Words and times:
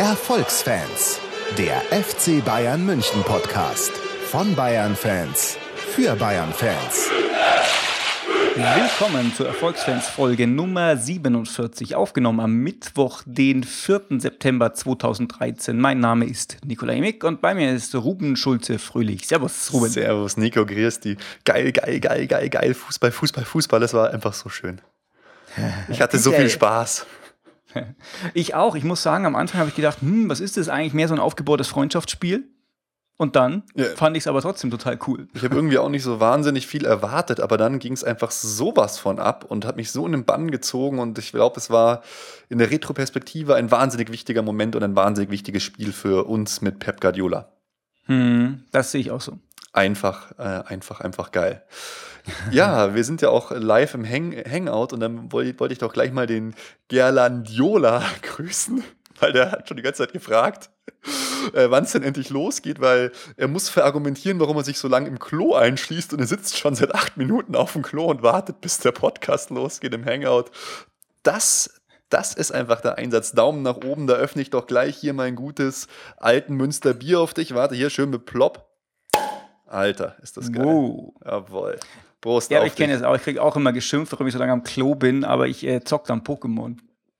Erfolgsfans, 0.00 1.20
der 1.58 1.82
FC 1.90 2.42
Bayern 2.42 2.86
München 2.86 3.22
Podcast 3.22 3.92
von 4.30 4.54
Bayern 4.56 4.96
Fans 4.96 5.58
für 5.76 6.16
Bayern 6.16 6.54
Fans. 6.54 7.10
Willkommen 8.54 9.34
zur 9.34 9.48
Erfolgsfans 9.48 10.08
Folge 10.08 10.46
Nummer 10.46 10.96
47, 10.96 11.96
aufgenommen 11.96 12.40
am 12.40 12.54
Mittwoch, 12.54 13.20
den 13.26 13.62
4. 13.62 14.20
September 14.20 14.72
2013. 14.72 15.78
Mein 15.78 16.00
Name 16.00 16.24
ist 16.24 16.56
Nikolai 16.64 17.00
Mick 17.00 17.22
und 17.22 17.42
bei 17.42 17.52
mir 17.52 17.70
ist 17.70 17.94
Ruben 17.94 18.36
Schulze 18.36 18.78
Fröhlich. 18.78 19.28
Servus, 19.28 19.70
Ruben. 19.70 19.90
Servus, 19.90 20.38
Nico, 20.38 20.64
grüß 20.64 21.00
die. 21.00 21.18
Geil, 21.44 21.72
geil, 21.72 22.00
geil, 22.00 22.26
geil, 22.26 22.48
geil. 22.48 22.72
Fußball, 22.72 23.12
Fußball, 23.12 23.44
Fußball. 23.44 23.80
Das 23.80 23.92
war 23.92 24.10
einfach 24.14 24.32
so 24.32 24.48
schön. 24.48 24.80
Ich 25.90 26.00
hatte 26.00 26.18
so 26.18 26.32
viel 26.32 26.48
Spaß. 26.48 27.04
Ich 28.34 28.54
auch. 28.54 28.74
Ich 28.74 28.84
muss 28.84 29.02
sagen, 29.02 29.26
am 29.26 29.36
Anfang 29.36 29.60
habe 29.60 29.70
ich 29.70 29.76
gedacht, 29.76 30.00
hm, 30.00 30.28
was 30.28 30.40
ist 30.40 30.56
das 30.56 30.68
eigentlich? 30.68 30.94
Mehr 30.94 31.08
so 31.08 31.14
ein 31.14 31.20
aufgebautes 31.20 31.68
Freundschaftsspiel. 31.68 32.44
Und 33.16 33.36
dann 33.36 33.64
Ja. 33.74 33.84
fand 33.96 34.16
ich 34.16 34.22
es 34.22 34.26
aber 34.28 34.40
trotzdem 34.40 34.70
total 34.70 34.98
cool. 35.06 35.28
Ich 35.34 35.42
habe 35.44 35.54
irgendwie 35.54 35.76
auch 35.76 35.90
nicht 35.90 36.02
so 36.02 36.20
wahnsinnig 36.20 36.66
viel 36.66 36.86
erwartet, 36.86 37.38
aber 37.40 37.58
dann 37.58 37.78
ging 37.78 37.92
es 37.92 38.02
einfach 38.02 38.30
sowas 38.30 38.98
von 38.98 39.18
ab 39.18 39.44
und 39.46 39.66
hat 39.66 39.76
mich 39.76 39.90
so 39.92 40.06
in 40.06 40.12
den 40.12 40.24
Bann 40.24 40.50
gezogen 40.50 40.98
und 40.98 41.18
ich 41.18 41.30
glaube, 41.32 41.58
es 41.60 41.68
war 41.68 42.02
in 42.48 42.56
der 42.56 42.70
Retroperspektive 42.70 43.56
ein 43.56 43.70
wahnsinnig 43.70 44.10
wichtiger 44.10 44.40
Moment 44.40 44.74
und 44.74 44.82
ein 44.82 44.96
wahnsinnig 44.96 45.30
wichtiges 45.30 45.62
Spiel 45.62 45.92
für 45.92 46.24
uns 46.28 46.62
mit 46.62 46.78
Pep 46.78 46.98
Guardiola. 47.02 47.52
Hm, 48.06 48.64
das 48.72 48.90
sehe 48.90 49.02
ich 49.02 49.10
auch 49.10 49.20
so. 49.20 49.38
Einfach, 49.72 50.32
äh, 50.38 50.42
einfach, 50.42 51.00
einfach 51.00 51.30
geil. 51.30 51.62
Ja, 52.50 52.94
wir 52.94 53.04
sind 53.04 53.22
ja 53.22 53.30
auch 53.30 53.52
live 53.52 53.94
im 53.94 54.04
Hang 54.04 54.32
Hangout 54.32 54.92
und 54.92 55.00
dann 55.00 55.30
wollte 55.32 55.58
wollte 55.60 55.72
ich 55.72 55.78
doch 55.78 55.92
gleich 55.92 56.12
mal 56.12 56.26
den 56.26 56.54
Gerlandiola 56.88 58.02
grüßen, 58.22 58.82
weil 59.20 59.32
der 59.32 59.52
hat 59.52 59.68
schon 59.68 59.76
die 59.76 59.82
ganze 59.84 60.02
Zeit 60.02 60.12
gefragt, 60.12 60.70
äh, 61.54 61.70
wann 61.70 61.84
es 61.84 61.92
denn 61.92 62.02
endlich 62.02 62.30
losgeht, 62.30 62.80
weil 62.80 63.12
er 63.36 63.46
muss 63.46 63.68
verargumentieren, 63.68 64.40
warum 64.40 64.56
er 64.56 64.64
sich 64.64 64.78
so 64.78 64.88
lange 64.88 65.08
im 65.08 65.20
Klo 65.20 65.54
einschließt 65.54 66.12
und 66.12 66.20
er 66.20 66.26
sitzt 66.26 66.58
schon 66.58 66.74
seit 66.74 66.94
acht 66.94 67.16
Minuten 67.16 67.54
auf 67.54 67.72
dem 67.74 67.82
Klo 67.82 68.06
und 68.06 68.22
wartet, 68.22 68.60
bis 68.60 68.78
der 68.78 68.92
Podcast 68.92 69.50
losgeht 69.50 69.94
im 69.94 70.04
Hangout. 70.04 70.46
Das, 71.22 71.80
das 72.08 72.34
ist 72.34 72.50
einfach 72.50 72.80
der 72.80 72.98
Einsatz. 72.98 73.32
Daumen 73.32 73.62
nach 73.62 73.76
oben, 73.76 74.08
da 74.08 74.14
öffne 74.14 74.42
ich 74.42 74.50
doch 74.50 74.66
gleich 74.66 74.96
hier 74.96 75.12
mein 75.12 75.36
gutes 75.36 75.86
alten 76.16 76.56
Münster 76.56 76.92
Bier 76.92 77.20
auf 77.20 77.34
dich. 77.34 77.54
Warte, 77.54 77.76
hier 77.76 77.90
schön 77.90 78.10
mit 78.10 78.26
Plopp. 78.26 78.69
Alter, 79.70 80.16
ist 80.20 80.36
das 80.36 80.52
geil. 80.52 80.64
Wow. 80.64 81.14
Jawohl. 81.24 81.78
Prost 82.20 82.50
Ja, 82.50 82.64
ich 82.64 82.74
kenne 82.74 82.92
es 82.92 83.02
auch. 83.02 83.14
Ich 83.14 83.22
kriege 83.22 83.40
auch 83.40 83.56
immer 83.56 83.72
geschimpft, 83.72 84.12
warum 84.12 84.26
ich 84.26 84.32
so 84.32 84.38
lange 84.38 84.52
am 84.52 84.64
Klo 84.64 84.94
bin, 84.94 85.24
aber 85.24 85.46
ich 85.46 85.64
äh, 85.64 85.82
zock 85.82 86.04
dann 86.06 86.22
Pokémon. 86.22 86.76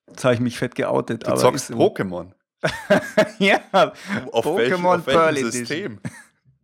Jetzt 0.08 0.24
habe 0.24 0.34
ich 0.34 0.40
mich 0.40 0.58
fett 0.58 0.74
geoutet. 0.74 1.26
Du 1.26 1.34
zockst 1.36 1.70
Pokémon. 1.70 2.32
ja, 3.38 3.60
Auf, 4.32 4.44
welchem, 4.44 4.84
Pokémon 4.84 4.98
auf 4.98 5.04
Pearl 5.06 5.34
welchem. 5.34 5.50
System? 5.50 6.00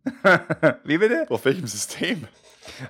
Wie 0.83 0.97
bitte? 0.97 1.25
Auf 1.29 1.45
welchem 1.45 1.65
System? 1.65 2.27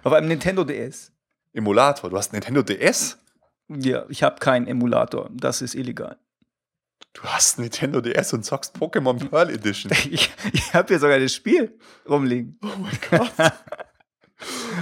Auf 0.03 0.11
einem 0.11 0.27
Nintendo 0.27 0.63
DS. 0.63 1.13
Emulator. 1.53 2.09
Du 2.09 2.17
hast 2.17 2.33
ein 2.33 2.37
Nintendo 2.37 2.63
DS? 2.63 3.17
Ja, 3.69 4.05
ich 4.09 4.23
habe 4.23 4.39
keinen 4.39 4.67
Emulator. 4.67 5.29
Das 5.31 5.61
ist 5.61 5.75
illegal. 5.75 6.17
Du 7.13 7.23
hast 7.23 7.57
Nintendo 7.57 7.99
DS 7.99 8.33
und 8.33 8.43
zockst 8.43 8.75
Pokémon 8.75 9.29
Pearl 9.29 9.49
Edition. 9.49 9.91
Ich, 10.11 10.29
ich 10.53 10.73
habe 10.73 10.87
hier 10.89 10.99
sogar 10.99 11.19
das 11.19 11.33
Spiel 11.33 11.77
rumliegen. 12.07 12.59
Oh 12.63 12.67
mein 12.79 12.97
Gott. 13.09 13.31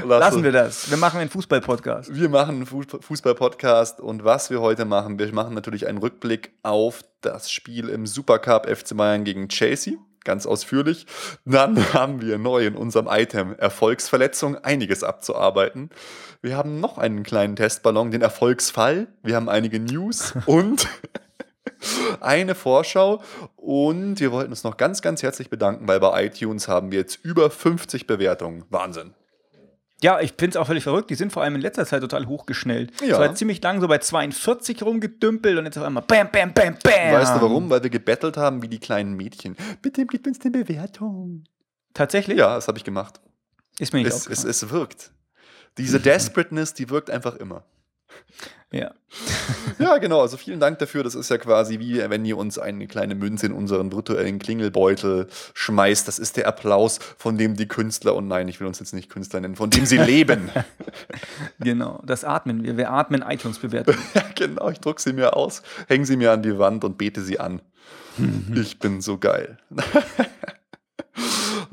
Lassen 0.05 0.43
wir 0.43 0.51
das. 0.51 0.89
Wir 0.89 0.97
machen 0.97 1.19
einen 1.21 1.29
Fußball-Podcast. 1.29 2.13
Wir 2.13 2.27
machen 2.27 2.55
einen 2.55 2.65
Fuß- 2.65 3.01
Fußball-Podcast 3.01 4.01
und 4.01 4.25
was 4.25 4.49
wir 4.49 4.59
heute 4.59 4.83
machen, 4.83 5.17
wir 5.17 5.33
machen 5.33 5.53
natürlich 5.53 5.87
einen 5.87 5.97
Rückblick 5.97 6.51
auf 6.61 7.01
das 7.21 7.49
Spiel 7.49 7.87
im 7.87 8.05
Supercup 8.05 8.67
FC 8.67 8.97
Bayern 8.97 9.23
gegen 9.23 9.47
Chelsea, 9.47 9.93
ganz 10.25 10.45
ausführlich. 10.45 11.05
Dann 11.45 11.77
haben 11.93 12.21
wir 12.21 12.37
neu 12.37 12.65
in 12.67 12.75
unserem 12.75 13.07
Item 13.09 13.55
Erfolgsverletzung 13.57 14.57
einiges 14.57 15.03
abzuarbeiten. 15.05 15.89
Wir 16.41 16.57
haben 16.57 16.81
noch 16.81 16.97
einen 16.97 17.23
kleinen 17.23 17.55
Testballon, 17.55 18.11
den 18.11 18.21
Erfolgsfall. 18.21 19.07
Wir 19.23 19.37
haben 19.37 19.47
einige 19.47 19.79
News 19.79 20.33
und 20.45 20.87
eine 22.19 22.55
Vorschau 22.55 23.21
und 23.55 24.19
wir 24.19 24.31
wollten 24.31 24.51
uns 24.51 24.63
noch 24.63 24.77
ganz, 24.77 25.01
ganz 25.01 25.23
herzlich 25.23 25.49
bedanken, 25.49 25.87
weil 25.87 25.99
bei 25.99 26.25
iTunes 26.25 26.67
haben 26.67 26.91
wir 26.91 26.99
jetzt 26.99 27.23
über 27.23 27.49
50 27.49 28.07
Bewertungen. 28.07 28.65
Wahnsinn. 28.69 29.13
Ja, 30.01 30.19
ich 30.19 30.33
finde 30.37 30.49
es 30.49 30.57
auch 30.57 30.67
völlig 30.67 30.83
verrückt. 30.83 31.09
Die 31.09 31.15
sind 31.15 31.31
vor 31.31 31.41
allem 31.41 31.55
in 31.55 31.61
letzter 31.61 31.85
Zeit 31.85 32.01
total 32.01 32.27
hochgeschnellt. 32.27 32.91
Ja. 33.01 33.13
Es 33.13 33.19
war 33.19 33.33
ziemlich 33.33 33.63
lang 33.63 33.79
so 33.79 33.87
bei 33.87 33.97
42 33.97 34.83
rumgedümpelt 34.83 35.57
und 35.57 35.65
jetzt 35.65 35.77
auf 35.77 35.83
einmal 35.83 36.03
bam, 36.03 36.29
bam, 36.31 36.53
bam, 36.53 36.77
bam. 36.83 37.13
Weißt 37.13 37.35
du 37.35 37.41
warum? 37.41 37.69
Weil 37.69 37.81
wir 37.81 37.89
gebettelt 37.89 38.35
haben 38.35 38.61
wie 38.61 38.67
die 38.67 38.79
kleinen 38.79 39.13
Mädchen. 39.13 39.55
Bitte 39.81 40.05
gib 40.05 40.27
uns 40.27 40.41
eine 40.41 40.51
Bewertung. 40.51 41.45
Tatsächlich? 41.93 42.37
Ja, 42.37 42.55
das 42.55 42.67
habe 42.67 42.77
ich 42.77 42.83
gemacht. 42.83 43.21
Ist 43.79 43.93
mir 43.93 44.03
nicht 44.03 44.13
Es, 44.13 44.27
es, 44.27 44.43
es 44.43 44.69
wirkt. 44.69 45.11
Diese 45.77 45.99
Desperateness, 45.99 46.73
die 46.73 46.89
wirkt 46.89 47.09
einfach 47.09 47.35
immer. 47.35 47.63
Ja. 48.71 48.91
Ja, 49.79 49.97
genau. 49.97 50.21
Also 50.21 50.37
vielen 50.37 50.61
Dank 50.61 50.79
dafür. 50.79 51.03
Das 51.03 51.15
ist 51.15 51.29
ja 51.29 51.37
quasi 51.37 51.79
wie, 51.79 51.97
wenn 52.09 52.23
ihr 52.23 52.37
uns 52.37 52.57
eine 52.57 52.87
kleine 52.87 53.13
Münze 53.13 53.45
in 53.45 53.51
unseren 53.51 53.91
virtuellen 53.91 54.39
Klingelbeutel 54.39 55.27
schmeißt. 55.53 56.07
Das 56.07 56.17
ist 56.17 56.37
der 56.37 56.47
Applaus, 56.47 56.99
von 57.17 57.37
dem 57.37 57.55
die 57.55 57.67
Künstler, 57.67 58.15
und 58.15 58.27
nein, 58.27 58.47
ich 58.47 58.61
will 58.61 58.67
uns 58.67 58.79
jetzt 58.79 58.93
nicht 58.93 59.09
Künstler 59.09 59.41
nennen, 59.41 59.57
von 59.57 59.69
dem 59.69 59.85
sie 59.85 59.97
leben. 60.01 60.49
Genau, 61.59 62.01
das 62.05 62.23
atmen 62.23 62.63
wir. 62.63 62.77
Wir 62.77 62.91
atmen 62.91 63.21
iTunes-Bewertungen. 63.21 63.99
ja, 64.13 64.23
genau. 64.33 64.69
Ich 64.69 64.79
druck 64.79 65.01
sie 65.01 65.11
mir 65.11 65.35
aus, 65.35 65.61
hänge 65.87 66.05
sie 66.05 66.15
mir 66.15 66.31
an 66.31 66.41
die 66.41 66.57
Wand 66.57 66.85
und 66.85 66.97
bete 66.97 67.21
sie 67.21 67.39
an. 67.39 67.61
Ich 68.53 68.79
bin 68.79 69.01
so 69.01 69.17
geil. 69.17 69.57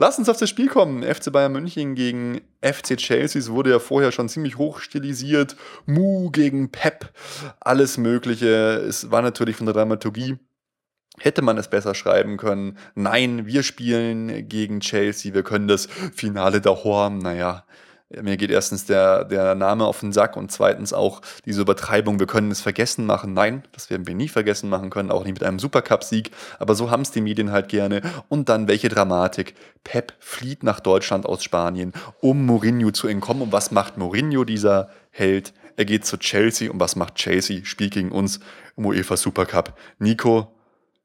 Lass 0.03 0.19
uns 0.19 0.29
auf 0.29 0.37
das 0.37 0.51
Spiel 0.51 0.67
kommen. 0.67 1.05
FC 1.05 1.31
Bayern 1.31 1.53
München 1.53 1.95
gegen 1.95 2.41
FC 2.61 2.97
Chelsea. 2.97 3.39
Es 3.39 3.53
wurde 3.53 3.71
ja 3.71 3.79
vorher 3.79 4.11
schon 4.11 4.29
ziemlich 4.29 4.59
hoch 4.59 4.81
stilisiert. 4.81 5.55
Mu 5.87 6.29
gegen 6.33 6.73
Pep. 6.73 7.13
Alles 7.61 7.99
Mögliche. 7.99 8.49
Es 8.49 9.13
war 9.13 9.23
natürlich 9.23 9.55
von 9.55 9.67
der 9.67 9.77
Dramaturgie. 9.77 10.39
Hätte 11.21 11.41
man 11.41 11.57
es 11.57 11.71
besser 11.71 11.95
schreiben 11.95 12.37
können? 12.37 12.79
Nein, 12.97 13.47
wir 13.47 13.63
spielen 13.63 14.49
gegen 14.49 14.81
Chelsea. 14.81 15.35
Wir 15.35 15.45
können 15.45 15.69
das 15.69 15.87
Finale 15.87 16.61
der 16.61 16.83
Horm. 16.83 17.19
Naja, 17.19 17.65
mir 18.21 18.37
geht 18.37 18.51
erstens 18.51 18.85
der, 18.85 19.25
der 19.25 19.55
Name 19.55 19.85
auf 19.85 20.01
den 20.01 20.13
Sack 20.13 20.37
und 20.37 20.53
zweitens 20.53 20.93
auch 20.93 21.23
diese 21.45 21.63
Übertreibung, 21.63 22.19
wir 22.19 22.27
können 22.27 22.51
es 22.51 22.61
vergessen 22.61 23.07
machen. 23.07 23.33
Nein, 23.33 23.63
das 23.73 23.91
werden 23.91 24.07
wir 24.07 24.15
nie 24.15 24.29
vergessen 24.29 24.69
machen 24.69 24.91
können, 24.91 25.11
auch 25.11 25.25
nicht 25.25 25.35
mit 25.35 25.45
einem 25.45 25.59
Supercup-Sieg. 25.59 26.31
Aber 26.59 26.75
so 26.75 26.91
haben 26.91 27.03
es 27.03 27.11
die 27.11 27.21
Medien 27.21 27.53
halt 27.53 27.69
gerne. 27.69 28.03
Und 28.29 28.49
dann 28.49 28.69
welche 28.69 28.89
Dramatik. 28.89 29.55
Pep 29.85 30.13
flieht 30.21 30.63
nach 30.63 30.81
Deutschland 30.81 31.27
aus 31.27 31.43
Spanien, 31.43 31.93
um 32.21 32.47
Mourinho 32.47 32.91
zu 32.91 33.09
entkommen. 33.09 33.43
Und 33.43 33.53
was 33.53 33.71
macht 33.71 33.99
Mourinho, 33.99 34.45
dieser 34.45 34.91
Held? 35.11 35.53
Er 35.77 35.85
geht 35.85 36.05
zu 36.05 36.19
Chelsea. 36.19 36.71
Und 36.71 36.79
was 36.81 36.97
macht 36.97 37.17
Chelsea? 37.17 37.65
Spielt 37.65 37.95
gegen 37.95 38.13
uns 38.13 38.41
im 38.77 38.87
UEFA 38.87 39.17
Supercup. 39.17 39.75
Nico, 39.99 40.55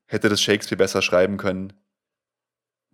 hätte 0.06 0.29
das 0.29 0.41
Shakespeare 0.41 0.78
besser 0.78 1.01
schreiben 1.01 1.38
können? 1.38 1.73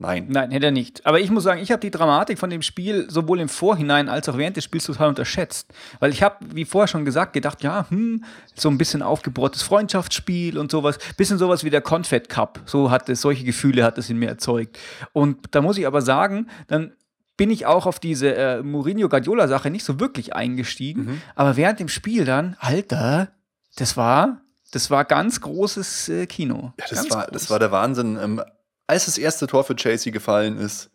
Nein. 0.04 0.28
Nein, 0.30 0.52
hätte 0.52 0.66
er 0.66 0.72
nicht. 0.72 1.06
Aber 1.06 1.22
ich 1.22 1.32
muss 1.32 1.44
sagen, 1.44 1.62
ich 1.62 1.72
habe 1.72 1.80
die 1.80 1.90
Dramatik 1.90 2.38
von 2.38 2.50
dem 2.50 2.62
Spiel 2.62 3.10
sowohl 3.10 3.40
im 3.40 3.48
Vorhinein 3.48 4.10
als 4.10 4.28
auch 4.28 4.38
während 4.38 4.58
des 4.58 4.66
Spiels 4.66 4.84
total 4.84 5.08
unterschätzt. 5.10 5.74
Weil 6.00 6.12
ich 6.12 6.22
habe, 6.22 6.36
wie 6.54 6.66
vorher 6.66 6.88
schon 6.88 7.06
gesagt, 7.06 7.32
gedacht, 7.32 7.64
ja, 7.64 7.86
hm, 7.90 8.26
so 8.54 8.70
ein 8.70 8.78
bisschen 8.78 9.02
aufgebohrtes 9.02 9.62
Freundschaftsspiel 9.62 10.58
und 10.58 10.72
sowas. 10.72 11.00
Bisschen 11.16 11.38
sowas 11.38 11.64
wie 11.64 11.70
der 11.70 11.82
Confed 11.82 12.28
Cup. 12.28 12.60
So 12.66 12.92
hat 12.92 13.08
es, 13.08 13.22
solche 13.22 13.46
Gefühle 13.46 13.86
hat 13.86 13.98
es 13.98 14.10
in 14.10 14.18
mir 14.18 14.28
erzeugt. 14.28 14.78
Und 15.14 15.38
da 15.52 15.62
muss 15.62 15.78
ich 15.78 15.88
aber 15.88 16.02
sagen, 16.02 16.48
dann 16.68 16.92
bin 17.38 17.50
ich 17.50 17.66
auch 17.66 17.86
auf 17.86 18.00
diese 18.00 18.36
äh, 18.36 18.62
Mourinho-Guardiola-Sache 18.62 19.70
nicht 19.70 19.86
so 19.86 20.00
wirklich 20.02 20.36
eingestiegen. 20.36 21.06
Mhm. 21.06 21.22
Aber 21.36 21.56
während 21.56 21.80
dem 21.80 21.88
Spiel 21.88 22.26
dann, 22.26 22.58
Alter, 22.60 23.30
das 23.78 23.98
war, 23.98 24.42
das 24.72 24.92
war 24.92 25.06
ganz 25.06 25.42
großes 25.42 26.10
äh, 26.10 26.26
Kino. 26.28 26.74
Ja, 26.78 26.86
das 26.90 27.00
ganz 27.00 27.12
war, 27.12 27.24
groß. 27.24 27.32
das 27.32 27.50
war 27.50 27.60
der 27.60 27.72
Wahnsinn. 27.72 28.20
Ähm, 28.22 28.42
als 28.88 29.06
das 29.06 29.18
erste 29.18 29.48
Tor 29.48 29.64
für 29.64 29.76
Chelsea 29.76 30.12
gefallen 30.12 30.58
ist, 30.58 30.92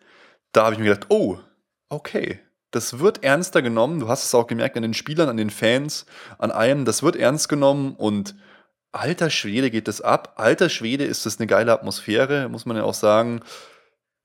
da 0.53 0.65
habe 0.65 0.75
ich 0.75 0.79
mir 0.79 0.87
gedacht, 0.87 1.07
oh, 1.11 1.39
okay, 1.89 2.41
das 2.71 2.99
wird 2.99 3.25
ernster 3.25 3.63
genommen. 3.63 4.01
Du 4.01 4.09
hast 4.09 4.25
es 4.25 4.35
auch 4.35 4.47
gemerkt 4.47 4.77
an 4.77 4.83
den 4.83 4.95
Spielern, 4.95 5.29
an 5.29 5.37
den 5.37 5.51
Fans, 5.51 6.07
an 6.39 6.51
allem. 6.51 6.85
Das 6.85 7.03
wird 7.03 7.17
ernst 7.17 7.49
genommen 7.49 7.95
und 7.97 8.35
alter 8.93 9.31
Schwede 9.31 9.71
geht 9.71 9.89
das 9.89 10.01
ab. 10.01 10.35
Alter 10.37 10.69
Schwede 10.69 11.05
ist 11.05 11.27
das 11.27 11.39
eine 11.39 11.47
geile 11.47 11.73
Atmosphäre, 11.73 12.49
muss 12.49 12.67
man 12.67 12.77
ja 12.77 12.85
auch 12.85 12.95
sagen. 12.95 13.41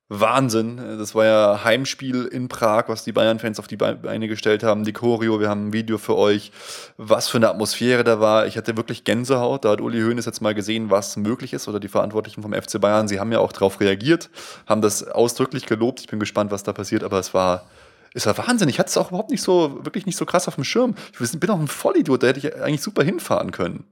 Wahnsinn. 0.09 0.77
Das 0.77 1.15
war 1.15 1.25
ja 1.25 1.63
Heimspiel 1.63 2.25
in 2.25 2.47
Prag, 2.47 2.87
was 2.87 3.03
die 3.03 3.11
Bayern-Fans 3.11 3.59
auf 3.59 3.67
die 3.67 3.77
Beine 3.77 4.27
gestellt 4.27 4.63
haben. 4.63 4.83
Die 4.83 4.93
Choreo, 4.93 5.39
wir 5.39 5.49
haben 5.49 5.69
ein 5.69 5.73
Video 5.73 5.97
für 5.97 6.15
euch, 6.15 6.51
was 6.97 7.29
für 7.29 7.37
eine 7.37 7.49
Atmosphäre 7.49 8.03
da 8.03 8.19
war. 8.19 8.45
Ich 8.45 8.57
hatte 8.57 8.77
wirklich 8.77 9.05
Gänsehaut. 9.05 9.65
Da 9.65 9.71
hat 9.71 9.81
Uli 9.81 10.01
Hoeneß 10.01 10.25
jetzt 10.25 10.41
mal 10.41 10.53
gesehen, 10.53 10.89
was 10.89 11.17
möglich 11.17 11.53
ist 11.53 11.67
oder 11.67 11.79
die 11.79 11.87
Verantwortlichen 11.87 12.41
vom 12.41 12.53
FC 12.53 12.79
Bayern. 12.79 13.07
Sie 13.07 13.19
haben 13.19 13.31
ja 13.31 13.39
auch 13.39 13.51
darauf 13.51 13.79
reagiert, 13.79 14.29
haben 14.67 14.81
das 14.81 15.03
ausdrücklich 15.07 15.65
gelobt. 15.65 16.01
Ich 16.01 16.07
bin 16.07 16.19
gespannt, 16.19 16.51
was 16.51 16.63
da 16.63 16.73
passiert, 16.73 17.03
aber 17.03 17.19
es 17.19 17.33
war, 17.33 17.65
es 18.13 18.25
war 18.25 18.37
Wahnsinn. 18.37 18.69
Ich 18.69 18.79
hatte 18.79 18.89
es 18.89 18.97
auch 18.97 19.09
überhaupt 19.09 19.31
nicht 19.31 19.41
so, 19.41 19.83
wirklich 19.83 20.05
nicht 20.05 20.17
so 20.17 20.25
krass 20.25 20.47
auf 20.47 20.55
dem 20.55 20.63
Schirm. 20.63 20.95
Ich 21.19 21.39
bin 21.39 21.49
auch 21.49 21.59
ein 21.59 21.67
Vollidiot, 21.67 22.23
da 22.23 22.27
hätte 22.27 22.39
ich 22.39 22.55
eigentlich 22.55 22.81
super 22.81 23.03
hinfahren 23.03 23.51
können. 23.51 23.85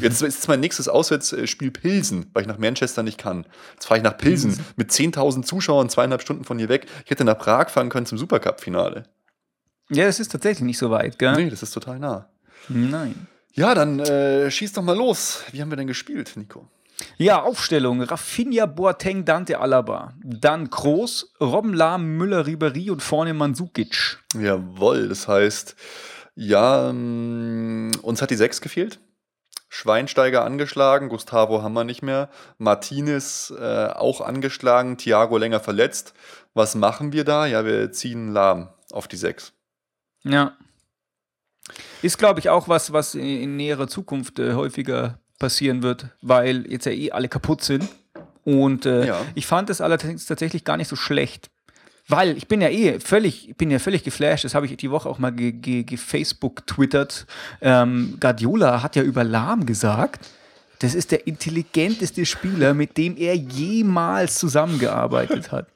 Jetzt 0.00 0.22
ist 0.22 0.48
mein 0.48 0.60
nächstes 0.60 0.88
Auswärtsspiel 0.88 1.70
Pilsen, 1.70 2.26
weil 2.32 2.42
ich 2.42 2.48
nach 2.48 2.58
Manchester 2.58 3.02
nicht 3.02 3.18
kann. 3.18 3.46
Jetzt 3.74 3.86
fahre 3.86 3.98
ich 3.98 4.04
nach 4.04 4.16
Pilsen, 4.16 4.50
Pilsen. 4.50 4.66
mit 4.76 4.90
10.000 4.90 5.42
Zuschauern, 5.44 5.88
zweieinhalb 5.88 6.22
Stunden 6.22 6.44
von 6.44 6.58
hier 6.58 6.68
weg. 6.68 6.86
Ich 7.04 7.10
hätte 7.10 7.24
nach 7.24 7.38
Prag 7.38 7.68
fahren 7.70 7.88
können 7.88 8.06
zum 8.06 8.18
Supercup-Finale. 8.18 9.04
Ja, 9.90 10.06
das 10.06 10.20
ist 10.20 10.32
tatsächlich 10.32 10.64
nicht 10.64 10.78
so 10.78 10.90
weit, 10.90 11.18
gell? 11.18 11.34
Nee, 11.34 11.50
das 11.50 11.62
ist 11.62 11.72
total 11.72 11.98
nah. 11.98 12.28
Nein. 12.68 13.26
Ja, 13.54 13.74
dann 13.74 14.00
äh, 14.00 14.50
schieß 14.50 14.72
doch 14.72 14.82
mal 14.82 14.96
los. 14.96 15.42
Wie 15.52 15.60
haben 15.60 15.70
wir 15.70 15.76
denn 15.76 15.86
gespielt, 15.86 16.32
Nico? 16.36 16.68
Ja, 17.18 17.42
Aufstellung. 17.42 18.00
Rafinha, 18.02 18.66
Boateng, 18.66 19.24
Dante 19.24 19.58
Alaba. 19.60 20.14
Dann 20.22 20.70
Groß, 20.70 21.34
Robben 21.40 21.74
Lahm, 21.74 22.16
Müller, 22.16 22.46
Ribery 22.46 22.90
und 22.90 23.02
vorne 23.02 23.34
Mandzukic. 23.34 24.18
Jawohl, 24.38 25.08
das 25.08 25.28
heißt, 25.28 25.76
ja, 26.34 26.88
ähm, 26.88 27.90
uns 28.02 28.22
hat 28.22 28.30
die 28.30 28.36
6 28.36 28.60
gefehlt. 28.60 29.00
Schweinsteiger 29.74 30.44
angeschlagen, 30.44 31.08
Gustavo 31.08 31.62
haben 31.62 31.72
wir 31.72 31.84
nicht 31.84 32.02
mehr, 32.02 32.28
Martinez 32.58 33.50
äh, 33.58 33.86
auch 33.86 34.20
angeschlagen, 34.20 34.98
Thiago 34.98 35.38
länger 35.38 35.60
verletzt. 35.60 36.12
Was 36.52 36.74
machen 36.74 37.14
wir 37.14 37.24
da? 37.24 37.46
Ja, 37.46 37.64
wir 37.64 37.90
ziehen 37.90 38.34
Lahm 38.34 38.68
auf 38.92 39.08
die 39.08 39.16
6. 39.16 39.54
Ja. 40.24 40.52
Ist, 42.02 42.18
glaube 42.18 42.38
ich, 42.40 42.50
auch 42.50 42.68
was, 42.68 42.92
was 42.92 43.14
in, 43.14 43.24
in 43.24 43.56
näherer 43.56 43.88
Zukunft 43.88 44.38
äh, 44.38 44.52
häufiger 44.52 45.18
passieren 45.38 45.82
wird, 45.82 46.08
weil 46.20 46.70
jetzt 46.70 46.84
ja 46.84 46.92
eh 46.92 47.10
alle 47.12 47.30
kaputt 47.30 47.64
sind. 47.64 47.88
Und 48.44 48.84
äh, 48.84 49.06
ja. 49.06 49.22
ich 49.34 49.46
fand 49.46 49.70
es 49.70 49.80
allerdings 49.80 50.26
tatsächlich 50.26 50.64
gar 50.64 50.76
nicht 50.76 50.88
so 50.88 50.96
schlecht. 50.96 51.50
Weil 52.08 52.36
ich 52.36 52.48
bin 52.48 52.60
ja 52.60 52.68
eh 52.68 52.98
völlig, 52.98 53.50
ich 53.50 53.56
bin 53.56 53.70
ja 53.70 53.78
völlig 53.78 54.02
geflasht, 54.02 54.44
das 54.44 54.54
habe 54.54 54.66
ich 54.66 54.76
die 54.76 54.90
Woche 54.90 55.08
auch 55.08 55.18
mal 55.18 55.32
gefacebook 55.32 56.66
ge, 56.66 56.86
ge. 56.88 57.06
Ähm, 57.60 58.16
Guardiola 58.20 58.82
hat 58.82 58.96
ja 58.96 59.02
über 59.02 59.22
Lahm 59.24 59.66
gesagt, 59.66 60.28
das 60.80 60.96
ist 60.96 61.12
der 61.12 61.28
intelligenteste 61.28 62.26
Spieler, 62.26 62.74
mit 62.74 62.96
dem 62.98 63.16
er 63.16 63.36
jemals 63.36 64.34
zusammengearbeitet 64.38 65.52
hat. 65.52 65.68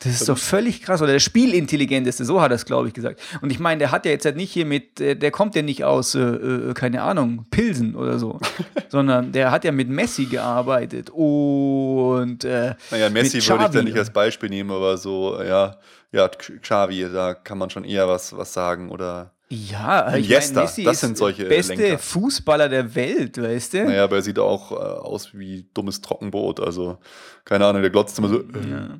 Das 0.00 0.12
ist 0.12 0.28
doch 0.28 0.38
völlig 0.38 0.82
krass. 0.82 1.00
Oder 1.02 1.12
der 1.12 1.20
Spielintelligenteste, 1.20 2.24
so 2.24 2.40
hat 2.40 2.50
er 2.50 2.56
es, 2.56 2.64
glaube 2.64 2.88
ich, 2.88 2.94
gesagt. 2.94 3.20
Und 3.40 3.50
ich 3.52 3.58
meine, 3.58 3.78
der 3.78 3.90
hat 3.92 4.04
ja 4.04 4.10
jetzt 4.10 4.24
halt 4.24 4.36
nicht 4.36 4.52
hier 4.52 4.66
mit, 4.66 5.00
äh, 5.00 5.14
der 5.14 5.30
kommt 5.30 5.54
ja 5.54 5.62
nicht 5.62 5.84
aus, 5.84 6.14
äh, 6.14 6.20
äh, 6.20 6.74
keine 6.74 7.02
Ahnung, 7.02 7.46
Pilsen 7.50 7.94
oder 7.94 8.18
so, 8.18 8.40
sondern 8.88 9.32
der 9.32 9.50
hat 9.50 9.64
ja 9.64 9.72
mit 9.72 9.88
Messi 9.88 10.26
gearbeitet 10.26 11.10
und. 11.10 12.44
Äh, 12.44 12.74
naja, 12.90 13.10
Messi 13.10 13.46
würde 13.46 13.64
ich 13.64 13.70
da 13.70 13.82
nicht 13.82 13.98
als 13.98 14.12
Beispiel 14.12 14.48
nehmen, 14.48 14.70
aber 14.70 14.96
so, 14.96 15.40
ja, 15.42 15.78
ja, 16.10 16.28
Xavi, 16.28 17.08
da 17.12 17.34
kann 17.34 17.58
man 17.58 17.70
schon 17.70 17.84
eher 17.84 18.08
was, 18.08 18.36
was 18.36 18.52
sagen 18.52 18.90
oder. 18.90 19.32
Ja, 19.48 20.14
ich 20.14 20.28
Jester, 20.28 20.54
mein, 20.54 20.64
Messi 20.64 20.82
das 20.82 21.00
sind 21.00 21.18
solche 21.18 21.42
der 21.42 21.50
beste 21.50 21.74
Lenker. 21.74 21.98
Fußballer 21.98 22.70
der 22.70 22.94
Welt, 22.94 23.36
weißt 23.40 23.74
du? 23.74 23.84
Naja, 23.84 24.04
aber 24.04 24.16
er 24.16 24.22
sieht 24.22 24.38
auch 24.38 24.72
äh, 24.72 24.74
aus 24.74 25.34
wie 25.34 25.66
dummes 25.74 26.00
Trockenbrot. 26.00 26.58
Also, 26.60 26.98
keine 27.44 27.66
Ahnung, 27.66 27.82
der 27.82 27.90
glotzt 27.90 28.18
immer 28.18 28.28
so. 28.28 28.40
Ja. 28.40 28.98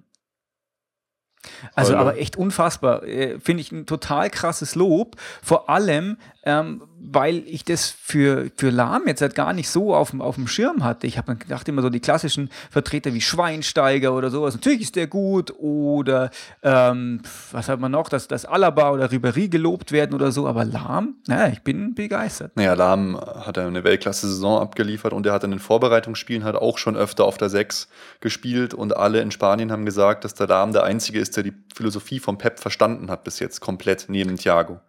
Also, 1.74 1.96
aber 1.96 2.18
echt 2.18 2.36
unfassbar. 2.36 3.02
Äh, 3.04 3.38
Finde 3.40 3.62
ich 3.62 3.72
ein 3.72 3.86
total 3.86 4.30
krasses 4.30 4.74
Lob. 4.74 5.16
Vor 5.42 5.68
allem, 5.68 6.18
ähm, 6.44 6.82
weil 6.98 7.42
ich 7.46 7.64
das 7.64 7.90
für, 7.90 8.50
für 8.56 8.70
Lahm 8.70 9.06
jetzt 9.06 9.22
halt 9.22 9.34
gar 9.34 9.52
nicht 9.52 9.68
so 9.68 9.94
auf, 9.94 10.18
auf 10.18 10.34
dem 10.34 10.48
Schirm 10.48 10.82
hatte. 10.82 11.06
Ich 11.06 11.18
habe 11.18 11.36
gedacht, 11.36 11.68
immer 11.68 11.82
so 11.82 11.90
die 11.90 12.00
klassischen 12.00 12.50
Vertreter 12.70 13.14
wie 13.14 13.20
Schweinsteiger 13.20 14.12
oder 14.12 14.30
sowas. 14.30 14.54
Natürlich 14.54 14.82
ist 14.82 14.96
der 14.96 15.06
gut. 15.06 15.52
Oder 15.58 16.30
ähm, 16.62 17.20
was 17.52 17.68
hat 17.68 17.80
man 17.80 17.92
noch, 17.92 18.08
dass, 18.08 18.28
dass 18.28 18.44
Alaba 18.44 18.90
oder 18.90 19.06
Ribéry 19.06 19.48
gelobt 19.48 19.92
werden 19.92 20.14
oder 20.14 20.32
so. 20.32 20.46
Aber 20.46 20.64
Lahm, 20.64 21.16
naja, 21.26 21.52
ich 21.52 21.62
bin 21.62 21.94
begeistert. 21.94 22.56
Naja, 22.56 22.74
Lahm 22.74 23.20
hat 23.20 23.58
eine 23.58 23.84
Weltklasse-Saison 23.84 24.60
abgeliefert 24.60 25.12
und 25.12 25.26
er 25.26 25.32
hat 25.32 25.44
in 25.44 25.50
den 25.50 25.60
Vorbereitungsspielen 25.60 26.44
halt 26.44 26.56
auch 26.56 26.78
schon 26.78 26.96
öfter 26.96 27.24
auf 27.24 27.38
der 27.38 27.50
6 27.50 27.88
gespielt. 28.20 28.74
Und 28.74 28.96
alle 28.96 29.20
in 29.20 29.30
Spanien 29.30 29.70
haben 29.70 29.84
gesagt, 29.84 30.24
dass 30.24 30.34
der 30.34 30.48
Lahm 30.48 30.72
der 30.72 30.84
Einzige 30.84 31.20
ist, 31.20 31.36
der 31.36 31.44
die 31.44 31.54
Philosophie 31.74 32.18
von 32.18 32.38
Pep 32.38 32.58
verstanden 32.58 33.10
hat 33.10 33.22
bis 33.24 33.38
jetzt 33.38 33.60
komplett 33.60 34.06
neben 34.08 34.36
Thiago. 34.36 34.80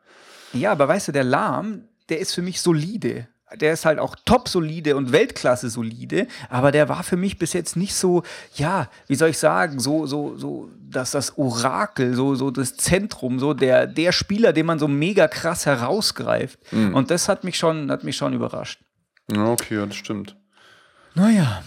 Ja, 0.53 0.71
aber 0.71 0.87
weißt 0.87 1.09
du, 1.09 1.11
der 1.11 1.23
Lahm, 1.23 1.83
der 2.09 2.19
ist 2.19 2.33
für 2.33 2.41
mich 2.41 2.61
solide. 2.61 3.27
Der 3.55 3.73
ist 3.73 3.85
halt 3.85 3.99
auch 3.99 4.15
top 4.25 4.49
solide 4.49 4.95
und 4.95 5.11
Weltklasse 5.11 5.69
solide, 5.69 6.27
aber 6.49 6.71
der 6.71 6.89
war 6.89 7.03
für 7.03 7.17
mich 7.17 7.37
bis 7.37 7.53
jetzt 7.53 7.75
nicht 7.75 7.93
so, 7.93 8.23
ja, 8.55 8.89
wie 9.07 9.15
soll 9.15 9.29
ich 9.29 9.37
sagen, 9.37 9.79
so, 9.79 10.07
so, 10.07 10.35
so, 10.37 10.71
dass 10.81 11.11
das 11.11 11.37
Orakel, 11.37 12.15
so, 12.15 12.33
so 12.33 12.49
das 12.49 12.77
Zentrum, 12.77 13.37
so 13.37 13.53
der, 13.53 13.85
der 13.85 14.11
Spieler, 14.11 14.53
den 14.53 14.65
man 14.65 14.79
so 14.79 14.87
mega 14.87 15.27
krass 15.27 15.67
herausgreift. 15.67 16.59
Mhm. 16.71 16.95
Und 16.95 17.11
das 17.11 17.29
hat 17.29 17.43
mich 17.43 17.57
schon, 17.57 17.91
hat 17.91 18.03
mich 18.03 18.17
schon 18.17 18.33
überrascht. 18.33 18.81
Okay, 19.31 19.85
das 19.85 19.95
stimmt. 19.95 20.35
Naja. 21.13 21.63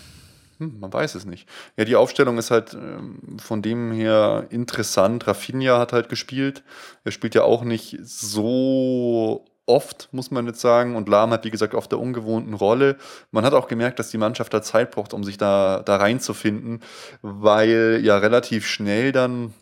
Hm, 0.59 0.81
man 0.81 0.93
weiß 0.93 1.15
es 1.15 1.27
nicht. 1.27 1.49
Ja, 1.77 1.85
die 1.85 1.97
Aufstellung 1.97 2.39
ist 2.39 2.51
halt 2.51 2.75
ähm, 2.75 3.39
von 3.39 3.61
dem 3.63 3.93
her 3.93 4.47
interessant. 4.51 5.27
Rafinha 5.27 5.79
hat 5.79 5.93
halt 5.93 6.09
gespielt. 6.09 6.63
Er 7.05 7.13
spielt 7.13 7.35
ja 7.35 7.43
auch 7.43 7.63
nicht 7.63 7.99
so 8.03 9.45
oft, 9.67 10.09
muss 10.13 10.31
man 10.31 10.47
jetzt 10.47 10.61
sagen. 10.61 10.97
Und 10.97 11.09
Lahm 11.09 11.31
hat, 11.31 11.45
wie 11.45 11.51
gesagt, 11.51 11.75
auf 11.75 11.89
der 11.89 11.99
ungewohnten 11.99 12.55
Rolle. 12.55 12.97
Man 13.33 13.45
hat 13.45 13.53
auch 13.53 13.69
gemerkt, 13.69 13.99
dass 13.99 14.11
die 14.11 14.19
Mannschaft 14.19 14.55
da 14.55 14.63
Zeit 14.63 14.93
braucht, 14.93 15.13
um 15.13 15.25
sich 15.25 15.37
da, 15.37 15.83
da 15.85 15.97
reinzufinden, 15.97 16.81
weil 17.23 18.01
ja 18.03 18.17
relativ 18.17 18.67
schnell 18.67 19.13
dann 19.13 19.53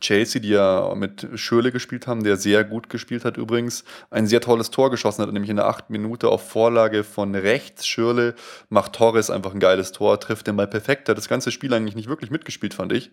Chelsea, 0.00 0.40
die 0.40 0.50
ja 0.50 0.94
mit 0.94 1.26
Schürle 1.34 1.72
gespielt 1.72 2.06
haben, 2.06 2.24
der 2.24 2.36
sehr 2.36 2.64
gut 2.64 2.88
gespielt 2.88 3.24
hat 3.24 3.36
übrigens, 3.36 3.84
ein 4.10 4.26
sehr 4.26 4.40
tolles 4.40 4.70
Tor 4.70 4.90
geschossen 4.90 5.22
hat, 5.22 5.32
nämlich 5.32 5.50
in 5.50 5.56
der 5.56 5.66
achten 5.66 5.92
Minute 5.92 6.28
auf 6.28 6.48
Vorlage 6.48 7.04
von 7.04 7.34
rechts. 7.34 7.86
Schürle 7.86 8.34
macht 8.68 8.92
Torres 8.92 9.30
einfach 9.30 9.54
ein 9.54 9.60
geiles 9.60 9.92
Tor, 9.92 10.18
trifft 10.20 10.46
den 10.46 10.56
mal 10.56 10.66
perfekt. 10.66 11.08
Hat 11.08 11.16
das 11.16 11.28
ganze 11.28 11.50
Spiel 11.50 11.72
eigentlich 11.74 11.96
nicht 11.96 12.08
wirklich 12.08 12.30
mitgespielt, 12.30 12.74
fand 12.74 12.92
ich. 12.92 13.10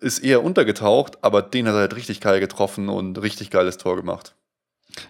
Ist 0.00 0.20
eher 0.20 0.42
untergetaucht, 0.42 1.22
aber 1.22 1.42
den 1.42 1.66
hat 1.66 1.74
er 1.74 1.80
halt 1.80 1.96
richtig 1.96 2.20
geil 2.20 2.40
getroffen 2.40 2.88
und 2.88 3.20
richtig 3.20 3.50
geiles 3.50 3.78
Tor 3.78 3.96
gemacht. 3.96 4.34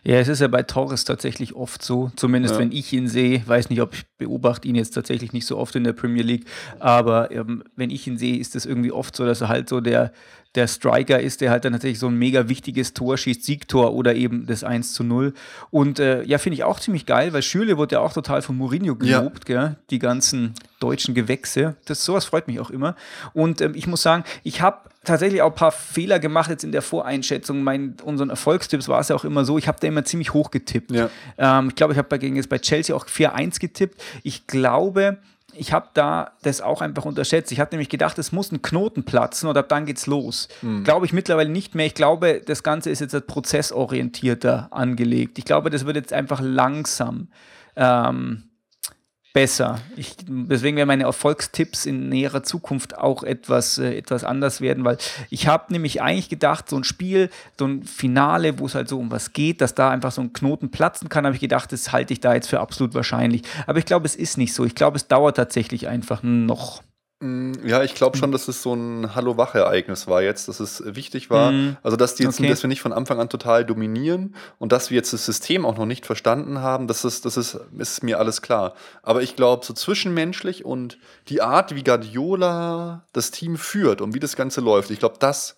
Ja, 0.02 0.16
es 0.16 0.28
ist 0.28 0.40
ja 0.40 0.48
bei 0.48 0.62
Torres 0.62 1.04
tatsächlich 1.04 1.54
oft 1.54 1.82
so, 1.82 2.10
zumindest 2.16 2.54
ja. 2.54 2.60
wenn 2.60 2.72
ich 2.72 2.92
ihn 2.92 3.08
sehe, 3.08 3.46
weiß 3.46 3.70
nicht, 3.70 3.80
ob 3.80 3.94
ich 3.94 4.04
beobachte 4.18 4.66
ihn 4.68 4.74
jetzt 4.74 4.94
tatsächlich 4.94 5.32
nicht 5.32 5.46
so 5.46 5.56
oft 5.58 5.76
in 5.76 5.84
der 5.84 5.92
Premier 5.92 6.22
League, 6.22 6.46
aber 6.78 7.30
ähm, 7.30 7.62
wenn 7.76 7.90
ich 7.90 8.06
ihn 8.06 8.18
sehe, 8.18 8.38
ist 8.38 8.56
es 8.56 8.66
irgendwie 8.66 8.92
oft 8.92 9.14
so, 9.14 9.24
dass 9.24 9.40
er 9.40 9.48
halt 9.48 9.68
so 9.68 9.80
der, 9.80 10.12
der 10.56 10.66
Striker 10.68 11.20
ist, 11.20 11.40
der 11.40 11.50
halt 11.50 11.64
dann 11.64 11.72
tatsächlich 11.72 11.98
so 11.98 12.08
ein 12.08 12.18
mega 12.18 12.48
wichtiges 12.48 12.94
Tor 12.94 13.16
schießt, 13.16 13.44
Siegtor 13.44 13.92
oder 13.92 14.14
eben 14.14 14.46
das 14.46 14.64
1 14.64 14.92
zu 14.92 15.04
0. 15.04 15.34
Und 15.70 15.98
äh, 16.00 16.22
ja, 16.24 16.38
finde 16.38 16.54
ich 16.54 16.64
auch 16.64 16.80
ziemlich 16.80 17.06
geil, 17.06 17.32
weil 17.32 17.42
Schürle 17.42 17.76
wurde 17.76 17.96
ja 17.96 18.00
auch 18.00 18.12
total 18.12 18.42
von 18.42 18.56
Mourinho 18.56 18.96
gelobt, 18.96 19.48
ja. 19.48 19.66
gell? 19.66 19.76
die 19.90 19.98
ganzen 19.98 20.54
deutschen 20.80 21.14
Gewächse. 21.14 21.76
Das, 21.84 22.04
sowas 22.04 22.24
freut 22.24 22.48
mich 22.48 22.60
auch 22.60 22.70
immer. 22.70 22.96
Und 23.32 23.60
ähm, 23.60 23.74
ich 23.74 23.86
muss 23.86 24.02
sagen, 24.02 24.24
ich 24.42 24.60
habe 24.60 24.78
tatsächlich 25.04 25.42
auch 25.42 25.50
ein 25.50 25.54
paar 25.54 25.72
Fehler 25.72 26.18
gemacht 26.18 26.50
jetzt 26.50 26.64
in 26.64 26.72
der 26.72 26.82
Voreinschätzung. 26.82 27.62
Mein, 27.62 27.96
unseren 28.02 28.30
Erfolgstipps 28.30 28.88
war 28.88 29.00
es 29.00 29.08
ja 29.08 29.16
auch 29.16 29.24
immer 29.24 29.44
so, 29.44 29.58
ich 29.58 29.68
habe 29.68 29.78
da 29.80 29.86
immer 29.86 30.04
ziemlich 30.04 30.32
hoch 30.34 30.50
getippt. 30.50 30.90
Ja. 30.90 31.10
Ähm, 31.38 31.68
ich 31.68 31.76
glaube, 31.76 31.92
ich 31.92 31.98
habe 31.98 32.08
bei, 32.08 32.24
jetzt 32.26 32.48
bei 32.48 32.58
Chelsea 32.58 32.94
auch 32.94 33.06
4-1 33.06 33.60
getippt. 33.60 34.02
Ich 34.22 34.46
glaube, 34.46 35.18
ich 35.58 35.72
habe 35.72 35.88
da 35.94 36.32
das 36.42 36.60
auch 36.60 36.80
einfach 36.80 37.04
unterschätzt. 37.04 37.52
Ich 37.52 37.60
hatte 37.60 37.74
nämlich 37.74 37.88
gedacht, 37.88 38.18
es 38.18 38.32
muss 38.32 38.52
ein 38.52 38.62
Knoten 38.62 39.04
platzen 39.04 39.48
und 39.48 39.56
ab 39.56 39.68
dann 39.68 39.86
geht's 39.86 40.06
los. 40.06 40.48
Mhm. 40.62 40.84
Glaube 40.84 41.06
ich 41.06 41.12
mittlerweile 41.12 41.48
nicht 41.48 41.74
mehr. 41.74 41.86
Ich 41.86 41.94
glaube, 41.94 42.42
das 42.44 42.62
Ganze 42.62 42.90
ist 42.90 43.00
jetzt 43.00 43.26
prozessorientierter 43.26 44.68
angelegt. 44.70 45.38
Ich 45.38 45.44
glaube, 45.44 45.70
das 45.70 45.86
wird 45.86 45.96
jetzt 45.96 46.12
einfach 46.12 46.40
langsam 46.40 47.28
ähm, 47.76 48.44
besser. 49.36 49.80
Ich, 49.98 50.16
deswegen 50.26 50.78
werden 50.78 50.88
meine 50.88 51.02
Erfolgstipps 51.02 51.84
in 51.84 52.08
näherer 52.08 52.42
Zukunft 52.42 52.96
auch 52.96 53.22
etwas, 53.22 53.76
äh, 53.76 53.94
etwas 53.94 54.24
anders 54.24 54.62
werden, 54.62 54.82
weil 54.82 54.96
ich 55.28 55.46
habe 55.46 55.70
nämlich 55.74 56.00
eigentlich 56.00 56.30
gedacht, 56.30 56.70
so 56.70 56.76
ein 56.78 56.84
Spiel, 56.84 57.28
so 57.58 57.66
ein 57.66 57.82
Finale, 57.82 58.58
wo 58.58 58.64
es 58.64 58.74
halt 58.74 58.88
so 58.88 58.98
um 58.98 59.10
was 59.10 59.34
geht, 59.34 59.60
dass 59.60 59.74
da 59.74 59.90
einfach 59.90 60.10
so 60.10 60.22
ein 60.22 60.32
Knoten 60.32 60.70
platzen 60.70 61.10
kann, 61.10 61.26
habe 61.26 61.34
ich 61.34 61.42
gedacht, 61.42 61.70
das 61.70 61.92
halte 61.92 62.14
ich 62.14 62.20
da 62.20 62.32
jetzt 62.32 62.48
für 62.48 62.60
absolut 62.60 62.94
wahrscheinlich. 62.94 63.42
Aber 63.66 63.78
ich 63.78 63.84
glaube, 63.84 64.06
es 64.06 64.16
ist 64.16 64.38
nicht 64.38 64.54
so. 64.54 64.64
Ich 64.64 64.74
glaube, 64.74 64.96
es 64.96 65.06
dauert 65.06 65.36
tatsächlich 65.36 65.86
einfach 65.86 66.22
noch. 66.22 66.82
Mm, 67.20 67.52
ja, 67.64 67.82
ich 67.82 67.94
glaube 67.94 68.18
schon, 68.18 68.30
dass 68.30 68.46
es 68.46 68.62
so 68.62 68.74
ein 68.74 69.14
Hallo-Wach-Ereignis 69.14 70.06
war 70.06 70.22
jetzt, 70.22 70.48
dass 70.48 70.60
es 70.60 70.82
wichtig 70.84 71.30
war. 71.30 71.50
Mhm. 71.50 71.76
Also, 71.82 71.96
dass, 71.96 72.14
die 72.14 72.24
jetzt, 72.24 72.38
okay. 72.38 72.48
dass 72.48 72.62
wir 72.62 72.68
nicht 72.68 72.82
von 72.82 72.92
Anfang 72.92 73.18
an 73.20 73.30
total 73.30 73.64
dominieren 73.64 74.34
und 74.58 74.72
dass 74.72 74.90
wir 74.90 74.96
jetzt 74.96 75.14
das 75.14 75.24
System 75.24 75.64
auch 75.64 75.78
noch 75.78 75.86
nicht 75.86 76.04
verstanden 76.04 76.60
haben, 76.60 76.86
das 76.88 77.04
ist, 77.06 77.24
das 77.24 77.38
ist, 77.38 77.58
ist 77.78 78.02
mir 78.02 78.18
alles 78.18 78.42
klar. 78.42 78.74
Aber 79.02 79.22
ich 79.22 79.34
glaube, 79.34 79.64
so 79.64 79.72
zwischenmenschlich 79.72 80.64
und 80.64 80.98
die 81.28 81.40
Art, 81.40 81.74
wie 81.74 81.84
Guardiola 81.84 83.06
das 83.12 83.30
Team 83.30 83.56
führt 83.56 84.02
und 84.02 84.14
wie 84.14 84.20
das 84.20 84.36
Ganze 84.36 84.60
läuft, 84.60 84.90
ich 84.90 84.98
glaube, 84.98 85.16
das 85.18 85.56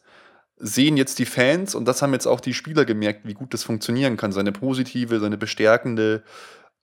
sehen 0.61 0.97
jetzt 0.97 1.19
die 1.19 1.27
Fans 1.27 1.75
und 1.75 1.87
das 1.87 2.03
haben 2.03 2.13
jetzt 2.13 2.27
auch 2.27 2.41
die 2.41 2.55
Spieler 2.55 2.85
gemerkt, 2.85 3.21
wie 3.25 3.35
gut 3.35 3.53
das 3.55 3.65
funktionieren 3.65 4.17
kann. 4.17 4.33
Seine 4.33 4.53
positive, 4.53 5.19
seine 5.21 5.39
bestärkende 5.39 6.23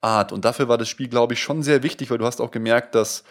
Art. 0.01 0.32
Und 0.32 0.46
dafür 0.46 0.67
war 0.67 0.77
das 0.77 0.89
Spiel, 0.89 1.08
glaube 1.08 1.34
ich, 1.34 1.41
schon 1.41 1.63
sehr 1.63 1.84
wichtig, 1.84 2.10
weil 2.10 2.17
du 2.17 2.25
hast 2.25 2.41
auch 2.41 2.51
gemerkt, 2.51 2.96
dass 2.96 3.24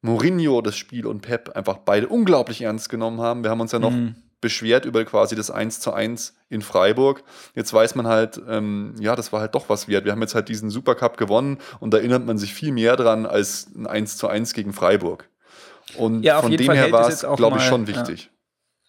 Mourinho 0.00 0.60
das 0.60 0.76
Spiel 0.76 1.06
und 1.06 1.22
Pep 1.22 1.56
einfach 1.56 1.78
beide 1.78 2.08
unglaublich 2.08 2.62
ernst 2.62 2.88
genommen 2.88 3.20
haben. 3.20 3.42
Wir 3.42 3.50
haben 3.50 3.60
uns 3.60 3.72
ja 3.72 3.78
noch 3.78 3.90
mhm. 3.90 4.14
beschwert 4.40 4.84
über 4.84 5.04
quasi 5.04 5.34
das 5.34 5.50
1 5.50 5.80
zu 5.80 5.92
1 5.92 6.34
in 6.48 6.62
Freiburg. 6.62 7.24
Jetzt 7.54 7.72
weiß 7.72 7.94
man 7.94 8.06
halt, 8.06 8.40
ähm, 8.48 8.94
ja, 9.00 9.16
das 9.16 9.32
war 9.32 9.40
halt 9.40 9.54
doch 9.54 9.68
was 9.68 9.88
wert. 9.88 10.04
Wir 10.04 10.12
haben 10.12 10.20
jetzt 10.20 10.34
halt 10.34 10.48
diesen 10.48 10.70
Supercup 10.70 11.16
gewonnen 11.16 11.58
und 11.80 11.92
da 11.92 11.98
erinnert 11.98 12.24
man 12.24 12.38
sich 12.38 12.54
viel 12.54 12.72
mehr 12.72 12.96
dran 12.96 13.26
als 13.26 13.68
ein 13.74 13.86
1 13.86 14.16
zu 14.16 14.28
1 14.28 14.54
gegen 14.54 14.72
Freiburg. 14.72 15.28
Und 15.96 16.22
Ja, 16.22 16.42
von 16.42 16.52
dem 16.52 16.70
her 16.70 16.92
war 16.92 17.08
es 17.08 17.20
glaube 17.20 17.58
ich, 17.58 17.64
schon 17.64 17.86
ja. 17.86 18.28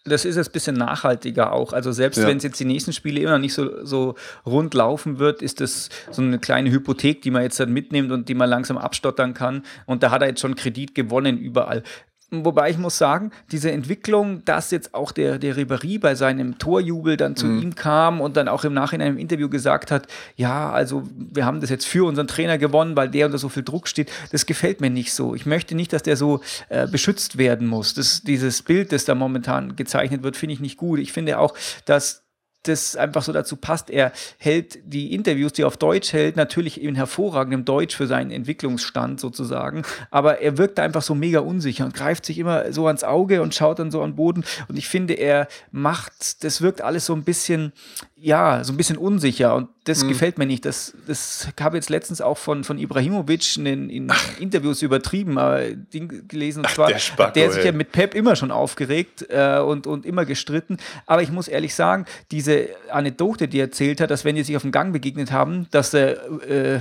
Das 0.04 0.24
ist 0.24 0.36
jetzt 0.36 0.48
ein 0.48 0.52
bisschen 0.52 0.76
nachhaltiger 0.76 1.52
auch. 1.52 1.72
Also 1.72 1.92
selbst 1.92 2.18
Ja. 2.18 2.26
wenn 2.26 2.38
es 2.38 2.42
jetzt 2.42 2.58
die 2.58 2.64
nächsten 2.64 2.92
Spiele 2.92 3.20
immer 3.20 3.32
noch 3.32 3.38
nicht 3.38 3.52
so, 3.54 3.84
so 3.84 4.14
rund 4.46 4.72
laufen 4.74 5.18
wird, 5.18 5.42
ist 5.42 5.60
das 5.60 5.90
so 6.10 6.22
eine 6.22 6.38
kleine 6.38 6.70
Hypothek, 6.70 7.20
die 7.22 7.30
man 7.30 7.42
jetzt 7.42 7.60
dann 7.60 7.72
mitnimmt 7.72 8.10
und 8.10 8.28
die 8.28 8.34
man 8.34 8.48
langsam 8.48 8.78
abstottern 8.78 9.34
kann. 9.34 9.62
Und 9.86 10.02
da 10.02 10.10
hat 10.10 10.22
er 10.22 10.28
jetzt 10.28 10.40
schon 10.40 10.54
Kredit 10.54 10.94
gewonnen 10.94 11.38
überall. 11.38 11.82
Wobei 12.32 12.70
ich 12.70 12.78
muss 12.78 12.96
sagen, 12.96 13.32
diese 13.50 13.72
Entwicklung, 13.72 14.44
dass 14.44 14.70
jetzt 14.70 14.94
auch 14.94 15.10
der, 15.10 15.38
der 15.38 15.56
Ribéry 15.56 15.98
bei 15.98 16.14
seinem 16.14 16.58
Torjubel 16.58 17.16
dann 17.16 17.34
zu 17.34 17.46
ihm 17.46 17.74
kam 17.74 18.20
und 18.20 18.36
dann 18.36 18.46
auch 18.46 18.62
im 18.62 18.72
Nachhinein 18.72 19.08
im 19.14 19.18
Interview 19.18 19.48
gesagt 19.48 19.90
hat, 19.90 20.06
ja, 20.36 20.70
also 20.70 21.02
wir 21.16 21.44
haben 21.44 21.60
das 21.60 21.70
jetzt 21.70 21.86
für 21.86 22.06
unseren 22.06 22.28
Trainer 22.28 22.56
gewonnen, 22.56 22.94
weil 22.94 23.08
der 23.08 23.26
unter 23.26 23.38
so 23.38 23.48
viel 23.48 23.64
Druck 23.64 23.88
steht, 23.88 24.12
das 24.30 24.46
gefällt 24.46 24.80
mir 24.80 24.90
nicht 24.90 25.12
so. 25.12 25.34
Ich 25.34 25.44
möchte 25.44 25.74
nicht, 25.74 25.92
dass 25.92 26.04
der 26.04 26.16
so 26.16 26.40
äh, 26.68 26.86
beschützt 26.86 27.36
werden 27.36 27.66
muss. 27.66 27.94
Das, 27.94 28.22
dieses 28.22 28.62
Bild, 28.62 28.92
das 28.92 29.04
da 29.04 29.16
momentan 29.16 29.74
gezeichnet 29.74 30.22
wird, 30.22 30.36
finde 30.36 30.54
ich 30.54 30.60
nicht 30.60 30.76
gut. 30.76 31.00
Ich 31.00 31.12
finde 31.12 31.38
auch, 31.38 31.54
dass 31.84 32.22
das 32.64 32.96
einfach 32.96 33.22
so 33.22 33.32
dazu 33.32 33.56
passt. 33.56 33.90
Er 33.90 34.12
hält 34.38 34.78
die 34.84 35.14
Interviews, 35.14 35.52
die 35.52 35.62
er 35.62 35.66
auf 35.66 35.76
Deutsch 35.76 36.12
hält, 36.12 36.36
natürlich 36.36 36.80
in 36.82 36.94
hervorragendem 36.94 37.64
Deutsch 37.64 37.96
für 37.96 38.06
seinen 38.06 38.30
Entwicklungsstand 38.30 39.20
sozusagen, 39.20 39.82
aber 40.10 40.40
er 40.40 40.58
wirkt 40.58 40.78
da 40.78 40.82
einfach 40.82 41.02
so 41.02 41.14
mega 41.14 41.40
unsicher 41.40 41.84
und 41.84 41.94
greift 41.94 42.26
sich 42.26 42.38
immer 42.38 42.72
so 42.72 42.86
ans 42.86 43.04
Auge 43.04 43.42
und 43.42 43.54
schaut 43.54 43.78
dann 43.78 43.90
so 43.90 44.02
an 44.02 44.10
den 44.10 44.16
Boden 44.16 44.44
und 44.68 44.78
ich 44.78 44.88
finde, 44.88 45.14
er 45.14 45.48
macht, 45.70 46.44
das 46.44 46.60
wirkt 46.60 46.82
alles 46.82 47.06
so 47.06 47.14
ein 47.14 47.24
bisschen, 47.24 47.72
ja, 48.22 48.62
so 48.64 48.72
ein 48.72 48.76
bisschen 48.76 48.98
unsicher 48.98 49.54
und 49.54 49.68
das 49.84 50.06
gefällt 50.06 50.36
mir 50.36 50.44
nicht. 50.44 50.66
Das, 50.66 50.94
das 51.06 51.48
habe 51.58 51.78
jetzt 51.78 51.88
letztens 51.88 52.20
auch 52.20 52.36
von, 52.36 52.64
von 52.64 52.78
Ibrahimovic 52.78 53.56
in, 53.56 53.88
in 53.88 54.12
Interviews 54.38 54.82
übertrieben, 54.82 55.38
aber 55.38 55.70
Ding 55.70 56.28
gelesen 56.28 56.64
und 56.64 56.70
zwar 56.70 56.88
der 56.88 56.98
Spacko, 56.98 57.28
hat 57.28 57.36
der 57.36 57.50
sich 57.50 57.64
ja 57.64 57.70
ey. 57.70 57.76
mit 57.76 57.92
Pep 57.92 58.14
immer 58.14 58.36
schon 58.36 58.50
aufgeregt 58.50 59.26
äh, 59.30 59.58
und, 59.58 59.86
und 59.86 60.04
immer 60.04 60.26
gestritten. 60.26 60.76
Aber 61.06 61.22
ich 61.22 61.32
muss 61.32 61.48
ehrlich 61.48 61.74
sagen, 61.74 62.04
diese 62.30 62.68
Anekdote, 62.90 63.48
die 63.48 63.58
er 63.58 63.66
erzählt 63.66 64.00
hat, 64.00 64.10
dass 64.10 64.24
wenn 64.24 64.36
die 64.36 64.42
sich 64.42 64.56
auf 64.56 64.62
dem 64.62 64.72
Gang 64.72 64.92
begegnet 64.92 65.32
haben, 65.32 65.66
dass 65.70 65.90
der 65.90 66.22
äh, 66.42 66.80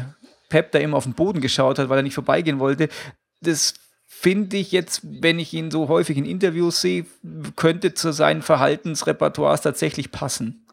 Pep 0.50 0.72
da 0.74 0.79
immer 0.79 0.98
auf 0.98 1.05
den 1.05 1.13
Boden 1.13 1.39
geschaut 1.39 1.79
hat, 1.79 1.88
weil 1.88 2.00
er 2.00 2.03
nicht 2.03 2.15
vorbeigehen 2.15 2.60
wollte, 2.60 2.89
das 3.41 3.75
finde 4.08 4.58
ich 4.58 4.74
jetzt, 4.74 5.01
wenn 5.03 5.39
ich 5.39 5.53
ihn 5.53 5.72
so 5.72 5.88
häufig 5.88 6.17
in 6.17 6.25
Interviews 6.25 6.81
sehe, 6.81 7.05
könnte 7.55 7.93
zu 7.93 8.12
seinen 8.12 8.41
Verhaltensrepertoires 8.41 9.62
tatsächlich 9.62 10.12
passen. 10.12 10.65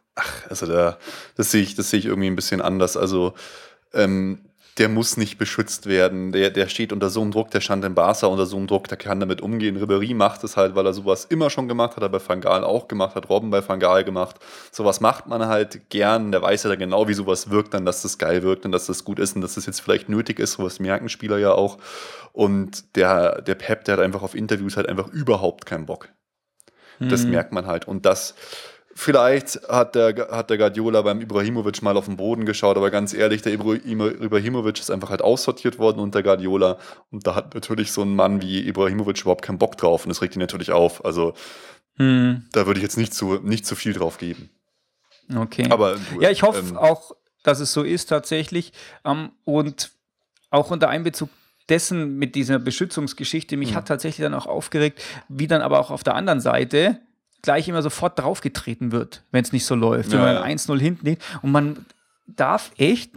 Also 0.49 0.67
da, 0.67 0.99
das 1.37 1.51
sehe 1.51 1.63
ich, 1.63 1.75
das 1.75 1.91
sehe 1.91 2.01
ich 2.01 2.07
irgendwie 2.07 2.29
ein 2.29 2.37
bisschen 2.37 2.61
anders. 2.61 2.97
Also 2.97 3.35
ähm, 3.93 4.41
der 4.79 4.89
muss 4.91 5.17
nicht 5.17 5.39
beschützt 5.39 5.87
werden. 5.87 6.33
Der, 6.33 6.51
der 6.51 6.69
steht 6.69 6.93
unter 6.93 7.09
so 7.09 7.23
einem 7.23 7.31
Druck, 7.31 7.51
der 7.51 7.63
stand 7.63 7.83
in 7.85 7.95
Barca 7.95 8.27
unter 8.27 8.45
so 8.45 8.59
einem 8.59 8.67
Druck, 8.67 8.89
der 8.89 8.99
kann 8.99 9.21
damit 9.21 9.41
umgehen. 9.41 9.79
Ribéry 9.83 10.15
macht 10.15 10.45
es 10.45 10.57
halt, 10.59 10.75
weil 10.75 10.85
er 10.85 10.93
sowas 10.93 11.25
immer 11.25 11.49
schon 11.49 11.67
gemacht 11.67 11.91
hat, 11.91 11.97
hat 11.97 12.03
er 12.03 12.09
bei 12.11 12.21
Van 12.27 12.43
Gaal 12.43 12.63
auch 12.63 12.87
gemacht, 12.87 13.15
hat 13.15 13.31
Robben 13.31 13.49
bei 13.51 13.67
Van 13.67 13.81
Gaal 13.81 14.05
gemacht. 14.05 14.37
Sowas 14.73 15.01
macht 15.01 15.29
man 15.29 15.47
halt 15.47 15.89
gern. 15.89 16.31
Der 16.31 16.43
weiß 16.43 16.65
ja 16.65 16.71
dann 16.71 16.79
genau, 16.79 17.09
wie 17.09 17.15
sowas 17.15 17.49
wirkt, 17.49 17.73
dann, 17.73 17.87
dass 17.87 18.03
das 18.03 18.19
geil 18.19 18.43
wirkt 18.43 18.67
und 18.67 18.73
dass 18.73 18.85
das 18.87 19.05
gut 19.05 19.19
ist 19.19 19.35
und 19.35 19.41
dass 19.41 19.55
das 19.55 19.65
jetzt 19.65 19.81
vielleicht 19.81 20.11
nötig 20.11 20.39
ist. 20.39 20.53
Sowas 20.53 20.79
merken 20.79 21.09
Spieler 21.09 21.39
ja 21.39 21.53
auch. 21.53 21.79
Und 22.35 22.97
der, 22.97 23.41
der 23.41 23.55
Pep, 23.55 23.85
der 23.85 23.97
hat 23.97 24.03
einfach 24.05 24.23
auf 24.23 24.35
Interviews 24.35 24.77
halt 24.77 24.89
einfach 24.91 25.09
überhaupt 25.09 25.65
keinen 25.65 25.87
Bock. 25.87 26.11
Das 26.99 27.25
Mhm. 27.25 27.31
merkt 27.31 27.53
man 27.53 27.67
halt. 27.67 27.89
Und 27.89 28.05
das, 28.05 28.35
vielleicht 28.97 29.61
hat 29.69 29.95
der, 29.95 30.29
hat 30.31 30.51
der 30.51 30.59
Guardiola 30.59 31.03
beim 31.03 31.21
Ibrahimovic 31.21 31.83
mal 31.83 31.97
auf 31.97 32.07
den 32.07 32.17
Boden 32.17 32.47
geschaut, 32.47 32.77
aber 32.77 32.91
ganz 32.91 33.15
ehrlich, 33.15 33.43
der 33.43 33.53
Ibra- 33.53 33.85
Ibrahimovic 33.85 34.81
ist 34.81 34.91
einfach 34.91 35.11
halt 35.11 35.23
aussortiert 35.23 35.79
worden 35.79 36.01
unter 36.01 36.23
Guardiola. 36.23 36.79
Und 37.11 37.27
da 37.27 37.35
hat 37.35 37.55
natürlich 37.55 37.93
so 37.93 38.03
ein 38.03 38.17
Mann 38.17 38.43
wie 38.43 38.67
Ibrahimovic 38.67 39.21
überhaupt 39.21 39.43
keinen 39.43 39.59
Bock 39.59 39.77
drauf. 39.77 40.05
Und 40.05 40.09
das 40.09 40.23
regt 40.23 40.35
ihn 40.35 40.41
natürlich 40.41 40.73
auf. 40.73 41.05
Also 41.05 41.35
Hm, 41.99 42.45
da 42.53 42.67
würde 42.67 42.79
ich 42.79 42.83
jetzt 42.83 42.97
nicht 42.97 43.15
zu, 43.15 43.35
nicht 43.43 43.65
zu 43.67 43.77
viel 43.77 43.93
drauf 43.93 44.19
geben. 44.19 44.51
okay. 45.35 45.67
Aber 45.71 45.97
Ja, 46.21 46.31
ich 46.31 46.43
hoffe 46.43 46.59
ähm, 46.61 46.77
auch, 46.77 47.13
dass 47.43 47.61
es 47.61 47.73
so 47.73 47.83
ist 47.83 48.07
tatsächlich. 48.07 48.73
Ähm, 49.05 49.31
und 49.45 49.93
auch 50.51 50.71
unter 50.71 50.89
Einbezug 50.89 51.29
dessen 51.69 52.17
mit 52.19 52.35
dieser 52.35 52.59
Beschützungsgeschichte, 52.59 53.57
mich 53.57 53.75
hat 53.75 53.89
tatsächlich 53.89 54.25
dann 54.25 54.35
auch 54.35 54.47
aufgeregt, 54.47 55.03
wie 55.29 55.47
dann 55.47 55.63
aber 55.63 55.81
auch 55.81 55.91
auf 55.91 56.05
der 56.05 56.15
anderen 56.15 56.41
Seite 56.41 57.01
gleich 57.47 57.67
immer 57.69 57.81
sofort 57.83 58.19
draufgetreten 58.19 58.93
wird, 58.93 59.23
wenn 59.31 59.43
es 59.43 59.53
nicht 59.53 59.65
so 59.65 59.75
läuft. 59.75 60.11
wenn 60.13 60.19
Ja, 60.19 60.25
man 60.27 60.35
ja. 60.35 60.43
1-0 60.57 60.79
hinten 60.79 61.07
liegt. 61.07 61.23
Und 61.41 61.51
man 61.53 61.87
darf 62.27 62.71
echt 62.77 63.13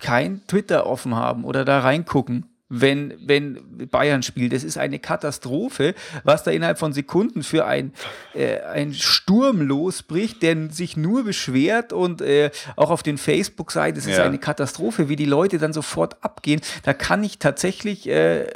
kein 0.00 0.44
Twitter 0.46 0.86
offen 0.86 1.14
haben 1.14 1.44
oder 1.44 1.64
da 1.64 1.78
reingucken. 1.80 2.46
Wenn, 2.70 3.14
wenn 3.20 3.88
Bayern 3.90 4.22
spielt. 4.22 4.52
Das 4.54 4.64
ist 4.64 4.78
eine 4.78 4.98
Katastrophe, 4.98 5.94
was 6.24 6.42
da 6.42 6.50
innerhalb 6.50 6.78
von 6.78 6.92
Sekunden 6.94 7.42
für 7.44 7.66
ein, 7.66 7.92
äh, 8.34 8.60
ein 8.62 8.94
Sturm 8.94 9.60
losbricht, 9.60 10.42
der 10.42 10.70
sich 10.70 10.96
nur 10.96 11.24
beschwert 11.24 11.92
und 11.92 12.22
äh, 12.22 12.50
auch 12.74 12.90
auf 12.90 13.02
den 13.04 13.18
Facebook-Seiten, 13.18 13.98
es 13.98 14.06
ist 14.06 14.16
Ja. 14.16 14.24
eine 14.24 14.38
Katastrophe, 14.38 15.08
wie 15.10 15.14
die 15.16 15.26
Leute 15.26 15.58
dann 15.58 15.74
sofort 15.74 16.24
abgehen. 16.24 16.62
Da 16.82 16.94
kann 16.94 17.22
ich 17.22 17.38
tatsächlich, 17.38 18.08
äh, 18.08 18.46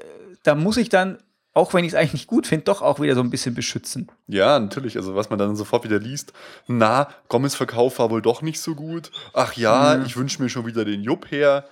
da 0.42 0.54
muss 0.54 0.78
ich 0.78 0.88
dann, 0.88 1.18
auch 1.55 1.75
wenn 1.75 1.85
ich 1.85 1.93
es 1.93 1.95
eigentlich 1.95 2.12
nicht 2.12 2.26
gut 2.28 2.47
finde, 2.47 2.64
doch 2.64 2.83
auch 2.83 3.00
wieder 3.00 3.14
so 3.14 3.21
ein 3.21 3.31
bisschen 3.31 3.55
beschützen. 3.55 4.11
Ja, 4.26 4.59
natürlich. 4.59 4.97
Also 4.97 5.14
was 5.17 5.31
man 5.31 5.38
dann 5.38 5.57
sofort 5.57 5.85
wieder 5.85 5.99
liest, 5.99 6.33
na, 6.67 7.09
Gomez 7.28 7.55
Verkauf 7.55 7.99
war 7.99 8.11
wohl 8.11 8.23
doch 8.23 8.43
nicht 8.43 8.61
so 8.61 8.75
gut. 8.75 9.11
Ach 9.33 9.55
ja, 9.55 10.02
ich 10.05 10.17
wünsche 10.17 10.43
mir 10.43 10.49
schon 10.49 10.67
wieder 10.67 10.85
den 10.85 11.02
Jupp 11.02 11.31
her. 11.31 11.64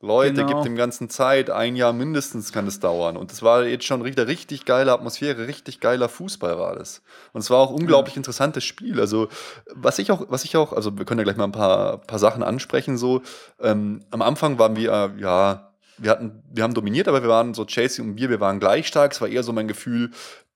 Leute, 0.00 0.34
Genau. 0.34 0.48
gibt 0.48 0.64
dem 0.66 0.76
Ganzen 0.76 1.08
Zeit, 1.08 1.48
ein 1.48 1.76
Jahr 1.76 1.94
mindestens 1.94 2.52
kann 2.52 2.66
es 2.66 2.78
dauern. 2.78 3.16
Und 3.16 3.32
es 3.32 3.42
war 3.42 3.64
jetzt 3.64 3.86
schon 3.86 4.02
richtig, 4.02 4.26
richtig 4.26 4.64
geile 4.66 4.92
Atmosphäre, 4.92 5.46
richtig 5.46 5.80
geiler 5.80 6.10
Fußball 6.10 6.58
war 6.58 6.76
das. 6.76 7.00
Und 7.32 7.40
es 7.40 7.48
war 7.48 7.58
auch 7.58 7.70
unglaublich 7.70 8.16
interessantes 8.16 8.64
Spiel. 8.64 9.00
Also, 9.00 9.28
was 9.74 9.98
ich 9.98 10.10
auch, 10.12 10.26
was 10.28 10.44
ich 10.44 10.58
auch, 10.58 10.74
also 10.74 10.98
wir 10.98 11.06
können 11.06 11.20
ja 11.20 11.24
gleich 11.24 11.38
mal 11.38 11.44
ein 11.44 11.52
paar, 11.52 11.98
paar 11.98 12.18
Sachen 12.18 12.42
ansprechen. 12.42 12.98
So, 12.98 13.22
ähm, 13.60 14.04
am 14.10 14.20
Anfang 14.20 14.58
waren 14.58 14.76
wir, 14.76 14.92
äh, 14.92 15.20
ja, 15.20 15.73
wir 15.98 16.10
hatten, 16.10 16.42
wir 16.52 16.62
haben 16.62 16.74
dominiert, 16.74 17.08
aber 17.08 17.22
wir 17.22 17.28
waren 17.28 17.54
so 17.54 17.64
Chelsea 17.64 18.04
und 18.04 18.16
wir, 18.16 18.30
wir 18.30 18.40
waren 18.40 18.60
gleich 18.60 18.86
stark. 18.86 19.12
Es 19.12 19.20
war 19.20 19.28
eher 19.28 19.42
so 19.42 19.52
mein 19.52 19.68
Gefühl, 19.68 20.10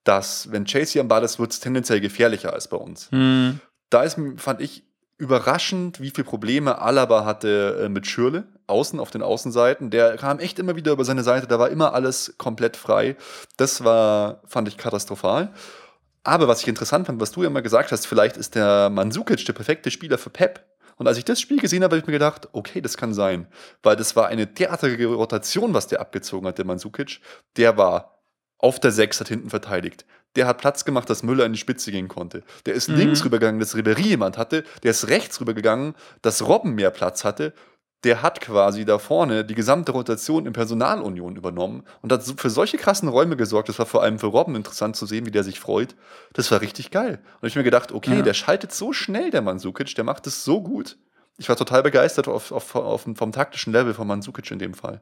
dass 0.04 0.50
wenn 0.52 0.64
Chelsea 0.64 1.00
am 1.00 1.08
Ball 1.08 1.22
ist, 1.22 1.38
wird 1.38 1.52
es 1.52 1.60
tendenziell 1.60 2.00
gefährlicher 2.00 2.52
als 2.52 2.68
bei 2.68 2.76
uns. 2.76 3.08
Da 3.90 4.02
ist, 4.02 4.18
fand 4.36 4.60
ich, 4.60 4.84
überraschend, 5.18 6.00
wie 6.00 6.10
viele 6.10 6.24
Probleme 6.24 6.78
Alaba 6.80 7.24
hatte 7.24 7.82
äh, 7.84 7.88
mit 7.88 8.06
Schürle, 8.06 8.44
außen 8.68 9.00
auf 9.00 9.10
den 9.10 9.22
Außenseiten. 9.22 9.90
Der 9.90 10.16
kam 10.16 10.38
echt 10.38 10.58
immer 10.60 10.76
wieder 10.76 10.92
über 10.92 11.04
seine 11.04 11.24
Seite, 11.24 11.48
da 11.48 11.58
war 11.58 11.70
immer 11.70 11.92
alles 11.92 12.34
komplett 12.38 12.76
frei. 12.76 13.16
Das 13.56 13.82
war, 13.84 14.42
fand 14.46 14.68
ich 14.68 14.78
katastrophal. 14.78 15.52
Aber 16.22 16.46
was 16.46 16.60
ich 16.60 16.68
interessant 16.68 17.06
fand, 17.06 17.20
was 17.20 17.32
du 17.32 17.42
ja 17.42 17.48
immer 17.48 17.62
gesagt 17.62 17.90
hast, 17.90 18.06
vielleicht 18.06 18.36
ist 18.36 18.54
der 18.54 18.90
Mandzukic 18.90 19.44
der 19.44 19.52
perfekte 19.54 19.90
Spieler 19.90 20.18
für 20.18 20.30
Pep. 20.30 20.64
Und 20.98 21.06
als 21.06 21.16
ich 21.18 21.24
das 21.24 21.40
Spiel 21.40 21.58
gesehen 21.60 21.82
habe, 21.82 21.94
habe 21.96 22.00
ich 22.00 22.06
mir 22.06 22.12
gedacht, 22.12 22.48
okay, 22.52 22.80
das 22.80 22.96
kann 22.96 23.14
sein. 23.14 23.46
Weil 23.82 23.96
das 23.96 24.16
war 24.16 24.26
eine 24.26 24.46
derartige 24.46 25.06
Rotation, 25.06 25.72
was 25.74 25.86
der 25.86 26.00
abgezogen 26.00 26.46
hat, 26.46 26.58
der 26.58 26.64
Mandzukic. 26.66 27.20
Der 27.56 27.76
war 27.78 28.18
auf 28.58 28.80
der 28.80 28.90
6, 28.90 29.20
hat 29.20 29.28
hinten 29.28 29.50
verteidigt. 29.50 30.04
Der 30.36 30.46
hat 30.46 30.58
Platz 30.58 30.84
gemacht, 30.84 31.08
dass 31.08 31.22
Müller 31.22 31.46
in 31.46 31.52
die 31.52 31.58
Spitze 31.58 31.90
gehen 31.92 32.08
konnte. 32.08 32.42
Der 32.66 32.74
ist 32.74 32.88
Mhm. 32.88 32.96
links 32.96 33.24
rübergegangen, 33.24 33.60
dass 33.60 33.74
Ribéry 33.74 34.00
jemand 34.08 34.36
hatte. 34.36 34.64
Der 34.82 34.90
ist 34.90 35.08
rechts 35.08 35.40
rübergegangen, 35.40 35.94
dass 36.22 36.46
Robben 36.46 36.74
mehr 36.74 36.90
Platz 36.90 37.24
hatte. 37.24 37.54
Der 38.04 38.22
hat 38.22 38.40
quasi 38.40 38.84
da 38.84 38.98
vorne 38.98 39.44
die 39.44 39.56
gesamte 39.56 39.90
Rotation 39.90 40.46
in 40.46 40.52
Personalunion 40.52 41.34
übernommen 41.34 41.82
und 42.00 42.12
hat 42.12 42.22
für 42.22 42.48
solche 42.50 42.76
krassen 42.76 43.08
Räume 43.08 43.36
gesorgt. 43.36 43.68
Das 43.68 43.78
war 43.80 43.86
vor 43.86 44.02
allem 44.02 44.20
für 44.20 44.28
Robben 44.28 44.54
interessant 44.54 44.94
zu 44.94 45.04
sehen, 45.04 45.26
wie 45.26 45.32
der 45.32 45.42
sich 45.42 45.58
freut. 45.58 45.96
Das 46.32 46.50
war 46.52 46.60
richtig 46.60 46.92
geil. 46.92 47.20
Und 47.40 47.48
ich 47.48 47.56
mir 47.56 47.64
gedacht, 47.64 47.90
okay, 47.90 48.16
Ja. 48.18 48.22
der 48.22 48.34
schaltet 48.34 48.72
so 48.72 48.92
schnell, 48.92 49.30
der 49.30 49.42
Mandzukic, 49.42 49.94
der 49.96 50.04
macht 50.04 50.28
es 50.28 50.44
so 50.44 50.62
gut. 50.62 50.96
Ich 51.38 51.48
war 51.48 51.56
total 51.56 51.82
begeistert 51.82 52.28
auf, 52.28 52.52
auf, 52.52 52.74
auf, 52.76 53.06
vom 53.14 53.32
taktischen 53.32 53.72
Level 53.72 53.94
von 53.94 54.06
Mandzukic 54.06 54.48
in 54.50 54.58
dem 54.60 54.74
Fall. 54.74 55.00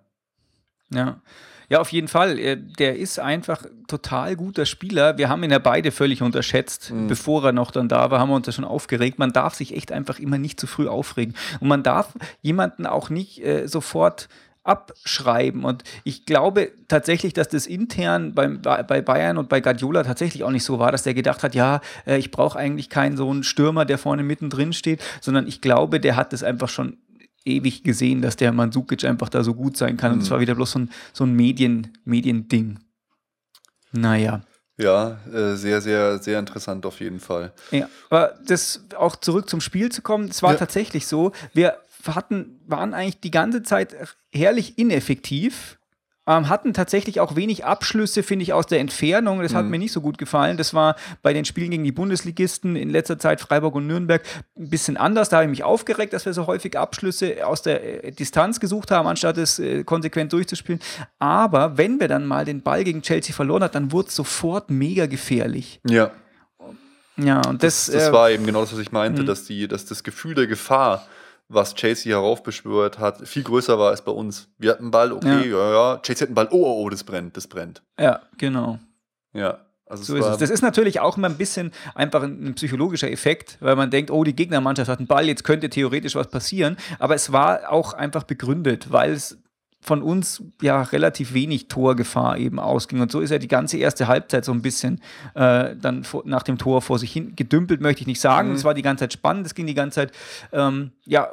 Ja. 0.90 1.20
Ja, 1.68 1.80
auf 1.80 1.90
jeden 1.92 2.08
Fall. 2.08 2.38
Er- 2.38 2.56
Der 2.56 2.96
ist 2.96 3.18
einfach 3.18 3.64
total 3.88 4.36
guter 4.36 4.66
Spieler. 4.66 5.18
Wir 5.18 5.28
haben 5.28 5.42
ihn 5.42 5.50
ja 5.50 5.58
beide 5.58 5.90
völlig 5.90 6.22
unterschätzt. 6.22 6.92
Bevor 7.08 7.44
er 7.44 7.52
noch 7.52 7.70
dann 7.70 7.88
da 7.88 8.10
war, 8.10 8.20
haben 8.20 8.28
wir 8.30 8.36
uns 8.36 8.46
da 8.46 8.52
schon 8.52 8.64
aufgeregt. 8.64 9.18
Man 9.18 9.32
darf 9.32 9.54
sich 9.54 9.74
echt 9.76 9.90
einfach 9.92 10.18
immer 10.18 10.38
nicht 10.38 10.60
zu 10.60 10.66
früh 10.66 10.88
aufregen. 10.88 11.34
Und 11.60 11.68
man 11.68 11.82
darf 11.82 12.12
jemanden 12.42 12.86
auch 12.86 13.10
nicht 13.10 13.44
äh, 13.44 13.66
sofort 13.66 14.28
abschreiben. 14.64 15.64
Und 15.64 15.84
ich 16.04 16.26
glaube 16.26 16.72
tatsächlich, 16.88 17.32
dass 17.32 17.48
das 17.48 17.66
intern 17.66 18.34
beim, 18.34 18.60
bei 18.62 19.00
Bayern 19.00 19.38
und 19.38 19.48
bei 19.48 19.60
Guardiola 19.60 20.02
tatsächlich 20.02 20.42
auch 20.44 20.50
nicht 20.50 20.64
so 20.64 20.78
war, 20.78 20.90
dass 20.92 21.04
der 21.04 21.14
gedacht 21.14 21.42
hat, 21.42 21.54
ja, 21.54 21.80
äh, 22.06 22.18
ich 22.18 22.30
brauche 22.32 22.58
eigentlich 22.58 22.90
keinen 22.90 23.16
so 23.16 23.30
einen 23.30 23.44
Stürmer, 23.44 23.84
der 23.84 23.96
vorne 23.98 24.22
mittendrin 24.24 24.72
steht, 24.72 25.00
sondern 25.20 25.46
ich 25.46 25.60
glaube, 25.60 26.00
der 26.00 26.16
hat 26.16 26.32
das 26.32 26.42
einfach 26.42 26.68
schon 26.68 26.96
ewig 27.46 27.82
gesehen, 27.84 28.22
dass 28.22 28.36
der 28.36 28.52
Mandzukic 28.52 29.04
einfach 29.04 29.28
da 29.28 29.42
so 29.44 29.54
gut 29.54 29.76
sein 29.76 29.96
kann. 29.96 30.12
Und 30.12 30.22
es 30.22 30.30
war 30.30 30.40
wieder 30.40 30.54
bloß 30.54 30.72
so 30.72 30.78
ein, 30.80 30.90
so 31.12 31.24
ein 31.24 31.32
Medien, 31.32 31.96
Mediending. 32.04 32.78
Naja. 33.92 34.42
Ja, 34.78 35.18
äh, 35.32 35.54
sehr, 35.56 35.80
sehr, 35.80 36.18
sehr 36.18 36.38
interessant 36.38 36.84
auf 36.84 37.00
jeden 37.00 37.18
Fall. 37.20 37.52
Ja, 37.70 37.88
aber 38.10 38.34
das 38.46 38.84
auch 38.98 39.16
zurück 39.16 39.48
zum 39.48 39.62
Spiel 39.62 39.90
zu 39.90 40.02
kommen, 40.02 40.28
es 40.28 40.42
war 40.42 40.52
Ja. 40.52 40.58
tatsächlich 40.58 41.06
so, 41.06 41.32
wir 41.54 41.78
hatten, 42.06 42.60
waren 42.66 42.92
eigentlich 42.92 43.20
die 43.20 43.30
ganze 43.30 43.62
Zeit 43.62 43.96
herrlich 44.32 44.76
ineffektiv, 44.78 45.75
ähm, 46.26 46.48
hatten 46.48 46.74
tatsächlich 46.74 47.20
auch 47.20 47.36
wenig 47.36 47.64
Abschlüsse, 47.64 48.22
finde 48.22 48.42
ich, 48.42 48.52
aus 48.52 48.66
der 48.66 48.80
Entfernung. 48.80 49.42
Das 49.42 49.54
hat 49.54 49.64
Mhm. 49.64 49.70
mir 49.70 49.78
nicht 49.78 49.92
so 49.92 50.00
gut 50.00 50.18
gefallen. 50.18 50.56
Das 50.56 50.74
war 50.74 50.96
bei 51.22 51.32
den 51.32 51.44
Spielen 51.44 51.70
gegen 51.70 51.84
die 51.84 51.92
Bundesligisten 51.92 52.74
in 52.76 52.90
letzter 52.90 53.18
Zeit 53.18 53.40
Freiburg 53.40 53.74
und 53.76 53.86
Nürnberg 53.86 54.22
ein 54.58 54.68
bisschen 54.70 54.96
anders. 54.96 55.28
Da 55.28 55.36
habe 55.36 55.44
ich 55.44 55.50
mich 55.50 55.62
aufgeregt, 55.64 56.12
dass 56.12 56.26
wir 56.26 56.32
so 56.32 56.46
häufig 56.46 56.76
Abschlüsse 56.76 57.46
aus 57.46 57.62
der 57.62 58.04
äh, 58.04 58.12
Distanz 58.12 58.58
gesucht 58.60 58.90
haben, 58.90 59.06
anstatt 59.06 59.38
es 59.38 59.58
äh, 59.58 59.84
konsequent 59.84 60.32
durchzuspielen. 60.32 60.80
Aber 61.18 61.78
wenn 61.78 62.00
wir 62.00 62.08
dann 62.08 62.26
mal 62.26 62.44
den 62.44 62.62
Ball 62.62 62.82
gegen 62.84 63.02
Chelsea 63.02 63.34
verloren 63.34 63.62
hat, 63.62 63.74
dann 63.74 63.92
wurde 63.92 64.08
es 64.08 64.16
sofort 64.16 64.70
mega 64.70 65.06
gefährlich. 65.06 65.80
Ja, 65.88 66.10
Ja, 67.18 67.40
und 67.48 67.62
das, 67.62 67.86
das 67.86 68.08
äh, 68.08 68.12
war 68.12 68.30
eben 68.30 68.44
genau 68.44 68.60
das, 68.60 68.72
was 68.72 68.78
ich 68.80 68.92
meinte, 68.92 69.22
Mhm. 69.22 69.26
dass, 69.26 69.44
die, 69.44 69.66
dass 69.68 69.86
das 69.86 70.02
Gefühl 70.04 70.34
der 70.34 70.46
Gefahr, 70.46 71.06
was 71.48 71.74
Chelsea 71.74 72.12
heraufbeschwört 72.16 72.98
hat, 72.98 73.26
viel 73.26 73.42
größer 73.42 73.78
war 73.78 73.90
als 73.90 74.02
bei 74.02 74.12
uns. 74.12 74.48
Wir 74.58 74.70
hatten 74.70 74.84
einen 74.84 74.90
Ball, 74.90 75.12
okay, 75.12 75.50
ja, 75.50 75.72
ja. 75.72 75.98
Chelsea 75.98 76.22
hat 76.24 76.28
einen 76.28 76.34
Ball, 76.34 76.48
oh, 76.50 76.64
oh, 76.64 76.82
oh, 76.84 76.90
das 76.90 77.04
brennt, 77.04 77.36
das 77.36 77.46
brennt. 77.46 77.82
ja, 77.98 78.20
genau. 78.38 78.78
Ja, 79.32 79.58
also 79.86 80.02
So 80.02 80.16
ist 80.16 80.26
es. 80.26 80.38
Das 80.38 80.50
ist 80.50 80.62
natürlich 80.62 80.98
auch 81.00 81.16
immer 81.16 81.28
ein 81.28 81.36
bisschen 81.36 81.70
einfach 81.94 82.22
ein, 82.22 82.48
ein 82.48 82.54
psychologischer 82.54 83.10
Effekt, 83.10 83.56
weil 83.60 83.76
man 83.76 83.90
denkt, 83.90 84.10
oh, 84.10 84.24
die 84.24 84.34
Gegnermannschaft 84.34 84.90
hat 84.90 84.98
einen 84.98 85.06
Ball, 85.06 85.26
jetzt 85.26 85.44
könnte 85.44 85.70
theoretisch 85.70 86.16
was 86.16 86.28
passieren. 86.28 86.76
Aber 86.98 87.14
es 87.14 87.32
war 87.32 87.70
auch 87.70 87.92
einfach 87.92 88.24
begründet, 88.24 88.90
weil 88.90 89.12
es 89.12 89.38
von 89.80 90.02
uns 90.02 90.42
ja 90.60 90.82
relativ 90.82 91.32
wenig 91.32 91.68
Torgefahr 91.68 92.38
eben 92.38 92.58
ausging. 92.58 93.00
Und 93.00 93.12
so 93.12 93.20
ist 93.20 93.30
ja 93.30 93.38
die 93.38 93.48
ganze 93.48 93.78
erste 93.78 94.08
Halbzeit 94.08 94.44
so 94.44 94.52
ein 94.52 94.62
bisschen 94.62 95.00
äh, 95.34 95.76
dann 95.76 96.02
vor, 96.02 96.22
nach 96.24 96.42
dem 96.42 96.58
Tor 96.58 96.82
vor 96.82 96.98
sich 96.98 97.12
hin 97.12 97.34
gedümpelt, 97.36 97.80
möchte 97.80 98.00
ich 98.00 98.06
nicht 98.06 98.20
sagen. 98.20 98.48
Mhm. 98.48 98.56
Es 98.56 98.64
war 98.64 98.74
die 98.74 98.82
ganze 98.82 99.02
Zeit 99.02 99.12
spannend, 99.12 99.46
es 99.46 99.54
ging 99.54 99.66
die 99.66 99.74
ganze 99.74 100.00
Zeit 100.00 100.12
ähm, 100.52 100.90
ja, 101.04 101.30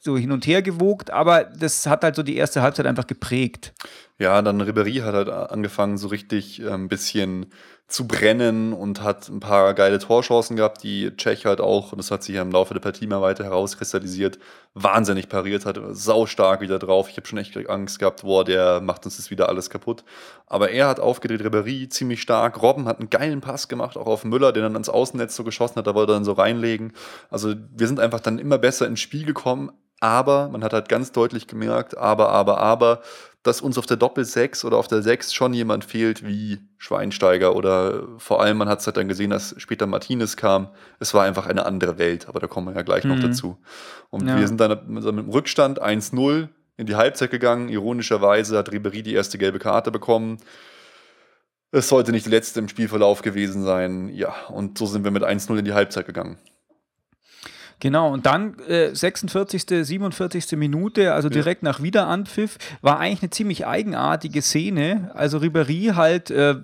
so 0.00 0.16
hin 0.16 0.32
und 0.32 0.46
her 0.46 0.62
gewogt, 0.62 1.10
aber 1.10 1.44
das 1.44 1.86
hat 1.86 2.02
halt 2.02 2.16
so 2.16 2.22
die 2.22 2.36
erste 2.36 2.62
Halbzeit 2.62 2.86
einfach 2.86 3.06
geprägt. 3.06 3.74
Ja, 4.18 4.40
dann 4.40 4.62
Ribéry 4.62 5.02
hat 5.02 5.14
halt 5.14 5.28
angefangen, 5.28 5.98
so 5.98 6.08
richtig 6.08 6.64
ein 6.64 6.88
bisschen 6.88 7.46
zu 7.88 8.06
brennen 8.06 8.72
und 8.72 9.02
hat 9.02 9.28
ein 9.28 9.40
paar 9.40 9.74
geile 9.74 9.98
Torchancen 9.98 10.56
gehabt, 10.56 10.82
die 10.82 11.14
Tschech 11.16 11.44
halt 11.44 11.60
auch, 11.60 11.92
und 11.92 11.98
das 11.98 12.10
hat 12.10 12.22
sich 12.22 12.34
ja 12.36 12.42
im 12.42 12.50
Laufe 12.50 12.72
der 12.72 12.80
Partie 12.80 13.06
mal 13.06 13.20
weiter 13.20 13.44
herauskristallisiert, 13.44 14.38
wahnsinnig 14.72 15.28
pariert 15.28 15.66
hat, 15.66 15.78
saustark 15.90 16.62
wieder 16.62 16.78
drauf. 16.78 17.10
Ich 17.10 17.18
habe 17.18 17.26
schon 17.26 17.38
echt 17.38 17.54
Angst 17.68 17.98
gehabt, 17.98 18.22
boah, 18.22 18.44
der 18.44 18.80
macht 18.80 19.04
uns 19.04 19.18
das 19.18 19.30
wieder 19.30 19.48
alles 19.50 19.68
kaputt. 19.68 20.04
Aber 20.46 20.70
er 20.70 20.88
hat 20.88 21.00
aufgedreht, 21.00 21.42
Ribéry 21.42 21.90
ziemlich 21.90 22.22
stark. 22.22 22.62
Robben 22.62 22.86
hat 22.86 22.98
einen 22.98 23.10
geilen 23.10 23.42
Pass 23.42 23.68
gemacht, 23.68 23.98
auch 23.98 24.06
auf 24.06 24.24
Müller, 24.24 24.52
den 24.52 24.62
dann 24.62 24.72
ans 24.72 24.88
Außennetz 24.88 25.36
so 25.36 25.44
geschossen 25.44 25.76
hat, 25.76 25.86
da 25.86 25.94
wollte 25.94 26.12
er 26.12 26.16
dann 26.16 26.24
so 26.24 26.32
reinlegen. 26.32 26.94
Also 27.28 27.54
wir 27.76 27.86
sind 27.86 28.00
einfach 28.00 28.20
dann 28.20 28.38
immer 28.38 28.56
besser 28.56 28.86
ins 28.86 29.00
Spiel 29.00 29.26
gekommen, 29.26 29.70
aber 30.00 30.48
man 30.48 30.64
hat 30.64 30.72
halt 30.72 30.88
ganz 30.88 31.12
deutlich 31.12 31.46
gemerkt, 31.46 31.96
aber, 31.96 32.30
aber, 32.30 32.58
aber, 32.58 33.02
dass 33.42 33.60
uns 33.60 33.76
auf 33.76 33.86
der 33.86 33.96
Doppel-6 33.96 34.64
oder 34.64 34.76
auf 34.76 34.86
der 34.86 35.02
6 35.02 35.34
schon 35.34 35.52
jemand 35.52 35.84
fehlt 35.84 36.24
wie 36.24 36.60
Schweinsteiger 36.78 37.56
oder 37.56 38.06
vor 38.18 38.40
allem, 38.40 38.58
man 38.58 38.68
hat 38.68 38.80
es 38.80 38.86
halt 38.86 38.96
dann 38.96 39.08
gesehen, 39.08 39.30
dass 39.30 39.54
später 39.58 39.86
Martinez 39.86 40.36
kam. 40.36 40.68
Es 41.00 41.12
war 41.12 41.24
einfach 41.24 41.46
eine 41.46 41.66
andere 41.66 41.98
Welt, 41.98 42.28
aber 42.28 42.38
da 42.38 42.46
kommen 42.46 42.68
wir 42.68 42.74
ja 42.74 42.82
gleich 42.82 43.04
noch 43.04 43.16
Mhm. 43.16 43.22
dazu. 43.22 43.58
Und 44.10 44.28
Ja. 44.28 44.38
wir 44.38 44.46
sind 44.46 44.60
dann 44.60 44.80
mit 44.86 45.04
einem 45.04 45.28
Rückstand 45.28 45.82
1-0 45.82 46.48
in 46.76 46.86
die 46.86 46.94
Halbzeit 46.94 47.30
gegangen. 47.32 47.68
Ironischerweise 47.68 48.56
hat 48.56 48.70
Ribéry 48.70 49.02
die 49.02 49.14
erste 49.14 49.38
gelbe 49.38 49.58
Karte 49.58 49.90
bekommen. 49.90 50.38
Es 51.72 51.88
sollte 51.88 52.12
nicht 52.12 52.26
die 52.26 52.30
letzte 52.30 52.60
im 52.60 52.68
Spielverlauf 52.68 53.22
gewesen 53.22 53.64
sein. 53.64 54.08
Ja, 54.10 54.34
und 54.50 54.78
so 54.78 54.86
sind 54.86 55.04
wir 55.04 55.10
mit 55.10 55.24
1-0 55.24 55.58
in 55.58 55.64
die 55.64 55.72
Halbzeit 55.72 56.06
gegangen. 56.06 56.38
Genau, 57.82 58.12
und 58.12 58.26
dann 58.26 58.60
äh, 58.68 58.94
46., 58.94 59.64
47. 59.84 60.52
Minute, 60.52 61.14
also 61.14 61.28
direkt 61.28 61.64
nach 61.64 61.82
Wiederanpfiff, 61.82 62.56
war 62.80 63.00
eigentlich 63.00 63.22
eine 63.22 63.30
ziemlich 63.30 63.66
eigenartige 63.66 64.40
Szene. 64.40 65.10
Also 65.14 65.38
Ribéry 65.38 65.94
halt, 65.96 66.30
äh, 66.30 66.54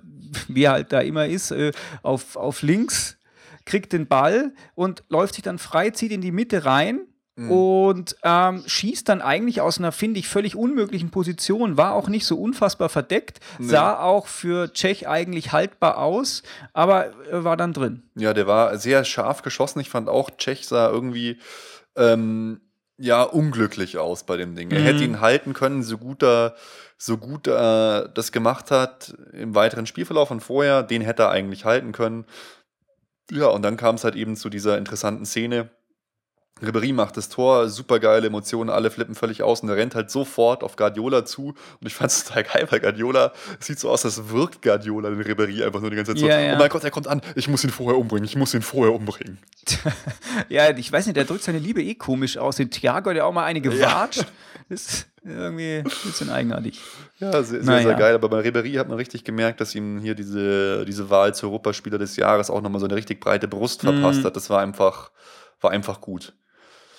wie 0.47 0.63
er 0.63 0.71
halt 0.71 0.93
da 0.93 1.01
immer 1.01 1.27
ist, 1.27 1.51
äh, 1.51 1.73
auf, 2.03 2.37
auf 2.37 2.61
links, 2.61 3.17
kriegt 3.65 3.91
den 3.91 4.07
Ball 4.07 4.53
und 4.75 5.03
läuft 5.09 5.33
sich 5.35 5.43
dann 5.43 5.59
frei, 5.59 5.89
zieht 5.89 6.13
in 6.13 6.21
die 6.21 6.31
Mitte 6.31 6.63
rein 6.63 7.01
und 7.47 8.15
ähm, 8.23 8.63
schießt 8.65 9.07
dann 9.07 9.21
eigentlich 9.21 9.61
aus 9.61 9.77
einer, 9.77 9.91
finde 9.91 10.19
ich, 10.19 10.27
völlig 10.27 10.55
unmöglichen 10.55 11.09
Position, 11.11 11.77
war 11.77 11.93
auch 11.93 12.09
nicht 12.09 12.25
so 12.25 12.37
unfassbar 12.37 12.89
verdeckt, 12.89 13.39
sah 13.59 13.99
auch 14.01 14.27
für 14.27 14.73
Tschech 14.73 15.07
eigentlich 15.07 15.51
haltbar 15.51 15.97
aus, 15.99 16.43
aber 16.73 17.07
äh, 17.31 17.43
war 17.43 17.55
dann 17.55 17.73
drin. 17.73 18.03
Ja, 18.15 18.33
der 18.33 18.47
war 18.47 18.77
sehr 18.77 19.05
scharf 19.05 19.41
geschossen. 19.41 19.79
Ich 19.79 19.89
fand 19.89 20.09
auch, 20.09 20.29
Tschech 20.37 20.67
sah 20.67 20.89
irgendwie 20.89 21.37
ähm, 21.95 22.61
ja 22.97 23.23
unglücklich 23.23 23.97
aus 23.97 24.23
bei 24.25 24.35
dem 24.37 24.55
Ding. 24.55 24.71
Er 24.71 24.81
Mhm. 24.81 24.85
hätte 24.85 25.03
ihn 25.05 25.21
halten 25.21 25.53
können, 25.53 25.83
so 25.83 25.97
gut 25.97 26.21
er, 26.23 26.55
so 26.97 27.17
gut 27.17 27.47
er 27.47 28.09
das 28.09 28.31
gemacht 28.33 28.71
hat 28.71 29.15
im 29.31 29.55
weiteren 29.55 29.85
Spielverlauf 29.85 30.27
von 30.27 30.41
vorher, 30.41 30.83
den 30.83 31.01
hätte 31.01 31.23
er 31.23 31.29
eigentlich 31.29 31.63
halten 31.63 31.93
können. 31.93 32.25
Ja, 33.31 33.47
und 33.47 33.61
dann 33.61 33.77
kam 33.77 33.95
es 33.95 34.03
halt 34.03 34.15
eben 34.15 34.35
zu 34.35 34.49
dieser 34.49 34.77
interessanten 34.77 35.25
Szene. 35.25 35.69
Ribéry 36.61 36.93
macht 36.93 37.17
das 37.17 37.29
Tor, 37.29 37.69
super 37.69 37.99
geile 37.99 38.27
Emotionen, 38.27 38.69
alle 38.69 38.91
flippen 38.91 39.15
völlig 39.15 39.43
aus 39.43 39.61
und 39.61 39.69
er 39.69 39.75
rennt 39.77 39.95
halt 39.95 40.11
sofort 40.11 40.63
auf 40.63 40.75
Guardiola 40.75 41.25
zu. 41.25 41.47
Und 41.79 41.87
ich 41.87 41.93
fand 41.93 42.11
es 42.11 42.23
total 42.25 42.43
geil, 42.43 42.67
weil 42.69 42.79
Guardiola, 42.79 43.31
sieht 43.59 43.79
so 43.79 43.89
aus, 43.89 44.05
als 44.05 44.29
wirkt 44.29 44.61
Guardiola 44.61 45.09
den 45.09 45.21
Ribéry 45.23 45.65
einfach 45.65 45.81
nur 45.81 45.89
die 45.89 45.95
ganze 45.95 46.13
Zeit 46.13 46.19
so. 46.19 46.27
Ja, 46.27 46.39
ja. 46.39 46.55
Oh 46.55 46.59
mein 46.59 46.69
Gott, 46.69 46.83
er 46.83 46.91
kommt 46.91 47.07
an, 47.07 47.21
ich 47.35 47.47
muss 47.47 47.63
ihn 47.63 47.69
vorher 47.69 47.97
umbringen, 47.97 48.25
ich 48.25 48.35
muss 48.35 48.53
ihn 48.53 48.61
vorher 48.61 48.93
umbringen. 48.93 49.39
Ja, 50.49 50.69
ich 50.75 50.91
weiß 50.91 51.05
nicht, 51.05 51.15
der 51.15 51.25
drückt 51.25 51.43
seine 51.43 51.59
Liebe 51.59 51.81
eh 51.83 51.95
komisch 51.95 52.37
aus. 52.37 52.55
Den 52.55 52.71
Thiago 52.71 53.11
ja 53.11 53.25
auch 53.25 53.33
mal 53.33 53.43
eine 53.45 53.61
gewatscht. 53.61 54.25
Ist 54.69 55.07
irgendwie 55.23 55.77
ein 55.77 55.83
bisschen 55.83 56.29
eigenartig. 56.29 56.79
Ja, 57.19 57.31
sehr, 57.43 57.43
sehr, 57.43 57.63
Naja. 57.63 57.83
sehr 57.87 57.95
geil. 57.95 58.15
Aber 58.15 58.29
bei 58.29 58.39
Ribéry 58.41 58.77
hat 58.77 58.87
man 58.87 58.97
richtig 58.97 59.23
gemerkt, 59.23 59.59
dass 59.61 59.75
ihm 59.75 59.99
hier 59.99 60.15
diese, 60.15 60.85
diese 60.85 61.09
Wahl 61.09 61.33
zur 61.35 61.49
Europaspieler 61.49 61.97
des 61.97 62.15
Jahres 62.15 62.49
auch 62.49 62.61
nochmal 62.61 62.79
so 62.79 62.85
eine 62.85 62.95
richtig 62.95 63.19
breite 63.19 63.47
Brust 63.47 63.83
Mhm. 63.83 63.87
verpasst 63.99 64.23
hat. 64.25 64.35
Das 64.35 64.49
war 64.49 64.59
einfach, 64.61 65.11
war 65.61 65.71
einfach 65.71 66.01
gut. 66.01 66.33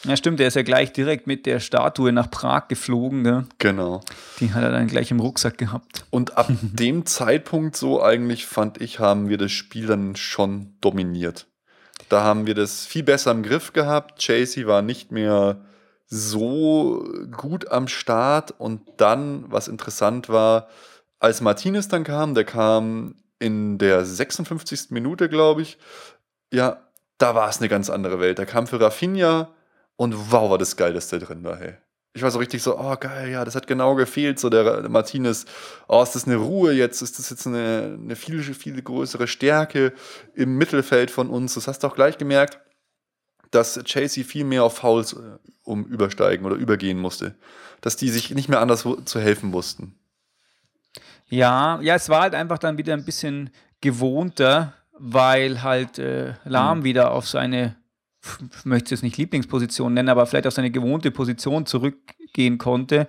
Ja, 0.04 0.16
stimmt, 0.16 0.40
der 0.40 0.48
ist 0.48 0.54
ja 0.54 0.62
gleich 0.62 0.92
direkt 0.92 1.26
mit 1.26 1.44
der 1.44 1.60
Statue 1.60 2.12
nach 2.12 2.30
Prag 2.30 2.68
geflogen. 2.68 3.22
Ne? 3.22 3.46
Genau. 3.58 4.00
Die 4.38 4.52
hat 4.52 4.62
er 4.62 4.70
dann 4.70 4.86
gleich 4.86 5.10
im 5.10 5.20
Rucksack 5.20 5.58
gehabt. 5.58 6.04
Und 6.10 6.38
ab 6.38 6.48
dem 6.62 7.04
Zeitpunkt 7.04 7.76
so 7.76 8.02
eigentlich, 8.02 8.46
fand 8.46 8.80
ich, 8.80 8.98
haben 8.98 9.28
wir 9.28 9.36
das 9.36 9.52
Spiel 9.52 9.86
dann 9.86 10.16
schon 10.16 10.74
dominiert. 10.80 11.46
Da 12.08 12.24
haben 12.24 12.46
wir 12.46 12.54
das 12.54 12.86
viel 12.86 13.02
besser 13.02 13.30
im 13.30 13.42
Griff 13.42 13.72
gehabt. 13.72 14.20
Chasey 14.20 14.66
war 14.66 14.82
nicht 14.82 15.12
mehr 15.12 15.60
so 16.06 17.06
gut 17.30 17.70
am 17.70 17.86
Start. 17.86 18.54
Und 18.58 18.80
dann, 18.96 19.44
was 19.48 19.68
interessant 19.68 20.28
war, 20.28 20.68
als 21.18 21.42
Martinez 21.42 21.88
dann 21.88 22.04
kam, 22.04 22.34
der 22.34 22.44
kam 22.44 23.16
in 23.38 23.78
der 23.78 24.04
56. 24.04 24.90
Minute, 24.90 25.28
glaube 25.28 25.62
ich, 25.62 25.78
ja, 26.52 26.82
da 27.18 27.34
war 27.34 27.48
es 27.48 27.58
eine 27.58 27.68
ganz 27.68 27.90
andere 27.90 28.18
Welt. 28.18 28.38
Da 28.38 28.46
kam 28.46 28.66
für 28.66 28.80
Rafinha 28.80 29.50
und 30.00 30.32
wow, 30.32 30.48
war 30.48 30.56
das 30.56 30.76
geil, 30.76 30.94
dass 30.94 31.08
der 31.08 31.18
drin 31.18 31.44
war, 31.44 31.58
hey. 31.58 31.74
Ich 32.14 32.22
war 32.22 32.30
so 32.30 32.38
richtig 32.38 32.62
so, 32.62 32.78
oh 32.78 32.96
geil, 32.98 33.28
ja, 33.28 33.44
das 33.44 33.54
hat 33.54 33.66
genau 33.66 33.94
gefehlt, 33.96 34.40
so 34.40 34.48
der, 34.48 34.88
Martinez, 34.88 35.44
oh, 35.88 36.02
ist 36.02 36.14
das 36.14 36.24
eine 36.24 36.36
Ruhe 36.36 36.72
jetzt, 36.72 37.02
ist 37.02 37.18
das 37.18 37.28
jetzt 37.28 37.46
eine, 37.46 37.98
eine 38.02 38.16
viel, 38.16 38.42
viel 38.42 38.80
größere 38.80 39.26
Stärke 39.26 39.92
im 40.34 40.56
Mittelfeld 40.56 41.10
von 41.10 41.28
uns. 41.28 41.52
Das 41.52 41.68
hast 41.68 41.80
du 41.80 41.86
auch 41.86 41.94
gleich 41.94 42.16
gemerkt, 42.16 42.58
dass 43.50 43.78
Chelsea 43.84 44.24
viel 44.24 44.44
mehr 44.44 44.64
auf 44.64 44.78
Fouls 44.78 45.12
äh, 45.12 45.38
um 45.64 45.84
übersteigen 45.84 46.46
oder 46.46 46.56
übergehen 46.56 46.98
musste. 46.98 47.34
Dass 47.82 47.96
die 47.96 48.08
sich 48.08 48.30
nicht 48.30 48.48
mehr 48.48 48.60
anders 48.60 48.88
zu 49.04 49.20
helfen 49.20 49.52
wussten. 49.52 49.96
Ja, 51.26 51.78
ja, 51.82 51.94
es 51.94 52.08
war 52.08 52.22
halt 52.22 52.34
einfach 52.34 52.58
dann 52.58 52.78
wieder 52.78 52.94
ein 52.94 53.04
bisschen 53.04 53.50
gewohnter, 53.82 54.72
weil 54.92 55.62
halt 55.62 55.98
äh, 55.98 56.36
Lahm 56.44 56.84
wieder 56.84 57.10
auf 57.10 57.28
seine, 57.28 57.76
möchte 58.64 58.86
es 58.86 58.90
jetzt 58.90 59.02
nicht 59.02 59.16
Lieblingsposition 59.16 59.94
nennen, 59.94 60.08
aber 60.08 60.26
vielleicht 60.26 60.46
auf 60.46 60.54
seine 60.54 60.70
gewohnte 60.70 61.10
Position 61.10 61.66
zurückgehen 61.66 62.58
konnte. 62.58 63.08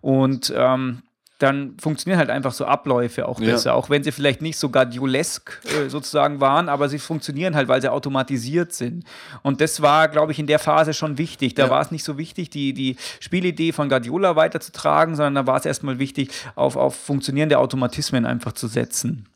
Und 0.00 0.52
ähm, 0.56 1.02
dann 1.38 1.78
funktionieren 1.80 2.18
halt 2.18 2.28
einfach 2.28 2.52
so 2.52 2.66
Abläufe 2.66 3.26
auch 3.26 3.40
Ja. 3.40 3.52
besser, 3.52 3.74
auch 3.74 3.88
wenn 3.88 4.04
sie 4.04 4.12
vielleicht 4.12 4.42
nicht 4.42 4.58
so 4.58 4.68
guardiolesk 4.68 5.62
äh, 5.64 5.88
sozusagen 5.88 6.38
waren, 6.40 6.68
aber 6.68 6.90
sie 6.90 6.98
funktionieren 6.98 7.54
halt, 7.56 7.66
weil 7.68 7.80
sie 7.80 7.88
automatisiert 7.90 8.74
sind. 8.74 9.04
Und 9.42 9.62
das 9.62 9.80
war, 9.80 10.08
glaube 10.08 10.32
ich, 10.32 10.38
in 10.38 10.46
der 10.46 10.58
Phase 10.58 10.92
schon 10.92 11.16
wichtig. 11.16 11.54
Da 11.54 11.64
Ja. 11.64 11.70
war 11.70 11.80
es 11.80 11.90
nicht 11.90 12.04
so 12.04 12.18
wichtig, 12.18 12.50
die, 12.50 12.74
die 12.74 12.96
Spielidee 13.20 13.72
von 13.72 13.88
Guardiola 13.88 14.36
weiterzutragen, 14.36 15.16
sondern 15.16 15.34
da 15.34 15.46
war 15.46 15.56
es 15.56 15.64
erstmal 15.64 15.98
wichtig, 15.98 16.30
auf, 16.56 16.76
auf 16.76 16.94
funktionierende 16.94 17.58
Automatismen 17.58 18.26
einfach 18.26 18.52
zu 18.52 18.66
setzen. 18.68 19.26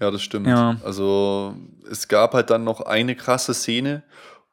Ja, 0.00 0.10
das 0.10 0.22
stimmt. 0.22 0.46
Ja. 0.46 0.76
Also 0.84 1.54
es 1.90 2.08
gab 2.08 2.34
halt 2.34 2.50
dann 2.50 2.64
noch 2.64 2.82
eine 2.82 3.14
krasse 3.16 3.54
Szene 3.54 4.02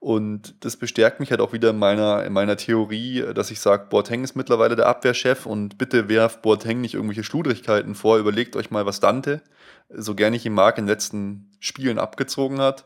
Und 0.04 0.56
das 0.66 0.76
bestärkt 0.76 1.22
mich 1.22 1.32
halt 1.32 1.40
auch 1.40 1.54
wieder 1.54 1.70
in 1.70 1.80
meiner, 1.80 2.26
in 2.26 2.34
meiner 2.34 2.58
Theorie, 2.58 3.24
dass 3.34 3.52
ich 3.52 3.62
sage, 3.62 3.88
Boateng 3.90 4.26
ist 4.26 4.36
mittlerweile 4.36 4.76
der 4.76 4.88
Abwehrchef 4.88 5.46
und 5.46 5.78
bitte 5.78 6.10
werft 6.10 6.42
Boateng 6.42 6.82
nicht 6.82 6.96
irgendwelche 6.96 7.24
Schludrigkeiten 7.24 7.96
vor. 7.96 8.18
Überlegt 8.18 8.58
euch 8.58 8.70
mal, 8.70 8.86
was 8.86 9.00
Dante, 9.00 9.42
so 9.88 10.14
gerne 10.14 10.36
ich 10.36 10.46
ihn 10.46 10.52
mag, 10.52 10.78
in 10.78 10.84
den 10.84 10.90
letzten 10.90 11.52
Spielen 11.62 12.00
abgezogen 12.00 12.60
hat. 12.60 12.84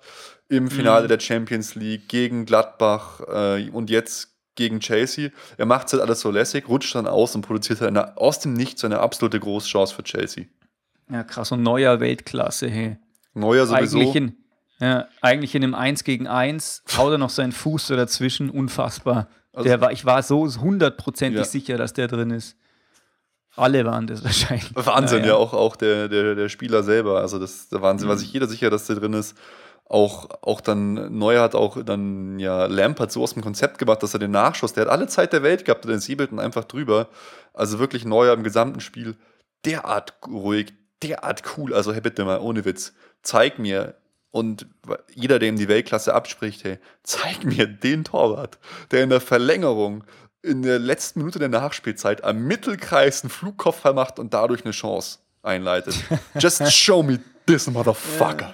Im 0.47 0.69
Finale 0.69 1.05
mhm. 1.05 1.07
der 1.07 1.19
Champions 1.19 1.73
League 1.73 2.07
gegen 2.07 2.45
Gladbach 2.45 3.21
äh, 3.21 3.67
und 3.71 3.89
jetzt 3.89 4.35
gegen 4.53 4.79
Chelsea. 4.79 5.31
Er 5.57 5.65
macht 5.65 5.87
es 5.87 5.93
halt 5.93 6.03
alles 6.03 6.19
so 6.19 6.29
lässig, 6.29 6.69
rutscht 6.69 6.93
dann 6.93 7.07
aus 7.07 7.33
und 7.33 7.41
produziert 7.41 7.81
halt 7.81 7.89
eine, 7.89 8.15
aus 8.17 8.41
dem 8.41 8.53
Nichts 8.53 8.85
eine 8.85 8.99
absolute 8.99 9.39
Großchance 9.39 9.95
für 9.95 10.03
Chelsea. 10.03 10.45
Ja, 11.09 11.23
krass. 11.23 11.51
Und 11.51 11.63
neuer 11.63 11.99
Weltklasse, 11.99 12.69
hey. 12.69 12.97
Neuer 13.33 13.65
sowieso. 13.65 13.99
Eigentlich 13.99 14.15
in, 14.15 14.37
ja, 14.79 15.07
eigentlich 15.21 15.55
in 15.55 15.63
einem 15.63 15.75
1 15.75 16.03
gegen 16.03 16.27
1 16.27 16.83
haut 16.97 17.13
er 17.13 17.17
noch 17.17 17.29
seinen 17.29 17.51
Fuß 17.51 17.87
so 17.87 17.95
dazwischen, 17.95 18.49
unfassbar. 18.49 19.27
Also, 19.53 19.69
der 19.69 19.81
war, 19.81 19.91
ich 19.91 20.05
war 20.05 20.21
so 20.21 20.45
hundertprozentig 20.45 21.39
ja. 21.39 21.45
sicher, 21.45 21.77
dass 21.77 21.93
der 21.93 22.07
drin 22.07 22.31
ist. 22.31 22.57
Alle 23.55 23.85
waren 23.85 24.05
das 24.05 24.23
wahrscheinlich. 24.23 24.69
Wahnsinn, 24.75 25.21
ja, 25.21 25.29
ja 25.29 25.35
auch, 25.35 25.53
auch 25.53 25.75
der, 25.75 26.07
der, 26.09 26.35
der 26.35 26.49
Spieler 26.49 26.83
selber. 26.83 27.21
Also 27.21 27.39
das 27.39 27.69
der 27.69 27.81
Wahnsinn, 27.81 28.07
mhm. 28.07 28.11
war 28.11 28.17
sich 28.17 28.31
jeder 28.31 28.47
sicher, 28.47 28.69
dass 28.69 28.85
der 28.85 28.97
drin 28.97 29.13
ist. 29.13 29.35
Auch, 29.89 30.29
auch 30.41 30.61
dann 30.61 31.17
Neuer 31.17 31.41
hat 31.41 31.55
auch 31.55 31.81
dann 31.81 32.39
ja 32.39 32.65
Lampert 32.65 33.11
so 33.11 33.23
aus 33.23 33.33
dem 33.33 33.41
Konzept 33.41 33.79
gemacht, 33.79 34.03
dass 34.03 34.13
er 34.13 34.19
den 34.19 34.31
Nachschuss, 34.31 34.73
der 34.73 34.85
hat 34.85 34.91
alle 34.91 35.07
Zeit 35.07 35.31
der 35.31 35.43
Welt 35.43 35.65
gehabt, 35.65 35.85
den 35.85 35.99
Siebelten 35.99 36.39
einfach 36.39 36.65
drüber. 36.65 37.07
Also 37.53 37.79
wirklich 37.79 38.05
Neuer 38.05 38.33
im 38.33 38.43
gesamten 38.43 38.81
Spiel 38.81 39.15
derart 39.65 40.13
ruhig, 40.27 40.73
derart 41.03 41.43
cool. 41.57 41.73
Also 41.73 41.93
hey, 41.93 42.01
bitte 42.01 42.25
mal, 42.25 42.39
ohne 42.39 42.65
Witz, 42.65 42.93
zeig 43.21 43.59
mir 43.59 43.95
und 44.31 44.67
jeder, 45.13 45.39
der 45.39 45.49
ihm 45.49 45.57
die 45.57 45.67
Weltklasse 45.67 46.13
abspricht, 46.13 46.63
hey, 46.63 46.79
zeig 47.03 47.43
mir 47.43 47.65
den 47.67 48.03
Torwart, 48.03 48.59
der 48.91 49.03
in 49.03 49.09
der 49.09 49.21
Verlängerung 49.21 50.03
in 50.41 50.61
der 50.61 50.79
letzten 50.79 51.19
Minute 51.19 51.39
der 51.39 51.49
Nachspielzeit 51.49 52.23
am 52.23 52.43
Mittelkreis 52.43 53.23
einen 53.23 53.29
Flugkopf 53.29 53.83
macht 53.85 54.19
und 54.19 54.33
dadurch 54.33 54.63
eine 54.63 54.71
Chance 54.71 55.19
einleitet. 55.43 55.95
Just 56.35 56.71
show 56.71 57.01
me 57.03 57.19
this 57.45 57.67
motherfucker. 57.67 58.53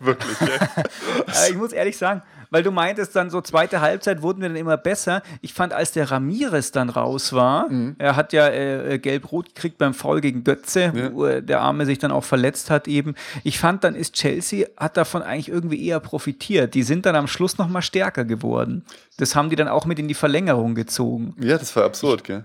Wirklich, 0.00 0.38
ja. 0.40 1.46
ich 1.48 1.56
muss 1.56 1.72
ehrlich 1.72 1.96
sagen, 1.96 2.22
weil 2.52 2.62
du 2.62 2.70
meintest 2.70 3.16
dann 3.16 3.30
so 3.30 3.40
zweite 3.40 3.80
Halbzeit 3.80 4.20
wurden 4.20 4.42
wir 4.42 4.48
dann 4.50 4.56
immer 4.56 4.76
besser. 4.76 5.22
Ich 5.40 5.54
fand, 5.54 5.72
als 5.72 5.92
der 5.92 6.10
Ramirez 6.10 6.70
dann 6.70 6.90
raus 6.90 7.32
war, 7.32 7.70
mhm. 7.70 7.96
er 7.98 8.14
hat 8.14 8.34
ja 8.34 8.46
äh, 8.48 8.98
gelb-rot 8.98 9.54
gekriegt 9.54 9.78
beim 9.78 9.94
Foul 9.94 10.20
gegen 10.20 10.44
Götze, 10.44 10.92
ja. 10.94 11.14
wo 11.14 11.40
der 11.40 11.62
Arme 11.62 11.86
sich 11.86 11.98
dann 11.98 12.12
auch 12.12 12.24
verletzt 12.24 12.68
hat 12.68 12.88
eben. 12.88 13.14
Ich 13.42 13.58
fand, 13.58 13.84
dann 13.84 13.94
ist 13.94 14.14
Chelsea, 14.14 14.68
hat 14.76 14.98
davon 14.98 15.22
eigentlich 15.22 15.48
irgendwie 15.48 15.84
eher 15.86 15.98
profitiert. 15.98 16.74
Die 16.74 16.82
sind 16.82 17.06
dann 17.06 17.16
am 17.16 17.26
Schluss 17.26 17.56
noch 17.56 17.68
mal 17.68 17.80
stärker 17.80 18.26
geworden. 18.26 18.84
Das 19.16 19.34
haben 19.34 19.48
die 19.48 19.56
dann 19.56 19.68
auch 19.68 19.86
mit 19.86 19.98
in 19.98 20.06
die 20.06 20.14
Verlängerung 20.14 20.74
gezogen. 20.74 21.34
Ja, 21.40 21.56
das 21.56 21.74
war 21.74 21.84
absurd, 21.84 22.22
gell? 22.22 22.44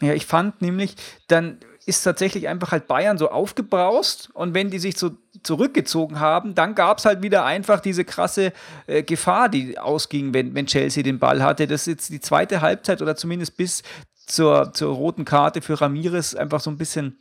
Ja, 0.00 0.14
ich 0.14 0.26
fand 0.26 0.62
nämlich, 0.62 0.96
dann 1.28 1.58
ist 1.86 2.02
tatsächlich 2.02 2.48
einfach 2.48 2.72
halt 2.72 2.86
Bayern 2.86 3.16
so 3.16 3.30
aufgebraust 3.30 4.28
und 4.34 4.52
wenn 4.52 4.70
die 4.70 4.78
sich 4.78 4.98
so 4.98 5.12
zurückgezogen 5.42 6.20
haben, 6.20 6.54
dann 6.54 6.74
gab 6.74 6.98
es 6.98 7.04
halt 7.04 7.22
wieder 7.22 7.44
einfach 7.44 7.80
diese 7.80 8.04
krasse 8.04 8.52
äh, 8.86 9.02
Gefahr, 9.02 9.48
die 9.48 9.78
ausging, 9.78 10.34
wenn, 10.34 10.54
wenn 10.54 10.66
Chelsea 10.66 11.02
den 11.02 11.18
Ball 11.18 11.42
hatte. 11.42 11.66
Das 11.66 11.82
ist 11.82 11.86
jetzt 11.86 12.10
die 12.10 12.20
zweite 12.20 12.60
Halbzeit 12.60 13.02
oder 13.02 13.16
zumindest 13.16 13.56
bis 13.56 13.82
zur, 14.26 14.72
zur 14.72 14.94
roten 14.94 15.24
Karte 15.24 15.62
für 15.62 15.80
Ramirez 15.80 16.34
einfach 16.34 16.60
so 16.60 16.70
ein 16.70 16.78
bisschen 16.78 17.18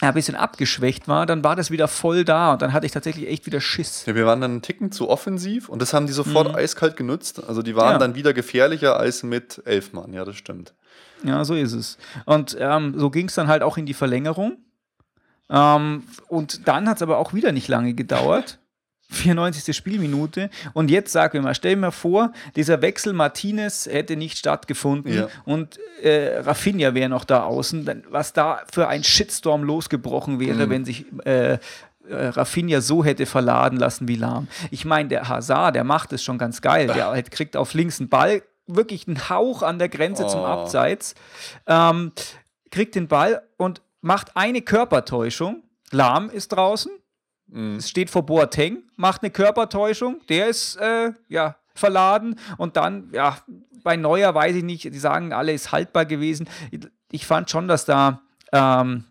ein 0.00 0.14
bisschen 0.14 0.34
abgeschwächt 0.34 1.06
war, 1.06 1.26
dann 1.26 1.44
war 1.44 1.54
das 1.54 1.70
wieder 1.70 1.86
voll 1.86 2.24
da 2.24 2.54
und 2.54 2.62
dann 2.62 2.72
hatte 2.72 2.86
ich 2.86 2.92
tatsächlich 2.92 3.28
echt 3.28 3.46
wieder 3.46 3.60
Schiss. 3.60 4.04
Ja, 4.06 4.14
wir 4.14 4.26
waren 4.26 4.40
dann 4.40 4.50
einen 4.50 4.62
Ticken 4.62 4.90
zu 4.90 5.08
offensiv 5.08 5.68
und 5.68 5.80
das 5.80 5.94
haben 5.94 6.06
die 6.06 6.12
sofort 6.12 6.48
mhm. 6.48 6.56
eiskalt 6.56 6.96
genutzt. 6.96 7.42
Also 7.46 7.62
die 7.62 7.76
waren 7.76 7.92
ja. 7.92 7.98
dann 7.98 8.14
wieder 8.14 8.32
gefährlicher 8.32 8.98
als 8.98 9.22
mit 9.22 9.62
elf 9.64 9.92
Mann, 9.92 10.12
ja, 10.12 10.24
das 10.24 10.36
stimmt. 10.36 10.74
Ja, 11.22 11.44
so 11.44 11.54
ist 11.54 11.72
es. 11.72 11.98
Und 12.24 12.56
ähm, 12.58 12.94
so 12.98 13.10
ging 13.10 13.28
es 13.28 13.34
dann 13.34 13.46
halt 13.46 13.62
auch 13.62 13.76
in 13.76 13.86
die 13.86 13.94
Verlängerung. 13.94 14.58
Ähm, 15.52 16.04
und 16.28 16.66
dann 16.66 16.88
hat 16.88 16.96
es 16.96 17.02
aber 17.02 17.18
auch 17.18 17.34
wieder 17.34 17.52
nicht 17.52 17.68
lange 17.68 17.94
gedauert. 17.94 18.58
94. 19.12 19.76
Spielminute. 19.76 20.50
Und 20.72 20.90
jetzt 20.90 21.12
sag 21.12 21.34
mir 21.34 21.42
mal, 21.42 21.54
stell 21.54 21.76
mir 21.76 21.92
vor, 21.92 22.32
dieser 22.56 22.82
Wechsel 22.82 23.12
Martinez 23.12 23.86
hätte 23.86 24.16
nicht 24.16 24.38
stattgefunden 24.38 25.14
ja. 25.14 25.28
und 25.44 25.78
äh, 26.02 26.38
Rafinha 26.38 26.94
wäre 26.94 27.10
noch 27.10 27.24
da 27.24 27.44
außen. 27.44 28.04
Was 28.08 28.32
da 28.32 28.62
für 28.72 28.88
ein 28.88 29.04
Shitstorm 29.04 29.64
losgebrochen 29.64 30.40
wäre, 30.40 30.66
mhm. 30.66 30.70
wenn 30.70 30.84
sich 30.84 31.04
äh, 31.24 31.52
äh, 31.52 31.58
Rafinha 32.08 32.80
so 32.80 33.04
hätte 33.04 33.26
verladen 33.26 33.78
lassen 33.78 34.08
wie 34.08 34.16
Lahm. 34.16 34.48
Ich 34.70 34.84
meine, 34.84 35.08
der 35.08 35.28
Hazard, 35.28 35.76
der 35.76 35.84
macht 35.84 36.12
es 36.12 36.22
schon 36.22 36.38
ganz 36.38 36.62
geil. 36.62 36.86
Der 36.86 37.08
halt 37.08 37.30
kriegt 37.30 37.56
auf 37.56 37.74
links 37.74 38.00
einen 38.00 38.08
Ball, 38.08 38.42
wirklich 38.66 39.06
einen 39.06 39.28
Hauch 39.28 39.62
an 39.62 39.78
der 39.78 39.88
Grenze 39.88 40.24
oh. 40.24 40.28
zum 40.28 40.40
Abseits, 40.40 41.14
ähm, 41.66 42.12
kriegt 42.70 42.94
den 42.94 43.08
Ball 43.08 43.42
und 43.56 43.82
macht 44.02 44.36
eine 44.36 44.60
Körpertäuschung. 44.60 45.62
Lahm 45.90 46.28
ist 46.28 46.52
draußen. 46.52 46.92
Mhm. 47.46 47.76
Es 47.76 47.88
steht 47.88 48.10
vor 48.10 48.26
Boateng, 48.26 48.82
macht 48.96 49.22
eine 49.22 49.30
Körpertäuschung. 49.30 50.20
Der 50.28 50.48
ist 50.48 50.76
äh, 50.76 51.12
ja 51.28 51.56
verladen 51.74 52.38
und 52.58 52.76
dann 52.76 53.08
ja 53.12 53.38
bei 53.82 53.96
Neuer 53.96 54.34
weiß 54.34 54.56
ich 54.56 54.64
nicht. 54.64 54.84
Die 54.84 54.98
sagen 54.98 55.32
alle 55.32 55.52
ist 55.52 55.72
haltbar 55.72 56.04
gewesen. 56.04 56.48
Ich 57.10 57.26
fand 57.26 57.50
schon, 57.50 57.68
dass 57.68 57.84
da 57.84 58.20
ähm, 58.52 59.04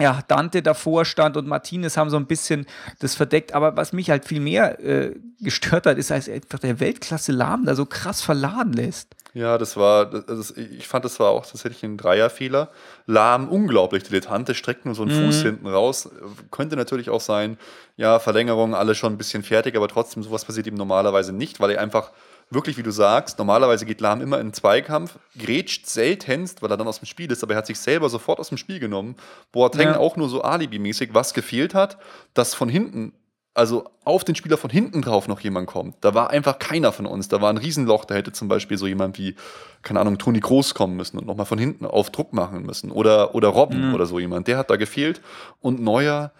ja, 0.00 0.22
Dante 0.26 0.62
davor 0.62 1.04
stand 1.04 1.36
und 1.36 1.46
Martinez 1.46 1.96
haben 1.96 2.08
so 2.08 2.16
ein 2.16 2.26
bisschen 2.26 2.66
das 3.00 3.14
verdeckt. 3.14 3.52
Aber 3.52 3.76
was 3.76 3.92
mich 3.92 4.10
halt 4.10 4.24
viel 4.24 4.40
mehr 4.40 4.80
äh, 4.80 5.14
gestört 5.40 5.86
hat, 5.86 5.98
ist, 5.98 6.10
dass 6.10 6.28
einfach 6.28 6.58
der 6.58 6.80
Weltklasse 6.80 7.32
Lahm 7.32 7.66
da 7.66 7.74
so 7.74 7.84
krass 7.84 8.22
verladen 8.22 8.72
lässt. 8.72 9.14
Ja, 9.32 9.58
das 9.58 9.76
war, 9.76 10.10
also 10.26 10.54
ich 10.56 10.88
fand, 10.88 11.04
das 11.04 11.20
war 11.20 11.30
auch 11.30 11.46
tatsächlich 11.46 11.84
ein 11.84 11.96
Dreierfehler. 11.96 12.68
Lahm, 13.06 13.48
unglaublich 13.48 14.02
dilettant, 14.02 14.54
streckt 14.56 14.84
nur 14.84 14.94
so 14.94 15.02
einen 15.02 15.16
mhm. 15.16 15.26
Fuß 15.26 15.42
hinten 15.42 15.68
raus. 15.68 16.10
Könnte 16.50 16.76
natürlich 16.76 17.10
auch 17.10 17.20
sein, 17.20 17.56
ja, 17.96 18.18
Verlängerung, 18.18 18.74
alle 18.74 18.94
schon 18.94 19.12
ein 19.12 19.18
bisschen 19.18 19.42
fertig, 19.42 19.76
aber 19.76 19.88
trotzdem, 19.88 20.22
sowas 20.22 20.44
passiert 20.44 20.66
ihm 20.66 20.74
normalerweise 20.74 21.32
nicht, 21.32 21.60
weil 21.60 21.70
er 21.70 21.80
einfach 21.80 22.10
wirklich, 22.50 22.76
wie 22.76 22.82
du 22.82 22.90
sagst, 22.90 23.38
normalerweise 23.38 23.86
geht 23.86 24.00
Lahm 24.00 24.20
immer 24.20 24.40
in 24.40 24.48
den 24.48 24.52
Zweikampf, 24.52 25.18
grätscht 25.38 25.86
seltenst, 25.86 26.62
weil 26.62 26.70
er 26.70 26.76
dann 26.76 26.88
aus 26.88 26.98
dem 26.98 27.06
Spiel 27.06 27.30
ist, 27.30 27.42
aber 27.44 27.54
er 27.54 27.58
hat 27.58 27.66
sich 27.66 27.78
selber 27.78 28.08
sofort 28.08 28.40
aus 28.40 28.48
dem 28.48 28.58
Spiel 28.58 28.80
genommen. 28.80 29.14
Boateng 29.52 29.88
ja. 29.88 29.98
auch 29.98 30.16
nur 30.16 30.28
so 30.28 30.42
alibimäßig. 30.42 31.10
Was 31.12 31.32
gefehlt 31.34 31.74
hat, 31.74 31.98
dass 32.34 32.54
von 32.54 32.68
hinten, 32.68 33.12
also 33.60 33.84
auf 34.04 34.24
den 34.24 34.34
Spieler 34.34 34.56
von 34.56 34.70
hinten 34.70 35.02
drauf 35.02 35.28
noch 35.28 35.40
jemand 35.40 35.66
kommt. 35.66 35.96
Da 36.00 36.14
war 36.14 36.30
einfach 36.30 36.58
keiner 36.58 36.92
von 36.92 37.04
uns. 37.04 37.28
Da 37.28 37.42
war 37.42 37.50
ein 37.50 37.58
Riesenloch. 37.58 38.06
Da 38.06 38.14
hätte 38.14 38.32
zum 38.32 38.48
Beispiel 38.48 38.78
so 38.78 38.86
jemand 38.86 39.18
wie, 39.18 39.36
keine 39.82 40.00
Ahnung, 40.00 40.16
Toni 40.16 40.40
Groß 40.40 40.74
kommen 40.74 40.96
müssen 40.96 41.18
und 41.18 41.26
nochmal 41.26 41.44
von 41.44 41.58
hinten 41.58 41.84
auf 41.84 42.08
Druck 42.08 42.32
machen 42.32 42.62
müssen. 42.62 42.90
Oder, 42.90 43.34
oder 43.34 43.48
Robben 43.48 43.88
mhm. 43.88 43.94
oder 43.94 44.06
so 44.06 44.18
jemand. 44.18 44.48
Der 44.48 44.56
hat 44.56 44.70
da 44.70 44.76
gefehlt. 44.76 45.20
Und 45.60 45.78
Neuer 45.78 46.32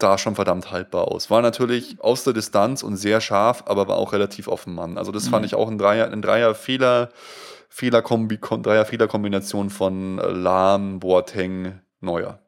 sah 0.00 0.16
schon 0.16 0.36
verdammt 0.36 0.70
haltbar 0.70 1.08
aus. 1.08 1.28
War 1.28 1.42
natürlich 1.42 1.96
aus 2.00 2.22
der 2.22 2.34
Distanz 2.34 2.84
und 2.84 2.96
sehr 2.96 3.20
scharf, 3.20 3.64
aber 3.66 3.88
war 3.88 3.96
auch 3.96 4.12
relativ 4.12 4.46
offen 4.46 4.72
Mann. 4.72 4.96
Also 4.96 5.10
das 5.10 5.26
mhm. 5.26 5.30
fand 5.30 5.46
ich 5.46 5.56
auch 5.56 5.68
ein 5.68 5.76
Dreier, 5.76 6.12
ein 6.12 6.22
Dreier 6.22 6.54
Fehler, 6.54 7.08
Fehlerkombi, 7.68 8.38
Dreier 8.38 8.84
Fehlerkombination 8.84 9.70
von 9.70 10.18
Lahm, 10.18 11.00
Boateng, 11.00 11.80
Neuer. 12.00 12.38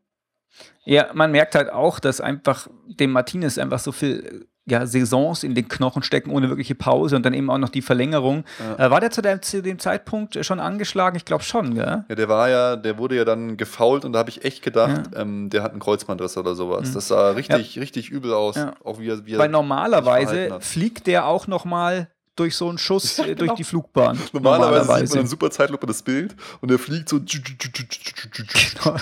Ja, 0.84 1.10
man 1.14 1.30
merkt 1.30 1.54
halt 1.54 1.70
auch, 1.70 2.00
dass 2.00 2.20
einfach 2.20 2.68
dem 2.86 3.12
Martinez 3.12 3.58
einfach 3.58 3.78
so 3.78 3.92
viel 3.92 4.46
ja, 4.64 4.86
Saisons 4.86 5.42
in 5.42 5.54
den 5.54 5.66
Knochen 5.66 6.02
stecken, 6.02 6.30
ohne 6.30 6.48
wirkliche 6.48 6.76
Pause 6.76 7.16
und 7.16 7.26
dann 7.26 7.34
eben 7.34 7.50
auch 7.50 7.58
noch 7.58 7.68
die 7.68 7.82
Verlängerung. 7.82 8.44
Ja. 8.78 8.86
Äh, 8.86 8.90
war 8.90 9.00
der 9.00 9.10
zu 9.10 9.20
dem, 9.20 9.42
zu 9.42 9.60
dem, 9.60 9.78
Zeitpunkt 9.78 10.44
schon 10.44 10.60
angeschlagen? 10.60 11.16
Ich 11.16 11.24
glaube 11.24 11.42
schon, 11.42 11.74
gell? 11.74 12.04
Ja, 12.08 12.14
der 12.14 12.28
war 12.28 12.48
ja, 12.48 12.76
der 12.76 12.96
wurde 12.98 13.16
ja 13.16 13.24
dann 13.24 13.56
gefault 13.56 14.04
und 14.04 14.12
da 14.12 14.20
habe 14.20 14.30
ich 14.30 14.44
echt 14.44 14.62
gedacht, 14.62 15.10
ja. 15.12 15.20
ähm, 15.20 15.50
der 15.50 15.64
hat 15.64 15.72
einen 15.72 15.80
Kreuzbandriss 15.80 16.36
oder 16.36 16.54
sowas. 16.54 16.90
Mhm. 16.90 16.94
Das 16.94 17.08
sah 17.08 17.30
richtig, 17.30 17.78
richtig 17.80 18.10
übel 18.10 18.32
aus. 18.32 18.56
Auch 18.84 19.00
wie 19.00 19.08
er, 19.08 19.26
wie 19.26 19.32
er 19.32 19.40
Weil 19.40 19.48
normalerweise 19.48 20.58
fliegt 20.60 21.08
der 21.08 21.26
auch 21.26 21.48
noch 21.48 21.64
mal 21.64 22.08
durch 22.36 22.56
so 22.56 22.68
einen 22.68 22.78
Schuss 22.78 23.16
ja, 23.18 23.24
genau. 23.24 23.38
durch 23.38 23.52
die 23.54 23.64
Flugbahn. 23.64 24.18
Normalerweise, 24.32 24.70
normalerweise, 24.72 25.06
sieht 25.06 25.16
man 25.16 25.24
in 25.24 25.28
super 25.28 25.50
Zeitlupe 25.50 25.86
das 25.86 26.02
Bild 26.02 26.34
und 26.60 26.70
er 26.70 26.78
fliegt 26.78 27.08
so 27.08 27.20
genau, 27.20 28.96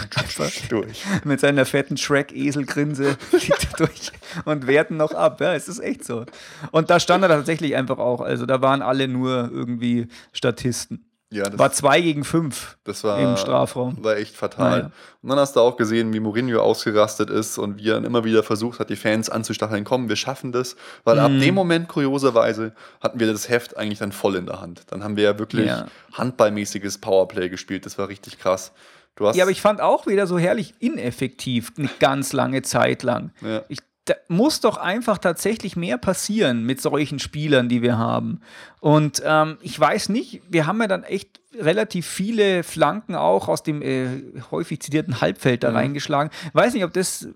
durch. 0.68 1.04
Mit 1.24 1.40
seiner 1.40 1.64
fetten 1.64 1.96
Shrek-Eselgrinse 1.96 3.16
fliegt 3.30 3.68
er 3.72 3.86
durch 3.86 4.12
und 4.44 4.66
werten 4.66 4.96
noch 4.96 5.12
ab. 5.12 5.40
Ja, 5.40 5.54
es 5.54 5.68
ist 5.68 5.78
echt 5.78 6.04
so. 6.04 6.26
Und 6.72 6.90
da 6.90 6.98
stand 6.98 7.22
er 7.22 7.28
tatsächlich 7.28 7.76
einfach 7.76 7.98
auch. 7.98 8.20
Also 8.20 8.46
da 8.46 8.62
waren 8.62 8.82
alle 8.82 9.06
nur 9.06 9.50
irgendwie 9.52 10.08
Statisten. 10.32 11.09
Ja, 11.32 11.44
das 11.44 11.58
war 11.60 11.70
2 11.70 12.00
gegen 12.00 12.24
5 12.24 12.78
im 12.84 13.36
Strafraum. 13.36 14.02
War 14.02 14.16
echt 14.16 14.34
fatal. 14.34 14.70
Naja. 14.70 14.90
Und 15.22 15.28
dann 15.28 15.38
hast 15.38 15.54
du 15.54 15.60
auch 15.60 15.76
gesehen, 15.76 16.12
wie 16.12 16.18
Mourinho 16.18 16.60
ausgerastet 16.60 17.30
ist 17.30 17.56
und 17.56 17.78
wie 17.78 17.88
er 17.88 18.04
immer 18.04 18.24
wieder 18.24 18.42
versucht 18.42 18.80
hat, 18.80 18.90
die 18.90 18.96
Fans 18.96 19.30
anzustacheln, 19.30 19.84
komm, 19.84 20.08
wir 20.08 20.16
schaffen 20.16 20.50
das. 20.50 20.74
Weil 21.04 21.16
mhm. 21.16 21.20
ab 21.20 21.40
dem 21.40 21.54
Moment, 21.54 21.88
kurioserweise, 21.88 22.72
hatten 23.00 23.20
wir 23.20 23.30
das 23.30 23.48
Heft 23.48 23.76
eigentlich 23.76 24.00
dann 24.00 24.10
voll 24.10 24.34
in 24.34 24.46
der 24.46 24.60
Hand. 24.60 24.82
Dann 24.88 25.04
haben 25.04 25.16
wir 25.16 25.22
ja 25.22 25.38
wirklich 25.38 25.66
ja. 25.66 25.86
handballmäßiges 26.14 26.98
Powerplay 26.98 27.48
gespielt. 27.48 27.86
Das 27.86 27.96
war 27.96 28.08
richtig 28.08 28.40
krass. 28.40 28.72
ja, 29.20 29.44
aber 29.44 29.52
ich 29.52 29.60
fand 29.60 29.80
auch 29.80 30.08
wieder 30.08 30.26
so 30.26 30.36
herrlich 30.36 30.74
ineffektiv, 30.80 31.72
eine 31.78 31.88
ganz 32.00 32.32
lange 32.32 32.62
Zeit 32.62 33.04
lang. 33.04 33.30
Ja. 33.40 33.62
Ich 33.68 33.78
da 34.06 34.14
muss 34.28 34.60
doch 34.60 34.76
einfach 34.76 35.18
tatsächlich 35.18 35.76
mehr 35.76 35.98
passieren 35.98 36.64
mit 36.64 36.80
solchen 36.80 37.18
Spielern, 37.18 37.68
die 37.68 37.82
wir 37.82 37.98
haben. 37.98 38.40
Und 38.80 39.22
ähm, 39.24 39.58
ich 39.60 39.78
weiß 39.78 40.08
nicht, 40.08 40.42
wir 40.48 40.66
haben 40.66 40.80
ja 40.80 40.88
dann 40.88 41.04
echt 41.04 41.40
relativ 41.58 42.06
viele 42.06 42.62
Flanken 42.62 43.14
auch 43.14 43.48
aus 43.48 43.62
dem 43.62 43.82
äh, 43.82 44.08
häufig 44.50 44.80
zitierten 44.80 45.20
Halbfeld 45.20 45.64
da 45.64 45.70
mhm. 45.70 45.76
reingeschlagen. 45.76 46.30
Weiß 46.52 46.74
nicht, 46.74 46.84
ob 46.84 46.92
das 46.92 47.28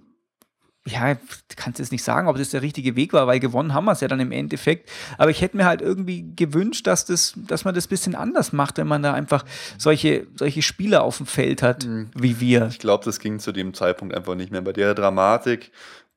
ja, 0.87 1.16
kannst 1.57 1.79
jetzt 1.79 1.92
nicht 1.92 2.05
sagen, 2.05 2.29
ob 2.29 2.37
das 2.37 2.50
der 2.50 2.61
richtige 2.61 2.94
Weg 2.94 3.14
war, 3.14 3.27
weil 3.27 3.40
gewonnen 3.40 3.72
haben 3.72 3.87
wir 3.87 3.92
es 3.92 4.00
ja 4.00 4.09
dann 4.09 4.20
im 4.20 4.33
Endeffekt. 4.33 4.90
Aber 5.16 5.31
ich 5.31 5.40
hätte 5.40 5.57
mir 5.57 5.64
halt 5.64 5.81
irgendwie 5.81 6.35
gewünscht, 6.37 6.87
dass, 6.87 7.07
das, 7.07 7.33
dass 7.37 7.64
man 7.64 7.74
das 7.74 7.87
ein 7.87 7.88
bisschen 7.88 8.14
anders 8.14 8.53
macht, 8.53 8.77
wenn 8.77 8.87
man 8.87 9.03
da 9.03 9.14
einfach 9.14 9.46
solche, 9.79 10.27
solche 10.35 10.61
Spieler 10.61 11.03
auf 11.03 11.16
dem 11.16 11.27
Feld 11.27 11.62
hat, 11.62 11.87
mhm. 11.87 12.11
wie 12.14 12.38
wir. 12.38 12.66
Ich 12.66 12.81
glaube, 12.81 13.05
das 13.05 13.18
ging 13.18 13.38
zu 13.38 13.53
dem 13.53 13.72
Zeitpunkt 13.72 14.14
einfach 14.14 14.35
nicht 14.35 14.53
mehr. 14.53 14.61
Bei 14.61 14.74
der 14.74 14.94
Dramatik, 14.94 15.72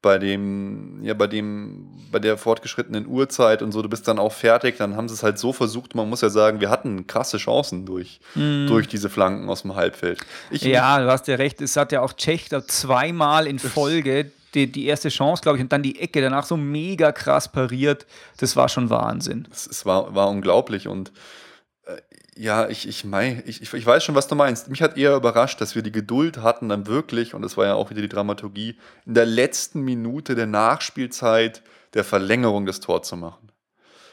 bei 0.08 0.20
dem, 0.20 1.04
ja, 1.04 1.14
bei 1.14 1.28
dem, 1.28 1.86
bei 2.14 2.20
der 2.20 2.38
fortgeschrittenen 2.38 3.08
Uhrzeit 3.08 3.62
und 3.62 3.74
so, 3.74 3.82
du 3.82 3.90
bist 3.90 4.08
dann 4.08 4.20
auch 4.20 4.32
fertig, 4.32 4.78
dann 4.78 4.96
haben 4.96 5.10
sie 5.10 5.16
es 5.16 5.22
halt 5.22 5.38
so 5.38 5.52
versucht, 5.52 5.96
man 5.96 6.08
muss 6.08 6.22
ja 6.22 6.30
sagen, 6.30 6.62
wir 6.62 6.70
hatten 6.70 7.08
krasse 7.08 7.36
Chancen 7.36 7.86
durch, 7.86 8.22
mm. 8.34 8.68
durch 8.68 8.88
diese 8.88 9.10
Flanken 9.10 9.50
aus 9.50 9.64
dem 9.64 9.76
Halbfeld. 9.76 10.22
Ich, 10.50 10.62
ja, 10.62 11.02
du 11.02 11.12
hast 11.12 11.28
ja 11.28 11.36
recht, 11.36 11.60
es 11.60 11.76
hat 11.76 11.92
ja 11.92 12.00
auch 12.00 12.14
Tschech 12.14 12.48
da 12.48 12.66
zweimal 12.66 13.48
in 13.48 13.60
Folge 13.60 14.32
die, 14.54 14.72
die 14.72 14.86
erste 14.86 15.10
Chance, 15.10 15.42
glaube 15.44 15.58
ich, 15.58 15.62
und 15.62 15.74
dann 15.74 15.84
die 15.84 16.00
Ecke 16.00 16.22
danach 16.22 16.46
so 16.46 16.56
mega 16.56 17.12
krass 17.12 17.52
pariert. 17.52 18.06
Das 18.38 18.56
war 18.56 18.70
schon 18.70 18.90
Wahnsinn. 18.90 19.46
Es, 19.52 19.68
es 19.68 19.86
war, 19.86 20.16
war 20.16 20.30
unglaublich 20.30 20.88
und 20.88 21.12
ja, 22.38 22.70
ich, 22.70 22.88
ich, 22.88 23.04
mein, 23.06 23.44
ich, 23.46 23.74
ich 23.74 23.86
weiß 23.86 24.04
schon, 24.04 24.16
was 24.16 24.28
du 24.28 24.36
meinst. 24.36 24.70
Mich 24.70 24.82
hat 24.82 24.98
eher 24.98 25.16
überrascht, 25.16 25.60
dass 25.62 25.76
wir 25.76 25.82
die 25.82 25.92
Geduld 25.92 26.38
hatten, 26.38 26.70
dann 26.70 26.88
wirklich, 26.88 27.34
und 27.34 27.42
das 27.42 27.58
war 27.58 27.66
ja 27.66 27.74
auch 27.74 27.90
wieder 27.90 28.02
die 28.02 28.10
Dramaturgie, 28.10 28.78
in 29.06 29.14
der 29.14 29.26
letzten 29.26 29.82
Minute 29.82 30.36
der 30.36 30.48
Nachspielzeit 30.48 31.64
der 31.94 32.04
Verlängerung 32.04 32.66
des 32.66 32.80
Tor 32.80 33.04
zu 33.04 33.18
machen. 33.18 33.48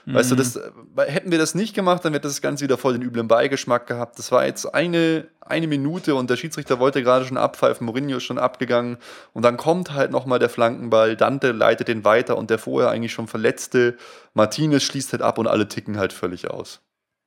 Weißt 0.07 0.31
du, 0.31 0.35
das, 0.35 0.57
mhm. 0.57 1.01
hätten 1.01 1.31
wir 1.31 1.39
das 1.39 1.55
nicht 1.55 1.75
gemacht, 1.75 2.05
dann 2.05 2.13
hätte 2.13 2.29
das 2.29 2.43
Ganze 2.43 2.65
wieder 2.65 2.77
voll 2.77 2.93
den 2.93 3.01
üblen 3.01 3.27
Beigeschmack 3.27 3.87
gehabt. 3.87 4.19
Das 4.19 4.31
war 4.33 4.45
jetzt 4.45 4.67
eine, 4.75 5.29
eine 5.41 5.67
Minute 5.67 6.15
und 6.15 6.29
der 6.29 6.37
Schiedsrichter 6.37 6.79
wollte 6.79 7.03
gerade 7.03 7.25
schon 7.25 7.39
abpfeifen, 7.39 7.87
Mourinho 7.87 8.19
ist 8.19 8.25
schon 8.25 8.39
abgegangen 8.39 8.99
und 9.33 9.45
dann 9.45 9.57
kommt 9.57 9.93
halt 9.93 10.11
nochmal 10.11 10.39
der 10.39 10.51
Flankenball, 10.51 11.17
Dante 11.17 11.53
leitet 11.53 11.89
den 11.89 12.05
weiter 12.05 12.37
und 12.37 12.51
der 12.51 12.59
vorher 12.59 12.91
eigentlich 12.91 13.13
schon 13.13 13.29
verletzte 13.29 13.97
Martinez 14.35 14.83
schließt 14.83 15.13
halt 15.13 15.23
ab 15.23 15.39
und 15.39 15.47
alle 15.47 15.69
ticken 15.69 15.97
halt 15.97 16.13
völlig 16.13 16.51
aus. 16.51 16.81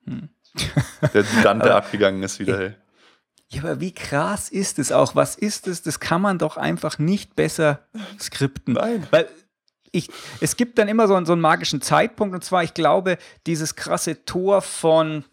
Hm. 0.05 0.29
der 1.13 1.23
Dante 1.43 1.73
abgegangen 1.73 2.23
ist 2.23 2.39
wieder, 2.39 2.57
hey. 2.57 2.73
Ja, 3.49 3.63
aber 3.63 3.79
wie 3.79 3.93
krass 3.93 4.49
ist 4.49 4.77
es 4.77 4.91
auch? 4.91 5.15
Was 5.15 5.35
ist 5.35 5.67
es? 5.67 5.81
Das 5.81 5.99
kann 5.99 6.21
man 6.21 6.37
doch 6.37 6.57
einfach 6.57 6.99
nicht 6.99 7.35
besser 7.35 7.79
skripten. 8.19 8.73
Nein. 8.73 9.07
Weil 9.09 9.29
ich, 9.91 10.09
es 10.41 10.57
gibt 10.57 10.77
dann 10.77 10.89
immer 10.89 11.07
so, 11.07 11.23
so 11.23 11.31
einen 11.31 11.41
magischen 11.41 11.81
Zeitpunkt, 11.81 12.35
und 12.35 12.43
zwar, 12.43 12.63
ich 12.63 12.73
glaube, 12.73 13.17
dieses 13.45 13.75
krasse 13.75 14.25
Tor 14.25 14.61
von 14.61 15.23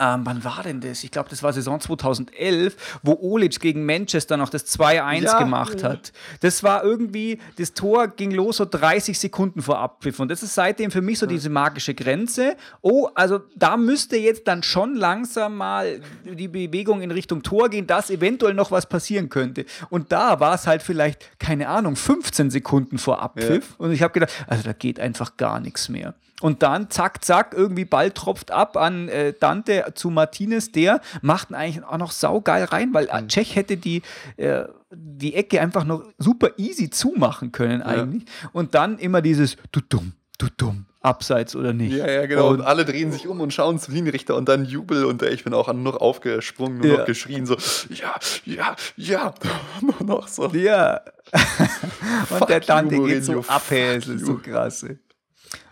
ähm, 0.00 0.22
wann 0.24 0.42
war 0.44 0.62
denn 0.62 0.80
das? 0.80 1.04
Ich 1.04 1.10
glaube, 1.10 1.28
das 1.28 1.42
war 1.42 1.52
Saison 1.52 1.78
2011, 1.78 3.00
wo 3.02 3.18
Olic 3.20 3.60
gegen 3.60 3.84
Manchester 3.84 4.38
noch 4.38 4.48
das 4.48 4.66
2-1 4.66 5.22
ja, 5.22 5.38
gemacht 5.38 5.84
hat. 5.84 6.12
Das 6.40 6.62
war 6.62 6.82
irgendwie, 6.82 7.38
das 7.56 7.74
Tor 7.74 8.08
ging 8.08 8.30
los 8.30 8.56
so 8.56 8.64
30 8.64 9.18
Sekunden 9.18 9.60
vor 9.60 9.78
Abpfiff. 9.78 10.18
Und 10.18 10.30
das 10.30 10.42
ist 10.42 10.54
seitdem 10.54 10.90
für 10.90 11.02
mich 11.02 11.18
so 11.18 11.26
diese 11.26 11.50
magische 11.50 11.94
Grenze. 11.94 12.56
Oh, 12.80 13.08
also 13.14 13.40
da 13.56 13.76
müsste 13.76 14.16
jetzt 14.16 14.48
dann 14.48 14.62
schon 14.62 14.94
langsam 14.94 15.56
mal 15.56 16.00
die 16.24 16.48
Bewegung 16.48 17.02
in 17.02 17.10
Richtung 17.10 17.42
Tor 17.42 17.68
gehen, 17.68 17.86
dass 17.86 18.10
eventuell 18.10 18.54
noch 18.54 18.70
was 18.70 18.86
passieren 18.86 19.28
könnte. 19.28 19.66
Und 19.90 20.12
da 20.12 20.40
war 20.40 20.54
es 20.54 20.66
halt 20.66 20.82
vielleicht, 20.82 21.38
keine 21.38 21.68
Ahnung, 21.68 21.96
15 21.96 22.50
Sekunden 22.50 22.96
vor 22.96 23.20
Abpfiff. 23.20 23.70
Ja. 23.70 23.84
Und 23.84 23.92
ich 23.92 24.02
habe 24.02 24.14
gedacht, 24.14 24.32
also 24.46 24.62
da 24.62 24.72
geht 24.72 24.98
einfach 24.98 25.36
gar 25.36 25.60
nichts 25.60 25.90
mehr. 25.90 26.14
Und 26.40 26.62
dann, 26.62 26.90
zack, 26.90 27.24
zack, 27.24 27.54
irgendwie 27.54 27.84
Ball 27.84 28.10
tropft 28.10 28.50
ab 28.50 28.76
an 28.76 29.08
äh, 29.08 29.34
Dante 29.38 29.92
zu 29.94 30.10
Martinez. 30.10 30.72
Der 30.72 31.00
macht 31.22 31.52
eigentlich 31.52 31.84
auch 31.84 31.98
noch 31.98 32.12
saugeil 32.12 32.64
rein, 32.64 32.92
weil 32.94 33.08
mhm. 33.12 33.28
Tschech 33.28 33.56
hätte 33.56 33.76
die, 33.76 34.02
äh, 34.36 34.64
die 34.90 35.34
Ecke 35.34 35.60
einfach 35.60 35.84
noch 35.84 36.04
super 36.18 36.50
easy 36.56 36.90
zumachen 36.90 37.52
können 37.52 37.82
eigentlich. 37.82 38.24
Ja. 38.24 38.50
Und 38.52 38.74
dann 38.74 38.98
immer 38.98 39.22
dieses 39.22 39.56
du 39.72 39.80
dumm, 39.80 40.14
du 40.38 40.46
dumm, 40.56 40.86
abseits 41.00 41.54
oder 41.54 41.72
nicht. 41.72 41.92
Ja, 41.92 42.10
ja, 42.10 42.26
genau. 42.26 42.48
Und, 42.48 42.60
und 42.60 42.66
alle 42.66 42.84
drehen 42.84 43.12
sich 43.12 43.26
um 43.26 43.40
und 43.40 43.52
schauen 43.52 43.78
zum 43.78 43.94
Linienrichter 43.94 44.34
und 44.34 44.48
dann 44.48 44.64
Jubel 44.64 45.04
und 45.04 45.22
ich 45.22 45.44
bin 45.44 45.54
auch 45.54 45.72
nur 45.72 45.92
noch 45.92 46.00
aufgesprungen, 46.00 46.78
nur 46.78 46.86
ja. 46.86 46.98
noch 46.98 47.06
geschrien, 47.06 47.46
so, 47.46 47.56
ja, 47.90 48.14
ja, 48.44 48.76
ja, 48.96 49.34
nur 49.80 50.02
noch 50.02 50.28
so. 50.28 50.48
Ja. 50.48 51.00
und 51.32 52.38
Fuck 52.38 52.48
der 52.48 52.60
Dante 52.60 52.96
you, 52.96 53.04
geht 53.04 53.24
so 53.24 53.44
ab, 53.46 53.62
das 53.68 54.08
ist 54.08 54.26
so 54.26 54.36
krass. 54.38 54.82
Ey. 54.82 54.98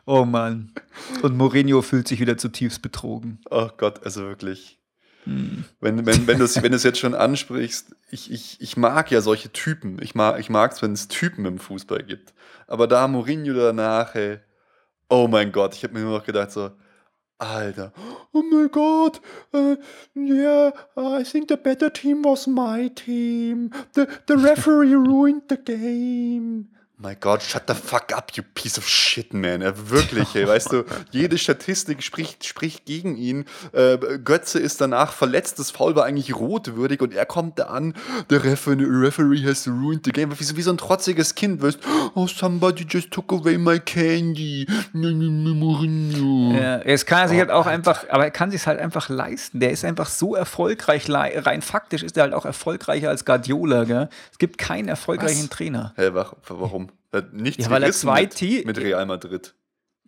Oh 0.08 0.24
Mann. 0.24 0.72
Und 1.20 1.36
Mourinho 1.36 1.82
fühlt 1.82 2.08
sich 2.08 2.18
wieder 2.18 2.38
zutiefst 2.38 2.80
betrogen. 2.80 3.40
Oh 3.50 3.68
Gott, 3.76 4.02
also 4.06 4.22
wirklich. 4.22 4.80
Hm. 5.24 5.66
Wenn, 5.80 6.06
wenn, 6.06 6.26
wenn 6.26 6.38
du 6.38 6.44
es 6.46 6.62
wenn 6.62 6.72
jetzt 6.72 6.98
schon 6.98 7.14
ansprichst, 7.14 7.94
ich, 8.10 8.32
ich, 8.32 8.58
ich 8.58 8.78
mag 8.78 9.10
ja 9.10 9.20
solche 9.20 9.52
Typen. 9.52 10.00
Ich 10.00 10.14
mag 10.14 10.40
es, 10.40 10.48
mag 10.48 10.80
wenn 10.80 10.94
es 10.94 11.08
Typen 11.08 11.44
im 11.44 11.58
Fußball 11.58 12.04
gibt. 12.04 12.32
Aber 12.66 12.86
da 12.86 13.06
Mourinho 13.06 13.52
danach, 13.52 14.14
ey, 14.14 14.38
oh 15.10 15.28
mein 15.28 15.52
Gott, 15.52 15.74
ich 15.74 15.84
habe 15.84 15.92
mir 15.92 16.00
nur 16.00 16.16
noch 16.16 16.24
gedacht 16.24 16.52
so, 16.52 16.70
Alter, 17.36 17.92
oh 18.32 18.42
mein 18.50 18.70
Gott, 18.70 19.20
uh, 19.52 19.76
yeah, 20.16 20.72
I 20.96 21.22
think 21.22 21.50
the 21.50 21.56
better 21.56 21.92
team 21.92 22.24
was 22.24 22.46
my 22.46 22.88
team. 22.88 23.72
The, 23.92 24.06
the 24.26 24.38
referee 24.38 24.94
ruined 24.94 25.42
the 25.50 25.58
game. 25.58 26.70
My 27.00 27.14
God, 27.14 27.42
shut 27.42 27.62
the 27.68 27.74
fuck 27.74 28.12
up, 28.12 28.32
you 28.34 28.42
piece 28.42 28.76
of 28.76 28.88
shit, 28.88 29.32
man. 29.32 29.62
Ja, 29.62 29.72
wirklich, 29.88 30.34
ey, 30.34 30.48
weißt 30.48 30.72
du, 30.72 30.84
jede 31.12 31.38
Statistik 31.38 32.02
spricht, 32.02 32.44
spricht 32.44 32.86
gegen 32.86 33.16
ihn. 33.16 33.44
Äh, 33.72 33.98
Götze 34.18 34.58
ist 34.58 34.80
danach 34.80 35.12
verletzt, 35.12 35.60
das 35.60 35.70
Foul 35.70 35.94
war 35.94 36.06
eigentlich 36.06 36.34
rotwürdig 36.34 37.00
und 37.00 37.14
er 37.14 37.24
kommt 37.24 37.60
da 37.60 37.66
an, 37.66 37.94
the 38.28 38.34
referee 38.34 39.44
has 39.46 39.68
ruined 39.68 40.06
the 40.06 40.10
game. 40.10 40.36
Wie 40.36 40.42
so, 40.42 40.56
wie 40.56 40.62
so 40.62 40.72
ein 40.72 40.76
trotziges 40.76 41.36
Kind, 41.36 41.62
weißt 41.62 41.78
oh, 42.16 42.26
somebody 42.26 42.84
just 42.88 43.12
took 43.12 43.32
away 43.32 43.58
my 43.58 43.78
candy. 43.78 44.66
Ja, 44.92 46.78
es 46.78 47.06
kann 47.06 47.20
er 47.20 47.28
sich 47.28 47.36
oh, 47.36 47.40
halt 47.42 47.50
auch 47.52 47.66
Alter. 47.66 47.70
einfach, 47.70 48.06
aber 48.10 48.24
er 48.24 48.32
kann 48.32 48.50
sich 48.50 48.66
halt 48.66 48.80
einfach 48.80 49.08
leisten. 49.08 49.60
Der 49.60 49.70
ist 49.70 49.84
einfach 49.84 50.08
so 50.08 50.34
erfolgreich, 50.34 51.08
rein 51.08 51.62
faktisch 51.62 52.02
ist 52.02 52.16
er 52.16 52.24
halt 52.24 52.34
auch 52.34 52.44
erfolgreicher 52.44 53.08
als 53.08 53.24
Guardiola, 53.24 53.84
gell? 53.84 54.08
Es 54.32 54.38
gibt 54.38 54.58
keinen 54.58 54.88
erfolgreichen 54.88 55.44
Was? 55.44 55.50
Trainer. 55.50 55.92
Hey, 55.94 56.12
warum? 56.12 56.87
Nichts 57.32 57.64
ja, 57.64 57.70
weil 57.70 57.82
er 57.82 57.92
zwei 57.92 58.22
mit, 58.22 58.66
mit 58.66 58.78
Real 58.78 59.06
Madrid. 59.06 59.54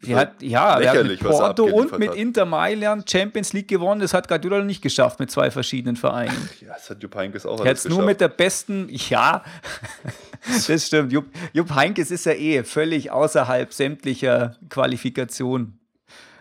Sie 0.02 0.16
hat, 0.16 0.40
ja, 0.40 0.80
er 0.80 0.92
hat 0.92 1.06
mit 1.06 1.20
Porto 1.20 1.64
und 1.64 1.98
mit 1.98 2.14
Inter 2.14 2.46
Mailand 2.46 3.10
Champions 3.10 3.52
League 3.52 3.68
gewonnen. 3.68 4.00
Das 4.00 4.14
hat 4.14 4.28
Guardiola 4.28 4.64
nicht 4.64 4.80
geschafft 4.80 5.20
mit 5.20 5.30
zwei 5.30 5.50
verschiedenen 5.50 5.96
Vereinen. 5.96 6.34
Ach, 6.34 6.62
ja, 6.62 6.72
das 6.72 6.88
hat 6.88 7.02
Jupp 7.02 7.14
Heynckes 7.14 7.44
auch 7.44 7.62
Er 7.62 7.70
hat 7.70 7.76
es 7.76 7.88
nur 7.88 8.02
mit 8.02 8.18
der 8.20 8.28
besten, 8.28 8.88
ja, 8.90 9.44
das 10.66 10.86
stimmt. 10.86 11.12
Jupp, 11.12 11.26
Jupp 11.52 11.74
Heynckes 11.74 12.10
ist 12.10 12.24
ja 12.24 12.32
eh 12.32 12.64
völlig 12.64 13.10
außerhalb 13.10 13.72
sämtlicher 13.74 14.56
Qualifikation. 14.70 15.78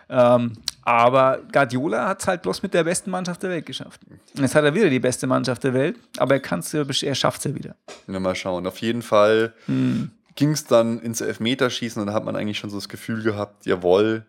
Ähm, 0.08 0.54
aber 0.82 1.40
Guardiola 1.52 2.08
hat 2.08 2.22
es 2.22 2.28
halt 2.28 2.40
bloß 2.40 2.62
mit 2.62 2.72
der 2.72 2.84
besten 2.84 3.10
Mannschaft 3.10 3.42
der 3.42 3.50
Welt 3.50 3.66
geschafft. 3.66 4.00
Jetzt 4.34 4.54
hat 4.54 4.64
er 4.64 4.74
wieder 4.74 4.88
die 4.88 5.00
beste 5.00 5.26
Mannschaft 5.26 5.64
der 5.64 5.74
Welt, 5.74 5.96
aber 6.16 6.36
er, 6.36 6.86
er 7.02 7.14
schafft 7.14 7.38
es 7.40 7.44
ja 7.44 7.54
wieder. 7.54 7.76
Ja, 8.08 8.18
mal 8.18 8.34
schauen. 8.34 8.66
Auf 8.66 8.78
jeden 8.78 9.02
Fall 9.02 9.52
hm 9.66 10.12
ging 10.34 10.52
es 10.52 10.64
dann 10.64 11.00
ins 11.00 11.20
Elfmeterschießen 11.20 12.00
und 12.00 12.06
da 12.08 12.12
hat 12.12 12.24
man 12.24 12.36
eigentlich 12.36 12.58
schon 12.58 12.70
so 12.70 12.76
das 12.76 12.88
Gefühl 12.88 13.22
gehabt, 13.22 13.66
jawohl, 13.66 14.26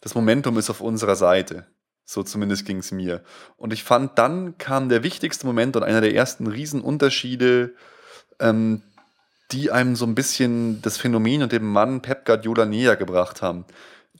das 0.00 0.14
Momentum 0.14 0.58
ist 0.58 0.70
auf 0.70 0.80
unserer 0.80 1.16
Seite. 1.16 1.66
So 2.04 2.22
zumindest 2.22 2.64
ging 2.64 2.78
es 2.78 2.90
mir. 2.90 3.22
Und 3.56 3.72
ich 3.72 3.84
fand, 3.84 4.18
dann 4.18 4.56
kam 4.56 4.88
der 4.88 5.02
wichtigste 5.02 5.46
Moment 5.46 5.76
und 5.76 5.82
einer 5.82 6.00
der 6.00 6.14
ersten 6.14 6.46
Riesenunterschiede, 6.46 7.74
ähm, 8.40 8.82
die 9.52 9.70
einem 9.70 9.96
so 9.96 10.06
ein 10.06 10.14
bisschen 10.14 10.80
das 10.82 10.96
Phänomen 10.96 11.42
und 11.42 11.52
dem 11.52 11.70
Mann 11.70 12.00
Pep 12.00 12.24
Guardiola 12.24 12.64
näher 12.64 12.96
gebracht 12.96 13.42
haben. 13.42 13.64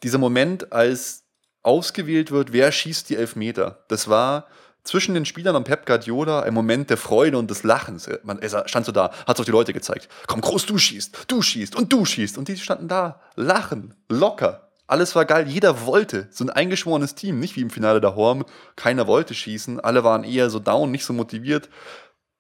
Dieser 0.03 0.19
Moment, 0.19 0.73
als 0.73 1.25
ausgewählt 1.63 2.31
wird, 2.31 2.53
wer 2.53 2.73
schießt 2.73 3.09
die 3.09 3.17
Elfmeter. 3.17 3.85
Das 3.89 4.09
war 4.09 4.49
zwischen 4.89 5.13
den 5.13 5.27
Spielern 5.27 5.55
und 5.55 5.65
Pep 5.65 5.85
Guardiola 5.85 6.41
ein 6.41 6.55
Moment 6.55 6.89
der 6.89 6.97
Freude 6.97 7.37
und 7.37 7.51
des 7.51 7.63
Lachens. 7.63 8.09
Man, 8.23 8.39
er 8.39 8.67
stand 8.67 8.87
so 8.87 8.93
da, 8.93 9.11
hat 9.27 9.37
es 9.37 9.41
auf 9.41 9.45
die 9.45 9.53
Leute 9.53 9.75
gezeigt. 9.75 10.09
Komm, 10.27 10.41
groß, 10.41 10.65
du 10.65 10.79
schießt, 10.79 11.27
du 11.29 11.43
schießt 11.43 11.77
und 11.77 11.93
du 11.93 12.07
schießt. 12.07 12.39
Und 12.39 12.49
die 12.49 12.57
standen 12.57 12.89
da, 12.89 13.21
lachen, 13.37 13.95
locker. 14.09 14.71
Alles 14.87 15.15
war 15.15 15.27
geil, 15.27 15.47
jeder 15.47 15.85
wollte. 15.85 16.29
So 16.31 16.43
ein 16.43 16.49
eingeschworenes 16.49 17.15
Team, 17.15 17.39
nicht 17.39 17.55
wie 17.57 17.61
im 17.61 17.69
Finale 17.69 18.01
der 18.01 18.17
Horm. 18.17 18.47
Keiner 18.77 19.07
wollte 19.07 19.35
schießen, 19.35 19.79
alle 19.79 20.05
waren 20.05 20.25
eher 20.25 20.49
so 20.49 20.59
down, 20.59 20.91
nicht 20.91 21.05
so 21.05 21.13
motiviert. 21.13 21.69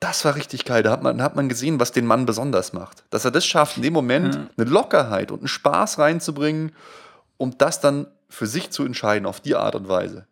Das 0.00 0.24
war 0.24 0.34
richtig 0.34 0.64
geil. 0.64 0.82
Da 0.82 0.90
hat 0.90 1.02
man, 1.02 1.18
da 1.18 1.24
hat 1.24 1.36
man 1.36 1.50
gesehen, 1.50 1.78
was 1.78 1.92
den 1.92 2.06
Mann 2.06 2.24
besonders 2.24 2.72
macht. 2.72 3.04
Dass 3.10 3.26
er 3.26 3.30
das 3.30 3.44
schafft, 3.44 3.76
in 3.76 3.82
dem 3.82 3.92
Moment 3.92 4.38
mhm. 4.38 4.48
eine 4.56 4.70
Lockerheit 4.70 5.30
und 5.30 5.40
einen 5.40 5.48
Spaß 5.48 5.98
reinzubringen, 5.98 6.72
um 7.36 7.58
das 7.58 7.80
dann 7.82 8.06
für 8.30 8.46
sich 8.46 8.70
zu 8.70 8.84
entscheiden, 8.86 9.26
auf 9.26 9.40
die 9.40 9.54
Art 9.54 9.74
und 9.74 9.88
Weise. 9.90 10.26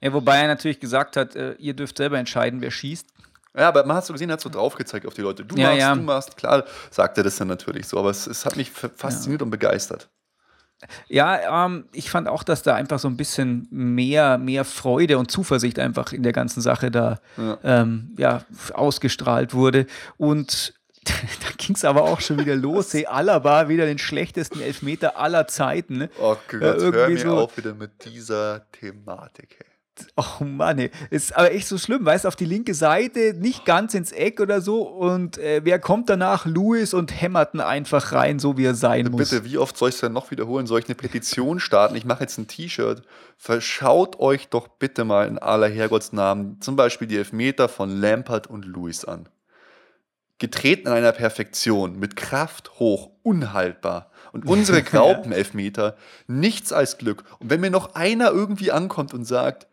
Ja, 0.00 0.12
wobei 0.12 0.38
er 0.38 0.46
natürlich 0.48 0.80
gesagt 0.80 1.16
hat, 1.16 1.34
äh, 1.36 1.54
ihr 1.54 1.74
dürft 1.74 1.96
selber 1.98 2.18
entscheiden, 2.18 2.60
wer 2.60 2.70
schießt. 2.70 3.08
Ja, 3.56 3.68
aber 3.68 3.86
man 3.86 3.96
hat 3.96 4.04
so 4.04 4.12
gesehen, 4.12 4.28
er 4.28 4.34
hat 4.34 4.40
so 4.42 4.50
drauf 4.50 4.74
gezeigt 4.74 5.06
auf 5.06 5.14
die 5.14 5.22
Leute. 5.22 5.44
Du 5.44 5.56
Ja, 5.56 5.68
machst, 5.68 5.80
ja. 5.80 5.94
du 5.94 6.02
machst. 6.02 6.36
Klar, 6.36 6.64
sagt 6.90 7.16
er 7.16 7.24
das 7.24 7.36
dann 7.36 7.48
natürlich 7.48 7.86
so, 7.88 7.98
aber 7.98 8.10
es, 8.10 8.26
es 8.26 8.44
hat 8.44 8.56
mich 8.56 8.70
fasziniert 8.70 9.40
und 9.40 9.48
begeistert. 9.50 10.08
Ja, 11.08 11.64
ähm, 11.64 11.86
ich 11.92 12.10
fand 12.10 12.28
auch, 12.28 12.42
dass 12.42 12.62
da 12.62 12.74
einfach 12.74 12.98
so 12.98 13.08
ein 13.08 13.16
bisschen 13.16 13.66
mehr, 13.70 14.36
mehr 14.36 14.66
Freude 14.66 15.16
und 15.16 15.30
Zuversicht 15.30 15.78
einfach 15.78 16.12
in 16.12 16.22
der 16.22 16.32
ganzen 16.32 16.60
Sache 16.60 16.90
da 16.90 17.18
Ja. 17.38 17.58
ähm, 17.64 18.14
ja, 18.18 18.44
ausgestrahlt 18.74 19.54
wurde. 19.54 19.86
Und 20.18 20.74
da 21.04 21.14
ging 21.56 21.74
es 21.76 21.84
aber 21.86 22.02
auch 22.02 22.20
schon 22.20 22.38
wieder 22.38 22.54
los. 22.56 22.92
Hey, 22.92 23.06
Alaba 23.06 23.70
wieder 23.70 23.86
den 23.86 23.96
schlechtesten 23.98 24.60
Elfmeter 24.60 25.16
aller 25.16 25.46
Zeiten. 25.48 25.96
Ne? 25.96 26.10
Oh 26.20 26.36
Gott, 26.48 26.60
Ja, 26.60 26.74
hör 26.92 27.08
mir 27.08 27.18
so- 27.18 27.38
auf 27.38 27.56
wieder 27.56 27.72
mit 27.72 28.04
dieser 28.04 28.70
Thematik. 28.72 29.56
Ey. 29.60 29.66
Oh 30.16 30.44
Mann, 30.44 30.78
ey. 30.78 30.90
ist 31.10 31.36
aber 31.36 31.52
echt 31.52 31.66
so 31.68 31.78
schlimm, 31.78 32.04
weißt 32.04 32.26
auf 32.26 32.36
die 32.36 32.44
linke 32.44 32.74
Seite, 32.74 33.34
nicht 33.34 33.64
ganz 33.64 33.94
ins 33.94 34.12
Eck 34.12 34.40
oder 34.40 34.60
so. 34.60 34.82
Und 34.82 35.38
äh, 35.38 35.62
wer 35.64 35.78
kommt 35.78 36.10
danach? 36.10 36.46
Louis 36.46 36.94
und 36.94 37.20
hämmerten 37.20 37.60
einfach 37.60 38.12
rein, 38.12 38.38
so 38.38 38.56
wie 38.58 38.64
er 38.64 38.74
sein 38.74 39.06
muss. 39.10 39.30
Bitte, 39.30 39.44
wie 39.44 39.58
oft 39.58 39.76
soll 39.76 39.88
ich 39.88 39.94
es 39.96 40.00
denn 40.02 40.12
noch 40.12 40.30
wiederholen? 40.30 40.66
Soll 40.66 40.80
ich 40.80 40.86
eine 40.86 40.94
Petition 40.94 41.60
starten? 41.60 41.96
Ich 41.96 42.04
mache 42.04 42.22
jetzt 42.22 42.38
ein 42.38 42.46
T-Shirt. 42.46 43.02
Verschaut 43.36 44.18
euch 44.20 44.48
doch 44.48 44.68
bitte 44.68 45.04
mal 45.04 45.26
in 45.26 45.38
aller 45.38 45.68
Herrgottsnamen 45.68 46.60
zum 46.60 46.76
Beispiel 46.76 47.08
die 47.08 47.16
Elfmeter 47.16 47.68
von 47.68 47.90
Lampert 47.90 48.46
und 48.48 48.64
Lewis 48.64 49.04
an. 49.04 49.28
Getreten 50.38 50.88
in 50.88 50.92
einer 50.92 51.12
Perfektion, 51.12 51.98
mit 51.98 52.16
Kraft 52.16 52.78
hoch, 52.78 53.12
unhaltbar. 53.22 54.10
Und 54.32 54.44
unsere 54.46 54.82
Graupenelfmeter, 54.82 55.96
nichts 56.26 56.72
als 56.72 56.98
Glück. 56.98 57.24
Und 57.38 57.48
wenn 57.48 57.60
mir 57.60 57.70
noch 57.70 57.94
einer 57.94 58.30
irgendwie 58.30 58.70
ankommt 58.70 59.14
und 59.14 59.24
sagt, 59.24 59.66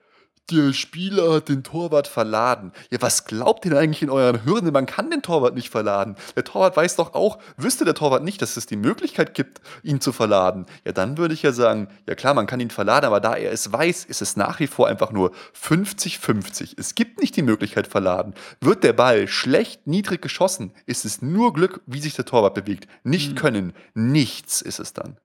der 0.52 0.74
Spieler 0.74 1.36
hat 1.36 1.50
den 1.50 1.64
Torwart 1.64 2.08
verladen. 2.08 2.74
Ja, 2.92 3.02
was 3.02 3.26
glaubt 3.26 3.66
ihr 3.66 3.72
denn 3.72 3.80
eigentlich 3.80 4.02
in 4.02 4.10
euren 4.10 4.44
Hirnen? 4.44 4.74
Man 4.74 4.86
kann 4.86 5.10
den 5.10 5.22
Torwart 5.22 5.56
nicht 5.56 5.70
verladen. 5.70 6.16
Der 6.36 6.44
Torwart 6.44 6.76
weiß 6.76 6.98
doch 6.98 7.14
auch, 7.14 7.40
wüsste 7.56 7.86
der 7.86 7.94
Torwart 7.94 8.24
nicht, 8.24 8.42
dass 8.42 8.58
es 8.58 8.66
die 8.66 8.76
Möglichkeit 8.76 9.34
gibt, 9.36 9.62
ihn 9.84 10.02
zu 10.02 10.12
verladen. 10.12 10.66
Ja, 10.86 10.92
dann 10.92 11.18
würde 11.18 11.34
ich 11.34 11.44
ja 11.44 11.54
sagen, 11.54 11.88
ja 12.08 12.16
klar, 12.16 12.34
man 12.34 12.48
kann 12.48 12.60
ihn 12.60 12.70
verladen, 12.70 13.06
aber 13.06 13.22
da 13.22 13.36
er 13.36 13.52
es 13.52 13.72
weiß, 13.72 14.06
ist 14.06 14.22
es 14.22 14.36
nach 14.36 14.60
wie 14.60 14.68
vor 14.68 14.88
einfach 14.88 15.12
nur 15.12 15.32
50-50. 15.60 16.74
Es 16.78 16.96
gibt 16.96 17.22
nicht 17.22 17.36
die 17.38 17.42
Möglichkeit 17.42 17.88
verladen. 17.88 18.34
Wird 18.60 18.84
der 18.84 18.94
Ball 18.94 19.28
schlecht, 19.28 19.88
niedrig 19.88 20.22
geschossen, 20.22 20.74
ist 20.86 21.06
es 21.06 21.22
nur 21.22 21.54
Glück, 21.54 21.82
wie 21.86 22.02
sich 22.02 22.16
der 22.16 22.26
Torwart 22.26 22.54
bewegt. 22.54 22.88
Nicht 23.04 23.36
können. 23.38 23.74
Nichts 23.94 24.62
ist 24.62 24.80
es 24.80 24.94
dann. 24.94 25.18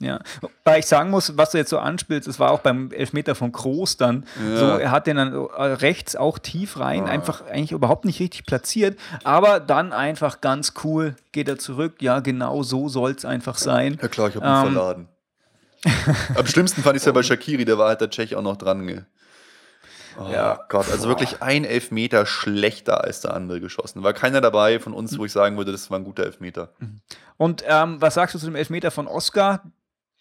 Ja, 0.00 0.18
weil 0.64 0.80
ich 0.80 0.86
sagen 0.86 1.10
muss, 1.10 1.36
was 1.36 1.52
du 1.52 1.58
jetzt 1.58 1.70
so 1.70 1.78
anspielst, 1.78 2.26
es 2.26 2.40
war 2.40 2.50
auch 2.50 2.58
beim 2.60 2.90
Elfmeter 2.90 3.36
von 3.36 3.52
Kroos 3.52 3.96
dann 3.96 4.26
Ja. 4.44 4.56
so, 4.56 4.66
er 4.76 4.90
hat 4.90 5.06
den 5.06 5.16
dann 5.16 5.32
äh, 5.32 5.62
rechts 5.62 6.16
auch 6.16 6.38
tief 6.40 6.80
rein, 6.80 7.04
Ah. 7.04 7.10
einfach 7.10 7.46
eigentlich 7.46 7.70
überhaupt 7.70 8.04
nicht 8.04 8.18
richtig 8.18 8.44
platziert, 8.44 8.98
aber 9.22 9.60
dann 9.60 9.92
einfach 9.92 10.40
ganz 10.40 10.72
cool 10.82 11.14
geht 11.30 11.48
er 11.48 11.58
zurück, 11.60 12.02
ja 12.02 12.18
genau 12.18 12.64
so 12.64 12.88
soll 12.88 13.12
es 13.12 13.24
einfach 13.24 13.56
sein. 13.56 13.96
Ja 14.02 14.08
klar, 14.08 14.28
ich 14.30 14.34
habe 14.36 14.44
ihn 14.46 14.66
Ähm, 14.68 14.72
verladen. 14.74 15.08
Am 16.34 16.46
schlimmsten 16.46 16.82
fand 16.82 16.96
ich 16.96 17.02
es 17.02 17.06
ja 17.06 17.12
bei 17.12 17.22
Shakiri, 17.22 17.64
der 17.64 17.78
war 17.78 17.88
halt 17.88 18.00
der 18.00 18.10
Tschech 18.10 18.34
auch 18.34 18.42
noch 18.42 18.56
dran. 18.56 18.86
Ge. 18.86 19.02
Oh 20.18 20.28
Ja. 20.32 20.60
Gott, 20.68 20.90
also 20.90 21.08
wirklich 21.08 21.40
ein 21.42 21.64
Elfmeter 21.64 22.26
schlechter 22.26 23.04
als 23.04 23.20
der 23.20 23.34
andere 23.34 23.60
geschossen. 23.60 24.02
War 24.02 24.12
keiner 24.12 24.40
dabei 24.40 24.80
von 24.80 24.92
uns, 24.92 25.16
wo 25.18 25.24
ich 25.24 25.32
sagen 25.32 25.56
würde, 25.56 25.72
das 25.72 25.90
war 25.90 25.98
ein 26.00 26.04
guter 26.04 26.24
Elfmeter. 26.24 26.70
Und 27.36 27.62
ähm, 27.68 28.00
was 28.00 28.14
sagst 28.14 28.34
du 28.34 28.38
zu 28.40 28.46
dem 28.46 28.54
Elfmeter 28.56 28.90
von 28.90 29.06
Oscar, 29.06 29.62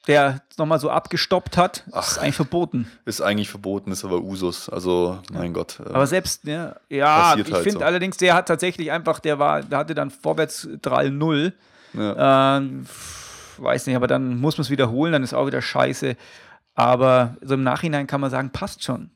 der 0.08 0.42
nochmal 0.58 0.80
so 0.80 0.90
abgestoppt 0.90 1.56
hat? 1.58 1.84
Das 1.92 2.12
ist 2.12 2.18
Ach. 2.18 2.24
eigentlich 2.24 2.36
verboten. 2.36 2.92
Ist 3.06 3.22
eigentlich 3.22 3.50
verboten, 3.50 3.92
ist 3.92 4.04
aber 4.04 4.22
Usus. 4.22 4.70
Also, 4.70 5.20
mein 5.32 5.54
Gott. 5.54 5.80
äh, 5.80 5.90
Aber 5.94 6.08
selbst, 6.08 6.44
ja, 6.46 6.76
ja 6.90 7.36
ich 7.38 7.52
halt 7.52 7.64
finde 7.64 7.80
so. 7.80 7.86
allerdings, 7.86 8.18
der 8.18 8.34
hat 8.36 8.48
tatsächlich 8.48 8.92
einfach, 8.92 9.20
der 9.20 9.40
war, 9.40 9.62
der 9.64 9.78
hatte 9.80 9.96
dann 9.96 10.12
Vorwärtsdrall 10.12 11.10
0. 11.12 11.54
ja. 11.94 12.58
Ähm, 12.58 12.86
weiß 13.58 13.86
nicht, 13.88 13.96
aber 13.96 14.08
dann 14.08 14.40
muss 14.42 14.58
man 14.58 14.64
es 14.64 14.70
wiederholen, 14.72 15.14
dann 15.14 15.24
ist 15.24 15.34
auch 15.34 15.46
wieder 15.48 15.62
scheiße. 15.62 16.16
Aber 16.76 17.38
so 17.42 17.54
im 17.54 17.64
Nachhinein 17.64 18.08
kann 18.08 18.20
man 18.20 18.32
sagen, 18.32 18.50
passt 18.50 18.84
schon. 18.84 19.12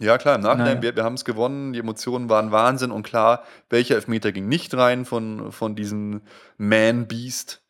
ja, 0.00 0.16
klar, 0.18 0.36
im 0.36 0.40
Nachhinein, 0.40 0.66
Naja. 0.78 0.82
wir, 0.82 0.96
wir 0.96 1.04
haben 1.04 1.14
es 1.14 1.24
gewonnen, 1.26 1.74
die 1.74 1.78
Emotionen 1.78 2.28
waren 2.30 2.50
Wahnsinn 2.50 2.90
und 2.90 3.02
klar, 3.04 3.42
welcher 3.68 3.94
Elfmeter 3.96 4.32
ging 4.32 4.48
nicht 4.48 4.74
rein 4.74 5.04
von, 5.04 5.52
von 5.52 5.76
diesem 5.76 6.22
Man-Beast, 6.56 7.61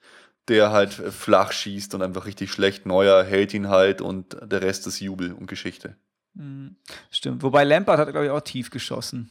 der 0.48 0.70
halt 0.72 0.92
flach 0.92 1.52
schießt 1.52 1.94
und 1.94 2.02
einfach 2.02 2.26
richtig 2.26 2.50
schlecht. 2.50 2.87
Neuer 2.87 3.22
hält 3.24 3.55
ihn 3.55 3.68
halt 3.68 4.00
und 4.00 4.37
der 4.42 4.62
Rest 4.62 4.87
ist 4.87 5.00
Jubel 5.00 5.33
und 5.33 5.46
Geschichte. 5.46 5.96
Mhm. 6.35 6.76
Stimmt. 7.11 7.42
Wobei 7.42 7.64
Lampard 7.64 7.98
hat, 7.98 8.11
glaube 8.11 8.26
ich, 8.26 8.31
auch 8.33 8.40
tief 8.40 8.70
geschossen. 8.70 9.31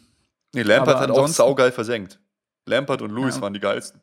Nee, 0.53 0.63
Lampert 0.63 0.95
Aber 0.95 0.99
hat 1.03 1.11
auch 1.11 1.27
saugeil 1.27 1.71
versenkt. 1.71 2.19
Lampert 2.65 3.01
und 3.01 3.11
Lewis 3.11 3.35
Ja. 3.35 3.41
waren 3.41 3.53
die 3.53 3.59
geilsten. 3.59 4.01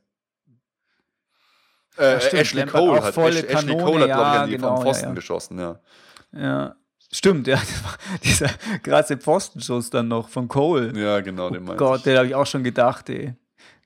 Äh, 1.97 2.21
stimmt, 2.21 2.35
Ashley 2.43 2.61
Lampard 2.61 2.85
Cole 2.85 3.03
hat, 3.03 3.17
Ashley 3.17 3.43
Kanone, 3.73 3.83
Cole 3.83 4.01
hat, 4.01 4.07
glaube 4.07 4.07
ich, 4.07 4.35
ja, 4.35 4.43
an 4.43 4.49
die 4.49 4.57
genau, 4.57 4.69
vom 4.69 4.77
ja, 4.77 4.83
Pfosten 4.83 5.09
ja. 5.09 5.15
geschossen, 5.15 5.59
ja. 5.59 5.81
Ja. 6.33 6.77
Stimmt, 7.11 7.47
ja, 7.47 7.61
dieser 8.23 8.49
krasse 8.83 9.17
Pfostenschuss 9.17 9.91
dann 9.91 10.09
noch 10.09 10.29
von 10.29 10.47
Cole. 10.47 10.93
Ja, 11.01 11.21
genau, 11.21 11.49
den 11.51 11.63
Oh 11.63 11.67
meinte 11.67 11.77
Gott, 11.79 11.99
ich. 11.99 12.03
den 12.05 12.17
habe 12.19 12.27
ich 12.27 12.35
auch 12.35 12.47
schon 12.47 12.63
gedacht, 12.63 13.09
ey. 13.09 13.35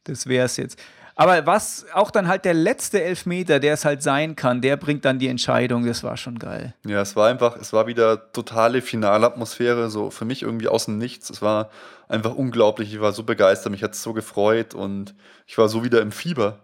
Das 0.05 0.27
wär's 0.27 0.57
jetzt. 0.57 0.79
Aber 1.23 1.47
was 1.47 1.87
auch 1.95 2.11
dann 2.11 2.27
halt 2.29 2.45
der 2.45 2.55
letzte 2.55 3.03
Elfmeter, 3.03 3.61
der 3.61 3.75
es 3.75 3.85
halt 3.85 4.03
sein 4.03 4.35
kann, 4.37 4.61
der 4.61 4.77
bringt 4.77 5.05
dann 5.05 5.19
die 5.19 5.29
Entscheidung. 5.29 5.87
Das 5.87 6.03
war 6.03 6.17
schon 6.17 6.39
geil. 6.39 6.75
Ja, 6.87 7.01
es 7.01 7.15
war 7.17 7.29
einfach, 7.29 7.57
es 7.57 7.73
war 7.73 7.87
wieder 7.87 8.33
totale 8.33 8.83
Finalatmosphäre, 8.83 9.91
so 9.91 10.11
für 10.11 10.25
mich 10.25 10.43
irgendwie 10.43 10.69
aus 10.69 10.87
dem 10.87 10.99
Nichts. 10.99 11.31
Es 11.31 11.41
war 11.41 11.71
einfach 12.09 12.35
unglaublich. 12.35 12.93
Ich 12.93 13.01
war 13.01 13.13
so 13.13 13.23
begeistert, 13.23 13.73
mich 13.73 13.83
hat 13.83 13.95
es 13.95 14.03
so 14.03 14.13
gefreut 14.13 14.75
und 14.75 15.15
ich 15.47 15.57
war 15.59 15.69
so 15.69 15.85
wieder 15.85 16.01
im 16.01 16.13
Fieber. 16.13 16.59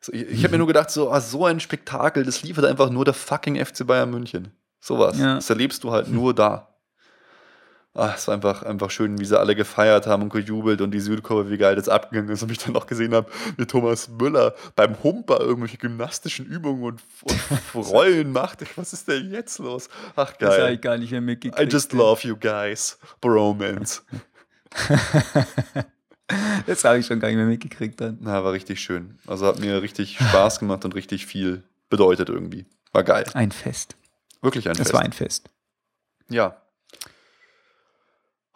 So, 0.00 0.12
ich 0.12 0.28
ich 0.28 0.44
habe 0.44 0.52
mir 0.52 0.58
nur 0.58 0.66
gedacht, 0.66 0.90
so, 0.90 1.10
ah, 1.10 1.20
so 1.20 1.44
ein 1.44 1.60
Spektakel, 1.60 2.24
das 2.24 2.42
liefert 2.42 2.64
einfach 2.64 2.90
nur 2.90 3.04
der 3.04 3.14
fucking 3.14 3.62
FC 3.64 3.86
Bayern 3.86 4.10
München. 4.10 4.52
Sowas. 4.80 5.18
Ja. 5.18 5.36
Das 5.36 5.50
erlebst 5.50 5.84
du 5.84 5.90
halt 5.90 6.08
nur 6.08 6.34
da. 6.34 6.67
Ah, 7.98 8.14
es 8.16 8.26
war 8.28 8.34
einfach, 8.34 8.62
einfach 8.62 8.90
schön, 8.90 9.18
wie 9.18 9.24
sie 9.24 9.38
alle 9.38 9.54
gefeiert 9.56 10.06
haben 10.06 10.22
und 10.22 10.28
gejubelt 10.32 10.80
und 10.80 10.92
die 10.92 11.00
Südkurve, 11.00 11.50
wie 11.50 11.58
geil 11.58 11.74
das 11.76 11.88
abgegangen 11.88 12.30
ist. 12.30 12.42
Und 12.42 12.50
ich 12.52 12.58
dann 12.58 12.76
auch 12.76 12.86
gesehen 12.86 13.12
habe, 13.14 13.30
wie 13.56 13.66
Thomas 13.66 14.08
Müller 14.08 14.54
beim 14.76 15.02
Humper 15.02 15.40
irgendwelche 15.40 15.78
gymnastischen 15.78 16.46
Übungen 16.46 16.82
und, 16.84 17.02
und 17.74 17.74
Rollen 17.86 18.30
macht. 18.32 18.60
Was 18.78 18.92
ist 18.92 19.08
denn 19.08 19.30
jetzt 19.32 19.58
los? 19.58 19.88
Ach, 20.16 20.32
Das 20.32 20.50
habe 20.50 20.60
geil. 20.62 20.74
ich 20.74 20.80
gar 20.80 20.96
nicht 20.96 21.10
mehr 21.10 21.20
mitgekriegt. 21.20 21.60
I 21.60 21.72
just 21.74 21.92
love 21.92 22.26
you 22.26 22.36
guys. 22.36 22.98
Bromance. 23.20 24.02
Das 26.66 26.84
habe 26.84 26.98
ich 26.98 27.06
schon 27.06 27.20
gar 27.20 27.28
nicht 27.28 27.38
mehr 27.38 27.46
mitgekriegt 27.46 27.98
dann. 28.02 28.18
Na, 28.20 28.44
war 28.44 28.52
richtig 28.52 28.80
schön. 28.80 29.18
Also 29.26 29.46
hat 29.46 29.60
mir 29.60 29.80
richtig 29.80 30.18
Spaß 30.18 30.58
gemacht 30.60 30.84
und 30.84 30.94
richtig 30.94 31.24
viel 31.24 31.62
bedeutet 31.88 32.28
irgendwie. 32.28 32.66
War 32.92 33.02
geil. 33.02 33.24
Ein 33.32 33.50
Fest. 33.50 33.96
Wirklich 34.42 34.66
ein 34.68 34.72
Es 34.72 34.78
Fest. 34.78 34.92
war 34.92 35.00
ein 35.00 35.12
Fest. 35.12 35.48
Ja. 36.28 36.58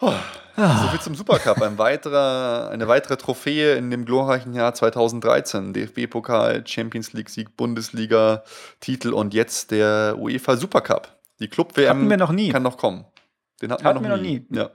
Oh, 0.04 0.12
So 0.56 0.88
viel 0.88 1.00
zum 1.00 1.14
Supercup. 1.14 1.62
Ein 1.62 1.78
weiterer, 1.78 2.70
eine 2.70 2.88
weitere 2.88 3.16
Trophäe 3.16 3.76
in 3.76 3.90
dem 3.90 4.04
glorreichen 4.04 4.52
Jahr 4.52 4.74
2013. 4.74 5.72
DFB-Pokal, 5.72 6.66
Champions 6.66 7.12
League-Sieg, 7.12 7.56
Bundesliga, 7.56 8.42
Titel 8.80 9.12
und 9.12 9.32
jetzt 9.32 9.70
der 9.70 10.16
UEFA 10.18 10.56
Supercup. 10.56 11.08
Die 11.38 11.46
Club-WM 11.48 11.88
Hatten 11.88 12.10
wir 12.10 12.16
noch 12.16 12.32
nie. 12.32 12.50
kann 12.50 12.64
noch 12.64 12.76
kommen. 12.76 13.04
Den 13.62 13.70
hatten, 13.72 13.84
Hatten 13.84 14.02
wir 14.02 14.10
noch 14.10 14.20
nie. 14.20 14.44
Ja. 14.50 14.70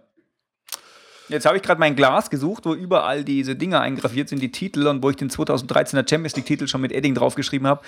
Jetzt 1.29 1.45
habe 1.45 1.57
ich 1.57 1.61
gerade 1.63 1.79
mein 1.79 1.97
Glas 1.97 2.29
gesucht, 2.29 2.65
wo 2.65 2.73
überall 2.73 3.25
diese 3.25 3.57
Dinger 3.57 3.81
eingraviert 3.81 4.29
sind, 4.29 4.41
die 4.41 4.51
Titel, 4.51 4.87
und 4.87 5.03
wo 5.03 5.09
ich 5.09 5.17
den 5.17 5.29
2013er 5.29 6.09
Champions 6.09 6.37
League-Titel 6.37 6.67
schon 6.67 6.79
mit 6.79 6.93
Edding 6.93 7.15
draufgeschrieben 7.15 7.67
habe. 7.67 7.81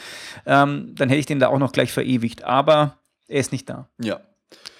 Ähm, 0.45 0.93
dann 0.95 1.08
hätte 1.08 1.19
ich 1.21 1.25
den 1.25 1.39
da 1.39 1.47
auch 1.47 1.58
noch 1.58 1.71
gleich 1.71 1.93
verewigt. 1.93 2.43
Aber 2.43 2.97
er 3.30 3.39
ist 3.39 3.54
nicht 3.54 3.69
da. 3.69 3.88
ja. 3.97 4.19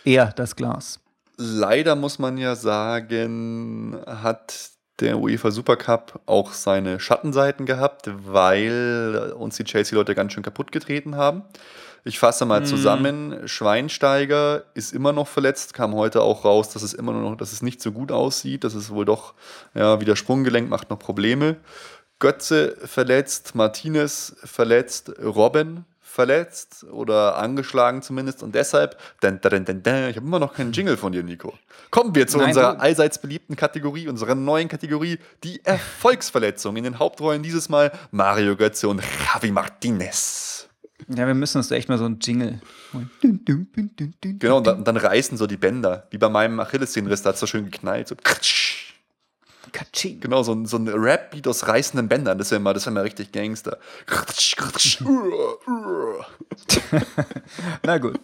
Er, 0.04 0.28
das 0.34 0.56
Glas. 0.58 1.00
Leider 1.42 1.96
muss 1.96 2.20
man 2.20 2.38
ja 2.38 2.56
sagen, 2.56 3.98
hat 4.06 4.72
der 5.00 5.20
UEFA 5.20 5.52
Supercup 5.52 6.20
auch 6.26 6.52
seine 6.52 7.00
Schattenseiten 7.00 7.66
gehabt, 7.66 8.10
weil 8.26 9.34
uns 9.38 9.56
die 9.56 9.64
Chelsea-Leute 9.64 10.16
ganz 10.16 10.34
schön 10.34 10.44
kaputt 10.44 10.74
getreten 10.74 11.16
haben. 11.16 11.44
Ich 12.04 12.20
fasse 12.20 12.46
mal 12.46 12.60
Mm. 12.60 12.66
zusammen. 12.66 13.48
Schweinsteiger 13.48 14.64
ist 14.74 14.94
immer 14.94 15.14
noch 15.14 15.30
verletzt, 15.30 15.74
kam 15.74 15.96
heute 15.96 16.22
auch 16.24 16.44
raus, 16.44 16.70
dass 16.74 16.84
es 16.84 16.94
immer 16.94 17.14
noch, 17.14 17.38
dass 17.38 17.54
es 17.54 17.62
nicht 17.62 17.82
so 17.82 17.94
gut 17.94 18.12
aussieht, 18.12 18.66
dass 18.66 18.74
es 18.74 18.90
wohl 18.90 19.06
doch 19.06 19.34
ja, 19.74 20.02
wieder 20.02 20.18
Sprunggelenk 20.18 20.70
macht 20.70 20.90
noch 20.90 21.00
Probleme. 21.00 21.56
Götze 22.20 22.76
verletzt, 22.84 23.56
Martinez 23.56 24.36
verletzt, 24.44 25.14
Robben 25.24 25.86
verletzt 26.20 26.84
oder 26.92 27.38
angeschlagen 27.38 28.02
zumindest 28.02 28.44
und 28.44 28.54
deshalb, 28.54 28.98
dun, 29.22 29.40
dun, 29.40 29.64
dun, 29.66 29.78
ich 30.10 30.18
habe 30.18 30.26
immer 30.28 30.40
noch 30.40 30.54
keinen 30.54 30.74
Jingle 30.74 30.98
von 30.98 31.14
dir, 31.14 31.24
Nico. 31.24 31.54
Kommen 31.92 32.14
wir 32.14 32.28
zu 32.28 32.38
Nein, 32.40 32.48
unserer 32.48 32.74
du- 32.76 32.82
allseits 32.82 33.20
beliebten 33.20 33.56
Kategorie, 33.56 34.10
unserer 34.10 34.36
neuen 34.36 34.68
Kategorie, 34.68 35.18
die 35.46 35.64
Erfolgsverletzung. 35.64 36.76
In 36.76 36.84
den 36.84 37.00
Hauptrollen 37.00 37.42
dieses 37.42 37.70
Mal 37.70 37.94
Mario 38.12 38.58
Götze 38.58 38.90
und 38.90 39.02
Javi 39.34 39.50
Martinez. 39.52 40.68
Ja, 41.08 41.26
wir 41.26 41.34
müssen 41.34 41.60
uns 41.60 41.70
da 41.70 41.76
echt 41.76 41.88
mal 41.88 41.98
so 41.98 42.04
einen 42.04 42.20
Jingle. 42.20 42.60
Genau, 44.22 44.58
und 44.58 44.68
dann, 44.68 44.78
und 44.80 44.88
dann 44.88 44.98
reißen 44.98 45.38
so 45.38 45.48
die 45.48 45.56
Bänder, 45.56 46.06
wie 46.12 46.18
bei 46.18 46.28
meinem 46.28 46.60
Achillessehnenriss, 46.60 47.22
da 47.22 47.30
hat 47.30 47.36
es 47.36 47.40
so 47.40 47.48
schön 47.48 47.64
geknallt. 47.66 48.10
So. 48.10 48.16
Katsching. 49.72 50.20
Genau, 50.20 50.44
so 50.44 50.54
ein, 50.54 50.66
so 50.66 50.78
ein 50.78 50.88
Rap-Beat 50.88 51.48
aus 51.48 51.68
reißenden 51.68 52.08
Bändern, 52.08 52.38
das 52.38 52.52
wäre 52.52 52.62
mal, 52.62 52.74
das 52.74 52.86
wär 52.86 52.94
mal 52.94 53.04
richtig 53.04 53.32
Gangster. 53.32 53.78
Na 57.84 57.98
gut. 57.98 58.20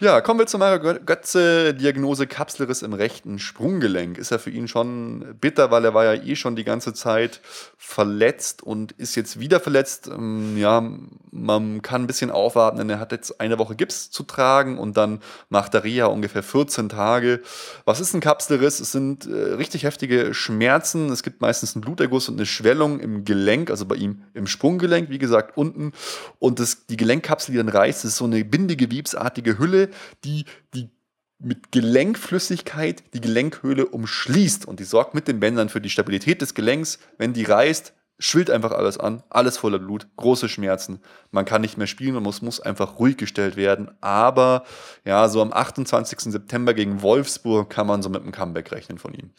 Ja, 0.00 0.20
kommen 0.20 0.40
wir 0.40 0.46
zu 0.46 0.58
Mario 0.58 0.98
Götze. 1.04 1.74
Diagnose 1.74 2.26
Kapselriss 2.26 2.82
im 2.82 2.92
rechten 2.92 3.38
Sprunggelenk. 3.38 4.18
Ist 4.18 4.30
ja 4.30 4.38
für 4.38 4.50
ihn 4.50 4.68
schon 4.68 5.36
bitter, 5.40 5.70
weil 5.70 5.84
er 5.84 5.94
war 5.94 6.04
ja 6.04 6.14
eh 6.22 6.36
schon 6.36 6.56
die 6.56 6.64
ganze 6.64 6.94
Zeit 6.94 7.40
verletzt 7.76 8.62
und 8.62 8.92
ist 8.92 9.14
jetzt 9.14 9.40
wieder 9.40 9.60
verletzt. 9.60 10.08
Ähm, 10.08 10.56
ja, 10.56 10.82
man 11.30 11.82
kann 11.82 12.02
ein 12.02 12.06
bisschen 12.06 12.30
aufwarten, 12.30 12.78
denn 12.78 12.90
er 12.90 12.98
hat 12.98 13.12
jetzt 13.12 13.40
eine 13.40 13.58
Woche 13.58 13.76
Gips 13.76 14.10
zu 14.10 14.22
tragen 14.22 14.78
und 14.78 14.96
dann 14.96 15.20
macht 15.48 15.74
er 15.74 15.84
Reha 15.84 16.06
ungefähr 16.06 16.42
14 16.42 16.88
Tage. 16.88 17.40
Was 17.84 18.00
ist 18.00 18.14
ein 18.14 18.20
Kapselriss? 18.20 18.80
Es 18.80 18.92
sind 18.92 19.26
äh, 19.26 19.54
richtig 19.54 19.84
heftige 19.84 20.34
Schmerzen. 20.34 20.73
Es 20.76 21.22
gibt 21.22 21.40
meistens 21.40 21.74
einen 21.74 21.82
Bluterguss 21.82 22.28
und 22.28 22.36
eine 22.36 22.46
Schwellung 22.46 23.00
im 23.00 23.24
Gelenk, 23.24 23.70
also 23.70 23.86
bei 23.86 23.96
ihm 23.96 24.22
im 24.34 24.46
Sprunggelenk, 24.46 25.10
wie 25.10 25.18
gesagt, 25.18 25.56
unten. 25.56 25.92
Und 26.38 26.60
das, 26.60 26.86
die 26.86 26.96
Gelenkkapsel, 26.96 27.52
die 27.52 27.58
dann 27.58 27.68
reißt, 27.68 28.04
ist 28.04 28.16
so 28.16 28.24
eine 28.24 28.44
bindegewebsartige 28.44 29.58
Hülle, 29.58 29.90
die 30.24 30.44
die 30.74 30.90
mit 31.38 31.72
Gelenkflüssigkeit 31.72 33.02
die 33.12 33.20
Gelenkhöhle 33.20 33.86
umschließt 33.86 34.66
und 34.66 34.80
die 34.80 34.84
sorgt 34.84 35.14
mit 35.14 35.28
den 35.28 35.40
Bändern 35.40 35.68
für 35.68 35.80
die 35.80 35.90
Stabilität 35.90 36.40
des 36.40 36.54
Gelenks. 36.54 36.98
Wenn 37.18 37.32
die 37.32 37.44
reißt, 37.44 37.92
schwillt 38.18 38.50
einfach 38.50 38.72
alles 38.72 38.98
an, 38.98 39.22
alles 39.28 39.58
voller 39.58 39.78
Blut, 39.78 40.06
große 40.16 40.48
Schmerzen. 40.48 41.00
Man 41.30 41.44
kann 41.44 41.60
nicht 41.60 41.76
mehr 41.76 41.86
spielen, 41.86 42.14
man 42.14 42.22
muss, 42.22 42.42
muss 42.42 42.60
einfach 42.60 42.98
ruhig 42.98 43.16
gestellt 43.16 43.56
werden. 43.56 43.90
Aber 44.00 44.64
ja, 45.04 45.28
so 45.28 45.42
am 45.42 45.52
28. 45.52 46.20
September 46.32 46.74
gegen 46.74 47.02
Wolfsburg 47.02 47.68
kann 47.70 47.86
man 47.86 48.02
so 48.02 48.08
mit 48.08 48.22
einem 48.22 48.32
Comeback 48.32 48.72
rechnen 48.72 48.98
von 48.98 49.14
ihm. 49.14 49.30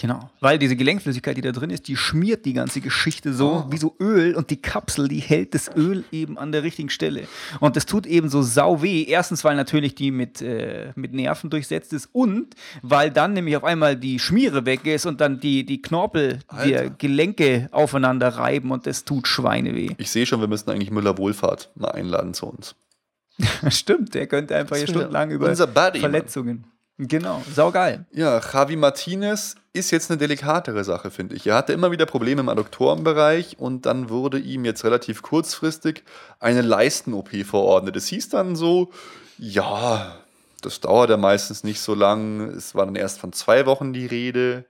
Genau. 0.00 0.30
Weil 0.40 0.58
diese 0.58 0.76
Gelenkflüssigkeit, 0.76 1.36
die 1.36 1.42
da 1.42 1.52
drin 1.52 1.68
ist, 1.68 1.86
die 1.86 1.94
schmiert 1.96 2.46
die 2.46 2.54
ganze 2.54 2.80
Geschichte 2.80 3.34
so 3.34 3.64
Oh. 3.66 3.72
wie 3.72 3.76
so 3.76 3.94
Öl 4.00 4.34
und 4.34 4.48
die 4.48 4.56
Kapsel, 4.62 5.08
die 5.08 5.18
hält 5.18 5.54
das 5.54 5.70
Öl 5.76 6.04
eben 6.10 6.38
an 6.38 6.52
der 6.52 6.62
richtigen 6.62 6.88
Stelle. 6.88 7.24
Und 7.60 7.76
das 7.76 7.84
tut 7.84 8.06
eben 8.06 8.30
so 8.30 8.40
sau 8.40 8.80
weh. 8.82 9.04
Erstens, 9.04 9.44
weil 9.44 9.56
natürlich 9.56 9.94
die 9.94 10.10
mit, 10.10 10.40
äh, 10.40 10.92
mit 10.96 11.12
Nerven 11.12 11.50
durchsetzt 11.50 11.92
ist 11.92 12.08
und 12.12 12.54
weil 12.80 13.10
dann 13.10 13.34
nämlich 13.34 13.56
auf 13.58 13.64
einmal 13.64 13.94
die 13.94 14.18
Schmiere 14.18 14.64
weg 14.64 14.86
ist 14.86 15.04
und 15.04 15.20
dann 15.20 15.38
die, 15.38 15.66
die 15.66 15.82
Knorpel 15.82 16.38
der 16.50 16.58
Alter. 16.80 16.90
Gelenke 16.96 17.68
aufeinander 17.70 18.28
reiben 18.28 18.70
und 18.70 18.86
das 18.86 19.04
tut 19.04 19.28
Schweineweh. 19.28 19.90
Ich 19.98 20.10
sehe 20.10 20.24
schon, 20.24 20.40
wir 20.40 20.48
müssen 20.48 20.70
eigentlich 20.70 20.90
Müller 20.90 21.18
Wohlfahrt 21.18 21.70
mal 21.74 21.92
einladen 21.92 22.32
zu 22.32 22.46
uns. 22.46 22.74
Stimmt, 23.68 24.14
der 24.14 24.26
könnte 24.26 24.56
einfach 24.56 24.76
hier 24.76 24.86
stundenlang 24.86 25.30
über 25.30 25.54
Buddy. 25.66 26.00
Verletzungen. 26.00 26.64
Genau, 26.96 27.42
saugeil. 27.54 28.06
Ja, 28.12 28.40
Javi 28.40 28.76
Martinez 28.76 29.56
ist 29.72 29.90
jetzt 29.92 30.10
eine 30.10 30.18
delikatere 30.18 30.82
Sache, 30.84 31.10
finde 31.10 31.36
ich. 31.36 31.46
Er 31.46 31.54
hatte 31.54 31.72
immer 31.72 31.92
wieder 31.92 32.06
Probleme 32.06 32.40
im 32.40 32.48
Adduktorenbereich 32.48 33.58
und 33.58 33.86
dann 33.86 34.10
wurde 34.10 34.38
ihm 34.38 34.64
jetzt 34.64 34.84
relativ 34.84 35.22
kurzfristig 35.22 36.02
eine 36.40 36.62
Leisten-OP 36.62 37.44
verordnet. 37.44 37.96
Es 37.96 38.08
hieß 38.08 38.30
dann 38.30 38.56
so, 38.56 38.90
ja, 39.38 40.16
das 40.60 40.80
dauert 40.80 41.10
ja 41.10 41.16
meistens 41.16 41.62
nicht 41.62 41.80
so 41.80 41.94
lang. 41.94 42.50
Es 42.50 42.74
war 42.74 42.84
dann 42.84 42.96
erst 42.96 43.20
von 43.20 43.32
zwei 43.32 43.64
Wochen 43.66 43.92
die 43.92 44.06
Rede. 44.06 44.64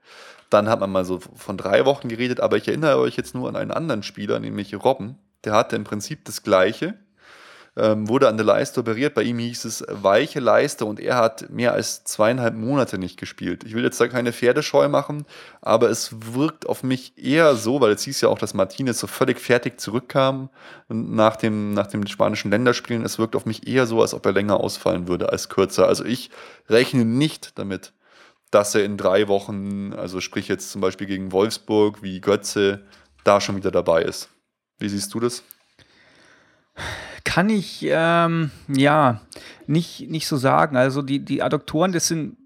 Dann 0.49 0.69
hat 0.69 0.79
man 0.79 0.91
mal 0.91 1.05
so 1.05 1.19
von 1.19 1.57
drei 1.57 1.85
Wochen 1.85 2.07
geredet, 2.07 2.39
aber 2.39 2.57
ich 2.57 2.67
erinnere 2.67 2.99
euch 2.99 3.15
jetzt 3.15 3.33
nur 3.33 3.49
an 3.49 3.55
einen 3.55 3.71
anderen 3.71 4.03
Spieler, 4.03 4.39
nämlich 4.39 4.75
Robben. 4.83 5.17
Der 5.45 5.53
hatte 5.53 5.75
im 5.75 5.83
Prinzip 5.83 6.25
das 6.25 6.43
Gleiche 6.43 6.93
ähm, 7.77 8.09
wurde 8.09 8.27
an 8.27 8.37
der 8.37 8.45
Leiste 8.45 8.81
operiert. 8.81 9.13
Bei 9.13 9.23
ihm 9.23 9.39
hieß 9.39 9.65
es 9.65 9.85
weiche 9.87 10.39
Leiste 10.39 10.85
und 10.85 10.99
er 10.99 11.15
hat 11.15 11.49
mehr 11.49 11.73
als 11.73 12.03
zweieinhalb 12.03 12.55
Monate 12.55 12.97
nicht 12.97 13.17
gespielt. 13.17 13.63
Ich 13.63 13.73
will 13.73 13.83
jetzt 13.83 13.99
da 14.01 14.07
keine 14.07 14.33
Pferdescheu 14.33 14.89
machen, 14.89 15.25
aber 15.61 15.89
es 15.89 16.33
wirkt 16.33 16.67
auf 16.67 16.83
mich 16.83 17.17
eher 17.17 17.55
so, 17.55 17.79
weil 17.79 17.91
es 17.91 18.03
hieß 18.03 18.21
ja 18.21 18.29
auch, 18.29 18.39
dass 18.39 18.53
Martinez 18.53 18.99
so 18.99 19.07
völlig 19.07 19.39
fertig 19.39 19.79
zurückkam 19.79 20.49
nach 20.89 21.37
dem, 21.37 21.73
nach 21.73 21.87
dem 21.87 22.05
spanischen 22.07 22.51
Länderspielen. 22.51 23.05
Es 23.05 23.19
wirkt 23.19 23.35
auf 23.35 23.45
mich 23.45 23.67
eher 23.67 23.85
so, 23.85 24.01
als 24.01 24.13
ob 24.13 24.25
er 24.25 24.33
länger 24.33 24.59
ausfallen 24.59 25.07
würde 25.07 25.29
als 25.29 25.47
kürzer. 25.47 25.87
Also 25.87 26.03
ich 26.03 26.29
rechne 26.67 27.05
nicht 27.05 27.57
damit, 27.57 27.93
dass 28.51 28.75
er 28.75 28.83
in 28.83 28.97
drei 28.97 29.29
Wochen, 29.29 29.93
also 29.93 30.19
sprich 30.19 30.49
jetzt 30.49 30.71
zum 30.71 30.81
Beispiel 30.81 31.07
gegen 31.07 31.31
Wolfsburg 31.31 32.03
wie 32.03 32.19
Götze, 32.19 32.85
da 33.23 33.39
schon 33.39 33.55
wieder 33.55 33.71
dabei 33.71 34.01
ist. 34.03 34.29
Wie 34.77 34.89
siehst 34.89 35.13
du 35.13 35.21
das? 35.21 35.43
Kann 37.23 37.49
ich 37.49 37.85
ähm, 37.89 38.51
ja 38.67 39.21
nicht, 39.67 40.09
nicht 40.09 40.27
so 40.27 40.37
sagen. 40.37 40.75
Also 40.75 41.01
die, 41.01 41.19
die 41.19 41.41
Adduktoren, 41.41 41.91
das 41.91 42.07
sind 42.07 42.37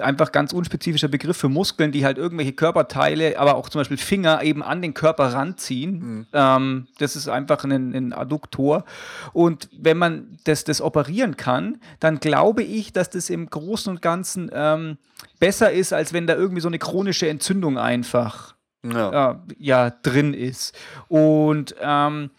einfach 0.00 0.32
ganz 0.32 0.52
unspezifischer 0.52 1.08
Begriff 1.08 1.36
für 1.36 1.48
Muskeln, 1.48 1.92
die 1.92 2.04
halt 2.04 2.18
irgendwelche 2.18 2.52
Körperteile, 2.52 3.38
aber 3.38 3.54
auch 3.54 3.68
zum 3.68 3.80
Beispiel 3.80 3.96
Finger 3.96 4.42
eben 4.42 4.62
an 4.62 4.82
den 4.82 4.94
Körper 4.94 5.32
ranziehen. 5.32 6.26
Ähm, 6.32 6.88
das 6.98 7.14
ist 7.14 7.28
einfach 7.28 7.62
ein, 7.64 7.94
ein 7.94 8.12
Adduktor. 8.12 8.84
Und 9.32 9.68
wenn 9.78 9.98
man 9.98 10.38
das, 10.44 10.64
das 10.64 10.80
operieren 10.80 11.36
kann, 11.36 11.78
dann 12.00 12.18
glaube 12.18 12.62
ich, 12.62 12.92
dass 12.92 13.10
das 13.10 13.30
im 13.30 13.48
Großen 13.48 13.90
und 13.90 14.02
Ganzen 14.02 14.50
ähm, 14.52 14.98
besser 15.38 15.70
ist, 15.70 15.92
als 15.92 16.12
wenn 16.12 16.26
da 16.26 16.34
irgendwie 16.34 16.60
so 16.60 16.68
eine 16.68 16.78
chronische 16.78 17.28
Entzündung 17.28 17.78
einfach 17.78 18.54
Ja. 18.84 19.30
äh, 19.32 19.36
ja 19.58 19.90
drin 19.90 20.34
ist. 20.34 20.76
Und 21.06 21.76
ähm, 21.80 22.30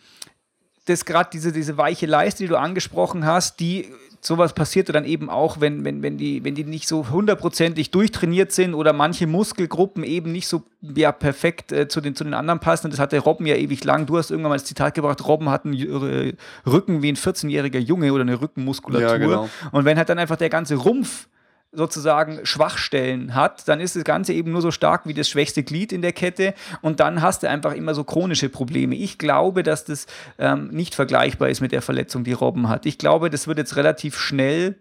das 0.85 1.05
gerade 1.05 1.29
diese, 1.31 1.51
diese 1.51 1.77
weiche 1.77 2.05
Leiste, 2.05 2.43
die 2.43 2.49
du 2.49 2.57
angesprochen 2.57 3.25
hast, 3.25 3.59
die 3.59 3.87
sowas 4.25 4.53
passiert 4.53 4.93
dann 4.93 5.05
eben 5.05 5.29
auch, 5.29 5.59
wenn, 5.59 5.83
wenn, 5.83 6.01
wenn, 6.01 6.17
die, 6.17 6.43
wenn 6.43 6.55
die 6.55 6.63
nicht 6.63 6.87
so 6.87 7.09
hundertprozentig 7.09 7.91
durchtrainiert 7.91 8.51
sind 8.51 8.73
oder 8.73 8.93
manche 8.93 9.27
Muskelgruppen 9.27 10.03
eben 10.03 10.31
nicht 10.31 10.47
so 10.47 10.63
ja, 10.81 11.11
perfekt 11.11 11.71
äh, 11.71 11.87
zu, 11.87 11.99
den, 11.99 12.15
zu 12.15 12.23
den 12.23 12.33
anderen 12.33 12.59
passen. 12.59 12.87
Und 12.87 12.91
das 12.91 12.99
hatte 12.99 13.19
Robben 13.19 13.45
ja 13.45 13.55
ewig 13.55 13.83
lang. 13.83 14.05
Du 14.05 14.17
hast 14.17 14.31
irgendwann 14.31 14.51
mal 14.51 14.55
das 14.55 14.65
Zitat 14.65 14.93
gebracht, 14.93 15.25
Robben 15.27 15.49
hat 15.49 15.65
einen 15.65 15.75
äh, 15.75 16.33
Rücken 16.65 17.01
wie 17.01 17.09
ein 17.11 17.17
14-jähriger 17.17 17.79
Junge 17.79 18.13
oder 18.13 18.21
eine 18.21 18.39
Rückenmuskulatur. 18.39 19.09
Ja, 19.09 19.17
genau. 19.17 19.49
Und 19.71 19.85
wenn 19.85 19.97
halt 19.97 20.09
dann 20.09 20.19
einfach 20.19 20.37
der 20.37 20.49
ganze 20.49 20.75
Rumpf 20.75 21.27
sozusagen 21.73 22.45
Schwachstellen 22.45 23.35
hat, 23.35 23.67
dann 23.67 23.79
ist 23.79 23.95
das 23.95 24.03
Ganze 24.03 24.33
eben 24.33 24.51
nur 24.51 24.61
so 24.61 24.71
stark 24.71 25.05
wie 25.05 25.13
das 25.13 25.27
schwächste 25.27 25.63
Glied 25.63 25.91
in 25.91 26.01
der 26.01 26.13
Kette 26.13 26.53
und 26.81 26.99
dann 26.99 27.21
hast 27.21 27.43
du 27.43 27.49
einfach 27.49 27.73
immer 27.73 27.95
so 27.95 28.03
chronische 28.03 28.49
Probleme. 28.49 28.95
Ich 28.95 29.17
glaube, 29.17 29.63
dass 29.63 29.83
das 29.85 30.05
ähm, 30.37 30.67
nicht 30.69 30.95
vergleichbar 30.95 31.49
ist 31.49 31.61
mit 31.61 31.71
der 31.71 31.81
Verletzung, 31.81 32.23
die 32.23 32.33
Robben 32.33 32.69
hat. 32.69 32.85
Ich 32.85 32.97
glaube, 32.97 33.29
das 33.29 33.47
wird 33.47 33.57
jetzt 33.57 33.75
relativ 33.75 34.17
schnell 34.17 34.75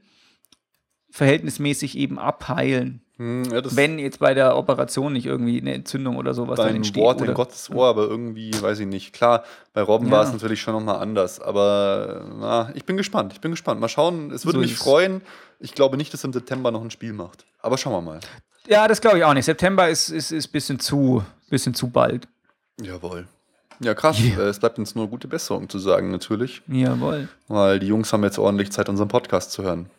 verhältnismäßig 1.13 1.97
eben 1.97 2.19
abheilen, 2.19 3.01
Hm, 3.19 3.45
ja, 3.53 3.61
wenn 3.77 3.99
jetzt 3.99 4.19
bei 4.19 4.33
der 4.35 4.57
Operation 4.57 5.13
nicht 5.13 5.27
irgendwie 5.27 5.61
eine 5.61 5.75
Entzündung 5.75 6.17
oder 6.17 6.33
sowas 6.33 6.57
dann 6.57 6.75
entsteht. 6.75 7.03
Wort 7.03 7.19
in 7.19 7.25
oder- 7.25 7.35
Gottes 7.35 7.71
Ohr, 7.71 7.87
aber 7.87 8.05
irgendwie, 8.09 8.51
weiß 8.61 8.81
ich 8.81 8.87
nicht. 8.87 9.13
Klar, 9.13 9.45
bei 9.75 9.83
Robben 9.83 10.07
Ja. 10.07 10.13
war 10.13 10.25
es 10.25 10.33
natürlich 10.33 10.61
schon 10.63 10.73
nochmal 10.75 10.97
anders, 10.97 11.39
aber 11.39 12.25
na, 12.41 12.73
ich 12.75 12.85
bin 12.87 12.97
gespannt. 12.97 13.35
Ich 13.35 13.41
bin 13.43 13.51
gespannt. 13.51 13.81
Mal 13.81 13.89
schauen, 13.89 14.31
es 14.33 14.47
würde 14.47 14.59
So 14.59 14.63
mich 14.63 14.75
freuen. 14.77 15.21
Ich 15.61 15.75
glaube 15.75 15.99
nicht, 15.99 16.13
dass 16.15 16.25
er 16.25 16.29
im 16.29 16.33
September 16.33 16.71
noch 16.71 16.83
ein 16.83 16.91
Spiel 16.91 17.13
macht. 17.13 17.45
Aber 17.61 17.77
schauen 17.77 17.93
wir 17.93 18.01
mal. 18.01 18.21
Ja, 18.67 18.89
das 18.89 19.01
glaube 19.01 19.19
ich 19.19 19.25
auch 19.25 19.35
nicht. 19.35 19.45
September 19.45 19.89
ist 19.89 20.09
ein 20.09 20.17
ist, 20.17 20.33
ist 20.33 20.49
bisschen, 20.49 20.81
zu, 20.81 21.23
bisschen 21.51 21.75
zu 21.75 21.91
bald. 21.91 22.27
Jawohl. 22.81 23.27
Ja, 23.81 23.95
krass. 23.95 24.19
Yeah. 24.21 24.39
Äh, 24.41 24.49
Es 24.49 24.59
bleibt 24.59 24.79
uns 24.79 24.95
nur 24.95 25.09
gute 25.09 25.29
Besserung 25.29 25.69
zu 25.69 25.79
sagen, 25.79 26.11
natürlich. 26.11 26.63
Jawohl. 26.67 27.29
Weil 27.49 27.79
die 27.79 27.89
Jungs 27.89 28.13
haben 28.13 28.25
jetzt 28.25 28.39
ordentlich 28.39 28.73
Zeit, 28.73 28.89
unseren 28.89 29.09
Podcast 29.09 29.53
zu 29.53 29.63
hören. 29.63 29.91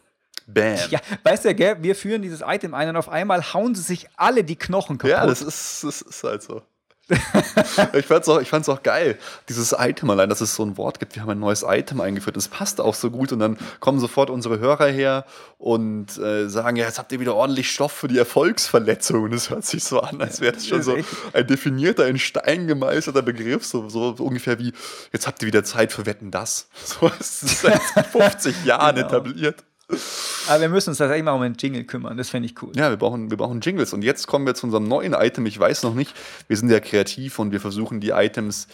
Bam. 0.48 0.78
Ja, 0.90 1.00
weißt 1.24 1.46
du, 1.46 1.56
gell, 1.56 1.78
wir 1.82 1.96
führen 1.96 2.22
dieses 2.22 2.42
Item 2.46 2.74
ein 2.74 2.90
und 2.90 2.96
auf 2.98 3.10
einmal 3.10 3.54
hauen 3.54 3.76
sie 3.76 3.82
sich 3.82 4.08
alle 4.16 4.44
die 4.44 4.56
Knochen 4.56 4.98
kaputt. 4.98 5.12
Ja, 5.12 5.26
das 5.26 5.42
ist, 5.42 5.84
das 5.84 6.02
ist 6.02 6.24
halt 6.24 6.44
so. 6.44 6.62
ich 7.94 8.06
fand's 8.06 8.30
auch, 8.30 8.40
ich 8.40 8.48
fand's 8.48 8.70
auch 8.70 8.82
geil, 8.82 9.18
dieses 9.50 9.76
Item 9.78 10.10
allein, 10.10 10.30
dass 10.30 10.40
es 10.40 10.56
so 10.56 10.64
ein 10.64 10.78
Wort 10.78 11.02
gibt. 11.02 11.16
Wir 11.16 11.22
haben 11.22 11.30
ein 11.32 11.40
neues 11.40 11.66
Item 11.68 12.00
eingeführt. 12.00 12.38
Das 12.38 12.48
passt 12.48 12.80
auch 12.80 12.96
so 12.96 13.12
gut. 13.12 13.34
Und 13.34 13.40
dann 13.40 13.58
kommen 13.82 14.00
sofort 14.00 14.30
unsere 14.30 14.60
Hörer 14.60 14.88
her 14.88 15.26
und 15.58 16.18
äh, 16.18 16.48
sagen: 16.48 16.78
Ja, 16.78 16.86
jetzt 16.86 17.00
habt 17.00 17.12
ihr 17.12 17.20
wieder 17.20 17.36
ordentlich 17.36 17.70
Stoff 17.70 17.92
für 17.92 18.08
die 18.08 18.18
Erfolgsverletzung. 18.18 19.24
Und 19.24 19.32
das 19.32 19.50
hört 19.50 19.66
sich 19.66 19.84
so 19.84 20.00
an, 20.00 20.22
als 20.22 20.40
wäre 20.40 20.54
das 20.54 20.66
schon 20.66 20.82
so 20.82 20.96
ein 21.34 21.46
definierter, 21.46 22.08
in 22.08 22.18
Stein 22.18 22.68
gemeißelter 22.68 23.22
Begriff. 23.22 23.66
So, 23.66 23.90
so 23.90 24.16
ungefähr 24.20 24.58
wie: 24.60 24.72
Jetzt 25.12 25.28
habt 25.28 25.42
ihr 25.42 25.48
wieder 25.48 25.66
Zeit 25.66 25.92
für 25.92 26.06
Wetten 26.06 26.32
das. 26.32 26.70
So 26.86 27.08
ist 27.20 27.44
es 27.44 27.62
seit 27.62 27.82
50 28.08 28.64
Jahren 28.64 28.96
Genau. 28.96 29.08
etabliert. 29.08 29.64
Aber 30.48 30.62
wir 30.62 30.70
müssen 30.70 30.90
uns 30.90 30.98
tatsächlich 30.98 31.24
mal 31.24 31.34
um 31.34 31.42
den 31.42 31.56
Jingle 31.56 31.84
kümmern. 31.84 32.18
Das 32.18 32.30
fände 32.30 32.48
ich 32.48 32.62
cool. 32.62 32.72
Ja, 32.76 32.90
wir 32.90 32.98
brauchen, 32.98 33.30
wir 33.30 33.38
brauchen 33.38 33.62
Jingles. 33.62 33.94
Und 33.94 34.04
jetzt 34.04 34.28
kommen 34.28 34.46
wir 34.46 34.56
zu 34.56 34.66
unserem 34.66 34.88
neuen 34.88 35.14
Item. 35.14 35.46
Ich 35.46 35.60
weiß 35.60 35.84
noch 35.84 35.94
nicht. 35.94 36.14
Wir 36.48 36.58
sind 36.58 36.70
ja 36.70 36.80
kreativ 36.80 37.40
und 37.40 37.52
wir 37.52 37.60
versuchen 37.60 38.00
die 38.00 38.10
Items 38.10 38.68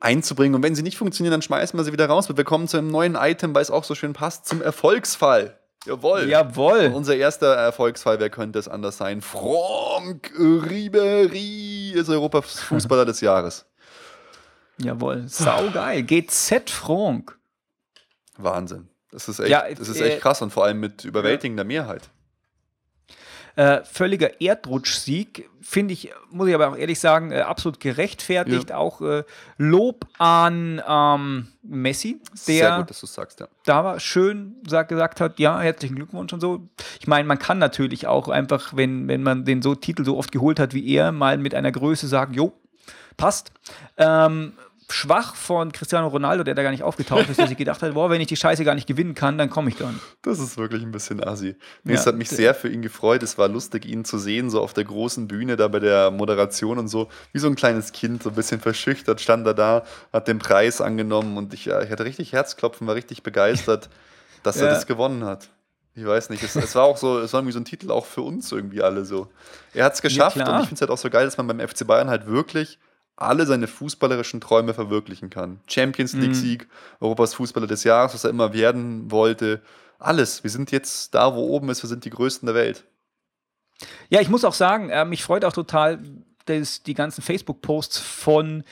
einzubringen. 0.00 0.54
Und 0.54 0.62
wenn 0.62 0.74
sie 0.74 0.82
nicht 0.82 0.96
funktionieren, 0.96 1.32
dann 1.32 1.42
schmeißen 1.42 1.78
wir 1.78 1.84
sie 1.84 1.92
wieder 1.92 2.06
raus. 2.06 2.28
Wir 2.34 2.44
kommen 2.44 2.68
zu 2.68 2.78
einem 2.78 2.88
neuen 2.88 3.16
Item, 3.16 3.54
weil 3.54 3.62
es 3.62 3.70
auch 3.70 3.84
so 3.84 3.94
schön 3.94 4.12
passt, 4.12 4.46
zum 4.46 4.62
Erfolgsfall. 4.62 5.58
Jawohl. 5.84 6.28
Jawohl. 6.28 6.92
Unser 6.94 7.16
erster 7.16 7.54
Erfolgsfall, 7.54 8.20
wer 8.20 8.30
könnte 8.30 8.58
es 8.58 8.68
anders 8.68 8.96
sein? 8.98 9.20
Franck 9.20 10.32
Ribery 10.38 11.92
ist 11.92 12.08
Europas 12.08 12.60
Fußballer 12.60 13.04
des 13.04 13.20
Jahres. 13.20 13.66
Jawohl. 14.78 15.26
Saugeil. 15.28 16.02
GZ 16.02 16.70
Franck. 16.70 17.38
Wahnsinn. 18.38 18.88
Das 19.12 19.28
ist 19.28 19.38
echt, 19.38 19.50
Ja, 19.50 19.64
das 19.72 19.88
ist 19.88 20.00
äh, 20.00 20.14
echt 20.14 20.22
krass 20.22 20.42
und 20.42 20.50
vor 20.50 20.64
allem 20.64 20.80
mit 20.80 21.04
überwältigender 21.04 21.64
Mehrheit. 21.64 22.10
Äh, 23.54 23.84
völliger 23.84 24.40
Erdrutschsieg, 24.40 25.50
finde 25.60 25.92
ich, 25.92 26.10
muss 26.30 26.48
ich 26.48 26.54
aber 26.54 26.70
auch 26.70 26.76
ehrlich 26.76 26.98
sagen, 26.98 27.32
äh, 27.32 27.40
absolut 27.40 27.80
gerechtfertigt. 27.80 28.70
Ja. 28.70 28.78
Auch 28.78 29.02
äh, 29.02 29.24
Lob 29.58 30.06
an 30.16 30.82
ähm, 30.88 31.48
Messi, 31.62 32.22
der 32.30 32.36
Sehr 32.36 32.78
gut, 32.78 32.88
dass 32.88 33.00
du 33.00 33.06
sagst, 33.06 33.40
ja. 33.40 33.48
da 33.66 33.84
war 33.84 34.00
schön 34.00 34.56
sag, 34.66 34.88
gesagt 34.88 35.20
hat, 35.20 35.38
ja, 35.38 35.60
herzlichen 35.60 35.96
Glückwunsch 35.96 36.32
und 36.32 36.40
so. 36.40 36.66
Ich 36.98 37.06
meine, 37.06 37.28
man 37.28 37.38
kann 37.38 37.58
natürlich 37.58 38.06
auch 38.06 38.28
einfach, 38.28 38.74
wenn, 38.74 39.06
wenn 39.06 39.22
man 39.22 39.44
den 39.44 39.60
so 39.60 39.74
Titel 39.74 40.02
so 40.06 40.16
oft 40.16 40.32
geholt 40.32 40.58
hat 40.58 40.72
wie 40.72 40.88
er, 40.90 41.12
mal 41.12 41.36
mit 41.36 41.54
einer 41.54 41.72
Größe 41.72 42.08
sagen, 42.08 42.32
jo, 42.32 42.54
passt. 43.18 43.52
Ähm, 43.98 44.54
schwach 44.92 45.34
von 45.34 45.72
Cristiano 45.72 46.08
Ronaldo, 46.08 46.44
der 46.44 46.54
da 46.54 46.62
gar 46.62 46.70
nicht 46.70 46.82
aufgetaucht 46.82 47.28
ist, 47.28 47.38
der 47.38 47.48
sich 47.48 47.56
gedacht 47.56 47.82
hat, 47.82 47.94
boah, 47.94 48.10
wenn 48.10 48.20
ich 48.20 48.26
die 48.28 48.36
Scheiße 48.36 48.64
gar 48.64 48.74
nicht 48.74 48.86
gewinnen 48.86 49.14
kann, 49.14 49.38
dann 49.38 49.50
komme 49.50 49.68
ich 49.70 49.78
gar 49.78 49.90
nicht. 49.90 50.02
Das 50.22 50.38
ist 50.38 50.56
wirklich 50.56 50.82
ein 50.82 50.92
bisschen 50.92 51.22
assi. 51.22 51.56
Nee, 51.84 51.94
Ja. 51.94 51.98
Es 52.00 52.06
hat 52.06 52.14
mich 52.16 52.28
sehr 52.30 52.54
für 52.54 52.68
ihn 52.68 52.82
gefreut. 52.82 53.22
Es 53.22 53.38
war 53.38 53.48
lustig, 53.48 53.84
ihn 53.86 54.04
zu 54.04 54.18
sehen, 54.18 54.50
so 54.50 54.60
auf 54.60 54.72
der 54.72 54.84
großen 54.84 55.26
Bühne, 55.28 55.56
da 55.56 55.68
bei 55.68 55.80
der 55.80 56.10
Moderation 56.10 56.78
und 56.78 56.88
so. 56.88 57.08
Wie 57.32 57.38
so 57.38 57.48
ein 57.48 57.54
kleines 57.56 57.92
Kind, 57.92 58.22
so 58.22 58.28
ein 58.30 58.34
bisschen 58.34 58.60
verschüchtert, 58.60 59.20
stand 59.20 59.46
er 59.46 59.54
da, 59.54 59.84
hat 60.12 60.28
den 60.28 60.38
Preis 60.38 60.80
angenommen 60.80 61.36
und 61.36 61.54
ich, 61.54 61.64
ja, 61.64 61.82
ich 61.82 61.90
hatte 61.90 62.04
richtig 62.04 62.32
Herzklopfen, 62.32 62.86
war 62.86 62.94
richtig 62.94 63.22
begeistert, 63.22 63.88
dass 64.42 64.56
er 64.56 64.66
Ja. 64.68 64.74
das 64.74 64.86
gewonnen 64.86 65.24
hat. 65.24 65.48
Ich 65.94 66.06
weiß 66.06 66.30
nicht, 66.30 66.42
es, 66.42 66.56
es 66.56 66.74
war 66.74 66.84
auch 66.84 66.96
so, 66.96 67.18
es 67.20 67.34
war 67.34 67.40
irgendwie 67.40 67.52
so 67.52 67.60
ein 67.60 67.66
Titel 67.66 67.90
auch 67.90 68.06
für 68.06 68.22
uns 68.22 68.50
irgendwie 68.50 68.82
alle 68.82 69.04
so. 69.04 69.28
Er 69.74 69.84
hat 69.84 69.92
es 69.92 70.00
geschafft 70.00 70.36
klar. 70.36 70.48
und 70.48 70.54
ich 70.62 70.68
finde 70.68 70.74
es 70.76 70.80
halt 70.80 70.90
auch 70.90 70.96
so 70.96 71.10
geil, 71.10 71.26
dass 71.26 71.36
man 71.36 71.46
beim 71.46 71.60
FC 71.60 71.86
Bayern 71.86 72.08
halt 72.08 72.26
wirklich 72.26 72.78
alle 73.16 73.46
seine 73.46 73.66
fußballerischen 73.66 74.40
Träume 74.40 74.74
verwirklichen 74.74 75.30
kann. 75.30 75.60
Champions 75.68 76.14
Mhm. 76.14 76.20
League-Sieg, 76.22 76.68
Europas 77.00 77.34
Fußballer 77.34 77.66
des 77.66 77.84
Jahres, 77.84 78.14
was 78.14 78.24
er 78.24 78.30
immer 78.30 78.52
werden 78.52 79.10
wollte. 79.10 79.62
Alles. 79.98 80.42
Wir 80.42 80.50
sind 80.50 80.72
jetzt 80.72 81.14
da, 81.14 81.34
wo 81.34 81.40
oben 81.48 81.68
ist, 81.68 81.82
wir 81.82 81.88
sind 81.88 82.04
die 82.04 82.10
Größten 82.10 82.46
der 82.46 82.54
Welt. 82.54 82.84
Ja, 84.08 84.20
ich 84.20 84.28
muss 84.28 84.44
auch 84.44 84.54
sagen, 84.54 84.90
äh, 84.90 85.04
mich 85.04 85.24
freut 85.24 85.44
auch 85.44 85.52
total, 85.52 85.98
dass 86.46 86.82
die 86.82 86.94
ganzen 86.94 87.22
Facebook-Posts 87.22 87.98
von 87.98 88.64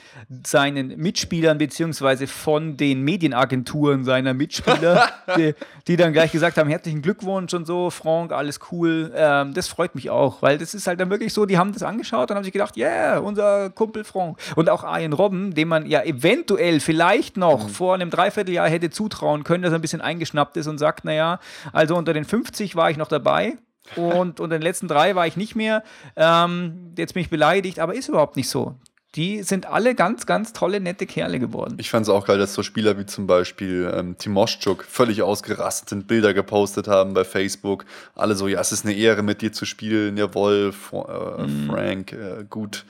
seinen 0.45 0.97
Mitspielern 0.97 1.59
beziehungsweise 1.59 2.27
von 2.27 2.77
den 2.77 3.03
Medienagenturen 3.03 4.05
seiner 4.05 4.35
Mitspieler, 4.35 5.09
die, 5.37 5.55
die 5.87 5.97
dann 5.97 6.13
gleich 6.13 6.33
gesagt 6.33 6.59
haben, 6.59 6.69
herzlichen 6.69 7.03
Glückwunsch 7.03 7.55
und 7.55 7.67
so, 7.67 7.91
Frank, 7.91 8.33
alles 8.33 8.61
cool. 8.71 9.13
Ähm, 9.15 9.55
das 9.55 9.69
freut 9.69 9.95
mich 9.95 10.11
auch, 10.11 10.43
weil 10.43 10.59
das 10.59 10.75
ist 10.75 10.87
halt 10.87 11.01
dann 11.01 11.11
wirklich 11.11 11.33
so, 11.33 11.47
die 11.47 11.59
haben 11.59 11.73
das 11.73 11.83
angeschaut 11.83 12.31
und 12.31 12.37
haben 12.37 12.45
sich 12.45 12.53
gedacht, 12.53 12.77
yeah, 12.77 13.19
unser 13.19 13.71
Kumpel 13.71 14.05
Frank. 14.05 14.39
Und 14.57 14.69
auch 14.71 14.85
Ian 14.85 15.13
Robben, 15.13 15.55
dem 15.55 15.69
man 15.69 15.87
ja 15.87 16.03
eventuell 16.03 16.81
vielleicht 16.81 17.37
noch 17.37 17.69
vor 17.69 17.95
einem 17.95 18.11
Dreivierteljahr 18.11 18.69
hätte 18.69 18.91
zutrauen 18.91 19.45
können, 19.45 19.63
dass 19.63 19.73
er 19.73 19.79
ein 19.79 19.83
bisschen 19.83 20.01
eingeschnappt 20.01 20.57
ist 20.57 20.67
und 20.67 20.79
sagt, 20.79 21.05
naja, 21.05 21.41
also 21.73 21.97
unter 21.97 22.13
den 22.13 22.25
50 22.25 22.77
war 22.77 22.91
ich 22.91 22.97
noch 22.97 23.09
dabei. 23.09 23.57
Und 23.97 24.41
unter 24.41 24.57
den 24.57 24.63
letzten 24.63 24.89
drei 24.89 25.15
war 25.15 25.27
ich 25.27 25.37
nicht 25.37 25.57
mehr. 25.57 25.83
Ähm, 26.17 26.93
jetzt 26.97 27.15
bin 27.15 27.23
ich 27.23 27.31
beleidigt, 27.31 27.79
aber 27.79 27.95
ist 27.95 28.09
überhaupt 28.09 28.37
nicht 28.37 28.49
so. 28.49 28.75
Die 29.17 29.43
sind 29.43 29.67
alle 29.67 29.97
ganz, 29.97 30.25
ganz 30.25 30.53
tolle, 30.53 30.79
nette 30.79 31.05
Kerle 31.05 31.41
geworden. 31.41 31.75
Ich 31.81 31.91
fand 31.91 32.07
es 32.07 32.09
auch 32.09 32.27
geil, 32.27 32.39
dass 32.39 32.55
so 32.55 32.63
Spieler 32.63 32.97
wie 32.97 33.07
zum 33.07 33.27
Beispiel 33.27 33.93
ähm, 33.93 34.17
Timoschuk 34.17 34.85
völlig 34.85 35.23
ausgerastet 35.23 35.89
sind, 35.89 36.07
Bilder 36.07 36.33
gepostet 36.33 36.87
haben 36.87 37.13
bei 37.13 37.25
Facebook. 37.25 37.87
Alle 38.15 38.37
so, 38.37 38.47
ja, 38.47 38.61
es 38.61 38.71
ist 38.71 38.85
eine 38.85 38.95
Ehre, 38.95 39.25
mit 39.25 39.43
dir 39.43 39.53
zu 39.53 39.65
spielen. 39.65 40.17
Jawohl, 40.17 40.71
Fra 40.71 41.39
äh, 41.39 41.67
Frank, 41.67 42.13
äh, 42.13 42.45
gut, 42.49 42.85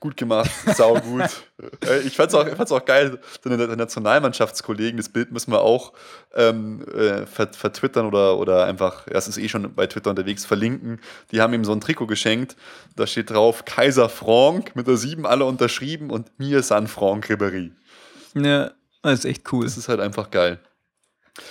gut 0.00 0.16
gemacht, 0.16 0.50
sau 0.74 0.94
gut. 0.98 1.28
äh, 1.86 2.00
ich 2.00 2.16
fand 2.16 2.30
es 2.30 2.34
auch, 2.34 2.46
ich 2.46 2.54
fand's 2.54 2.72
auch 2.72 2.84
geil, 2.84 3.18
deine, 3.44 3.76
Nationalmannschaftskollegen, 3.76 4.96
das 4.96 5.10
Bild 5.10 5.30
müssen 5.30 5.52
wir 5.52 5.60
auch 5.60 5.92
ähm, 6.34 6.84
äh, 6.88 7.26
ver 7.26 7.48
vertwittern 7.52 8.06
oder, 8.06 8.38
oder 8.38 8.64
einfach, 8.64 9.06
ja, 9.06 9.18
es 9.18 9.28
ist 9.28 9.38
eh 9.38 9.48
schon 9.48 9.74
bei 9.74 9.86
Twitter 9.86 10.10
unterwegs, 10.10 10.44
verlinken. 10.44 11.00
Die 11.30 11.40
haben 11.40 11.52
ihm 11.52 11.64
so 11.64 11.72
ein 11.72 11.80
Trikot 11.80 12.06
geschenkt, 12.06 12.56
da 12.96 13.06
steht 13.06 13.30
drauf 13.30 13.64
Kaiser 13.66 14.08
Frank 14.08 14.74
mit 14.74 14.86
der 14.86 14.96
7 14.96 15.26
alle 15.26 15.44
unterschrieben 15.44 16.10
und 16.10 16.38
mir 16.38 16.62
San 16.62 16.88
Franck 16.88 17.26
Ribéry. 17.26 17.72
Ja, 18.34 18.70
das 19.02 19.20
ist 19.20 19.24
echt 19.24 19.52
cool. 19.52 19.64
Das 19.64 19.76
ist 19.76 19.88
halt 19.88 20.00
einfach 20.00 20.30
geil. 20.30 20.58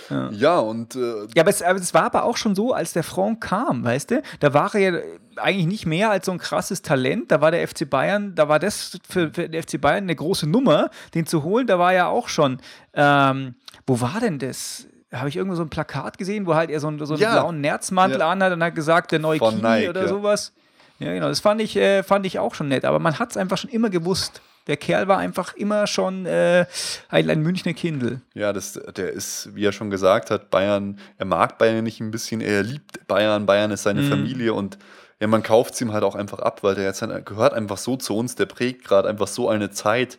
Ja. 0.10 0.30
Ja, 0.32 0.60
und 0.60 0.96
äh, 0.96 1.28
Ja, 1.36 1.42
aber 1.44 1.50
es, 1.50 1.62
aber 1.62 1.80
es 1.80 1.94
war 1.94 2.04
aber 2.04 2.24
auch 2.24 2.38
schon 2.38 2.56
so, 2.56 2.74
als 2.74 2.94
der 2.94 3.04
Franck 3.04 3.42
kam, 3.42 3.84
weißt 3.84 4.12
du? 4.12 4.22
Da 4.40 4.54
war 4.54 4.74
er 4.76 4.80
ja 4.80 5.00
eigentlich 5.38 5.68
nicht 5.68 5.86
mehr 5.86 6.10
als 6.12 6.26
so 6.26 6.32
ein 6.32 6.38
krasses 6.38 6.82
Talent. 6.82 7.32
Da 7.32 7.42
war 7.42 7.52
der 7.52 7.68
FC 7.68 7.90
Bayern, 7.90 8.36
da 8.36 8.48
war 8.50 8.60
das 8.60 9.00
für, 9.08 9.32
für 9.34 9.48
den 9.50 9.62
FC 9.64 9.80
Bayern 9.80 10.04
eine 10.04 10.16
große 10.16 10.48
Nummer, 10.48 10.90
den 11.14 11.26
zu 11.26 11.44
holen. 11.44 11.68
Da 11.68 11.80
war 11.80 11.94
ja 11.94 12.08
auch 12.08 12.28
schon, 12.28 12.60
ähm, 12.94 13.56
wo 13.88 14.02
war 14.02 14.20
denn 14.20 14.40
das? 14.40 14.86
Habe 15.14 15.30
ich 15.30 15.38
irgendwo 15.38 15.56
so 15.56 15.64
ein 15.64 15.70
Plakat 15.70 16.18
gesehen, 16.18 16.46
wo 16.46 16.54
halt 16.56 16.70
er 16.70 16.80
so 16.80 16.88
einen, 16.88 17.04
so 17.06 17.14
einen 17.14 17.22
Ja. 17.24 17.34
blauen 17.40 17.62
Nerzmantel 17.62 18.20
Ja. 18.20 18.30
anhat 18.30 18.54
und 18.54 18.64
hat 18.64 18.76
gesagt, 18.76 19.12
der 19.12 19.20
neue 19.20 19.40
Von 19.40 19.56
Kini 19.56 19.62
Nike, 19.68 19.90
oder 19.90 20.02
ja. 20.02 20.08
sowas. 20.08 20.54
Ja, 21.00 21.14
genau. 21.14 21.30
Das 21.30 21.40
fand 21.40 21.62
ich, 21.62 21.76
äh, 21.78 22.04
fand 22.04 22.26
ich 22.26 22.38
auch 22.40 22.54
schon 22.54 22.68
nett. 22.68 22.84
Aber 22.86 23.00
man 23.00 23.18
hat 23.18 23.32
es 23.32 23.38
einfach 23.38 23.58
schon 23.58 23.70
immer 23.70 23.90
gewusst. 23.90 24.42
Der 24.70 24.78
Kerl 24.78 25.08
war 25.10 25.18
einfach 25.18 25.56
immer 25.56 25.86
schon 25.88 26.26
äh, 26.26 26.66
ein, 27.10 27.42
Münchner 27.42 27.74
Kindl. 27.74 28.22
ja, 28.36 28.54
das, 28.54 28.74
der 28.96 29.12
ist, 29.12 29.50
wie 29.56 29.66
er 29.66 29.72
schon 29.74 29.90
gesagt 29.90 30.32
hat, 30.32 30.50
Bayern, 30.50 31.00
er 31.18 31.26
mag 31.26 31.58
Bayern 31.58 31.84
nicht 31.84 32.00
ein 32.00 32.12
bisschen, 32.12 32.40
er 32.40 32.64
liebt 32.64 33.06
Bayern, 33.08 33.46
Bayern 33.46 33.72
ist 33.72 33.84
seine 33.84 34.04
Familie 34.04 34.54
und 34.54 34.78
ja, 35.20 35.28
man 35.28 35.44
kauft 35.44 35.74
es 35.74 35.82
ihm 35.82 35.92
halt 35.92 36.04
auch 36.06 36.16
einfach 36.16 36.40
ab, 36.40 36.64
weil 36.64 36.76
der 36.76 36.86
jetzt 36.86 37.04
gehört 37.26 37.54
einfach 37.54 37.78
so 37.78 37.98
zu 37.98 38.16
uns, 38.16 38.36
der 38.36 38.46
prägt 38.46 38.86
gerade 38.86 39.10
einfach 39.10 39.28
so 39.28 39.50
eine 39.50 39.70
Zeit 39.72 40.18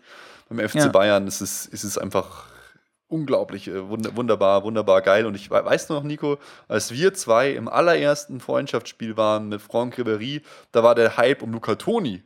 beim 0.51 0.59
FC 0.69 0.75
Ja. 0.75 0.89
Bayern. 0.89 1.27
Es 1.27 1.41
ist, 1.41 1.73
es 1.73 1.85
ist 1.85 1.97
einfach 1.97 2.47
unglaublich, 3.09 3.67
äh, 3.69 3.73
wund- 3.89 4.15
wunderbar, 4.15 4.63
wunderbar 4.63 5.01
geil. 5.03 5.27
Und 5.27 5.35
ich 5.35 5.51
we- 5.51 5.65
weiß 5.65 5.89
noch, 5.89 6.03
Nico, 6.05 6.39
als 6.69 6.93
wir 6.93 7.13
zwei 7.15 7.51
im 7.53 7.69
allerersten 7.69 8.41
Freundschaftsspiel 8.41 9.17
waren 9.17 9.49
mit 9.49 9.61
Franck 9.63 9.97
Ribéry, 9.99 10.43
da 10.73 10.83
war 10.83 10.95
der 10.95 11.17
Hype 11.17 11.43
um 11.43 11.53
Luca 11.53 11.75
Toni. 11.75 12.23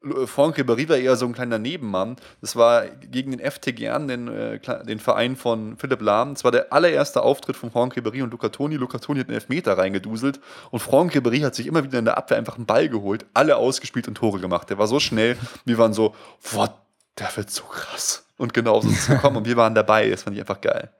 Lu- 0.00 0.26
Franck 0.26 0.56
Ribéry 0.58 0.88
war 0.88 0.96
eher 0.96 1.16
so 1.16 1.26
ein 1.26 1.32
kleiner 1.32 1.58
Nebenmann. 1.58 2.16
Das 2.40 2.54
war 2.54 2.86
gegen 2.86 3.32
den 3.32 3.40
FT 3.40 3.74
Gern, 3.74 4.06
den, 4.08 4.28
äh, 4.28 4.60
den 4.84 5.00
Verein 5.00 5.34
von 5.36 5.76
Philipp 5.76 6.00
Lahm. 6.00 6.34
Das 6.34 6.44
war 6.44 6.52
der 6.52 6.72
allererste 6.72 7.22
Auftritt 7.22 7.56
von 7.56 7.70
Franck 7.70 7.96
Ribéry 7.96 8.22
und 8.22 8.30
Luca 8.30 8.48
Toni. 8.48 8.76
Luca 8.76 8.98
Toni 8.98 9.20
hat 9.20 9.26
einen 9.28 9.34
Elfmeter 9.34 9.76
reingeduselt 9.76 10.40
und 10.70 10.78
Franck 10.80 11.14
Ribéry 11.14 11.42
hat 11.42 11.54
sich 11.54 11.66
immer 11.66 11.82
wieder 11.82 11.98
in 11.98 12.04
der 12.04 12.16
Abwehr 12.16 12.38
einfach 12.38 12.56
einen 12.56 12.66
Ball 12.66 12.88
geholt, 12.88 13.26
alle 13.34 13.56
ausgespielt 13.56 14.06
und 14.08 14.14
Tore 14.14 14.38
gemacht. 14.40 14.70
Der 14.70 14.78
war 14.78 14.86
so 14.86 15.00
schnell, 15.00 15.36
wir 15.64 15.78
waren 15.78 15.92
so, 15.94 16.14
what, 16.52 16.72
der 17.18 17.36
wird 17.36 17.50
so 17.50 17.64
krass. 17.64 18.24
Und 18.36 18.54
genau 18.54 18.80
so 18.80 18.88
ist 18.88 19.00
es 19.00 19.06
gekommen 19.08 19.38
und 19.38 19.46
wir 19.46 19.56
waren 19.56 19.74
dabei. 19.74 20.08
Das 20.10 20.22
fand 20.22 20.36
ich 20.36 20.40
einfach 20.42 20.60
geil. 20.60 20.90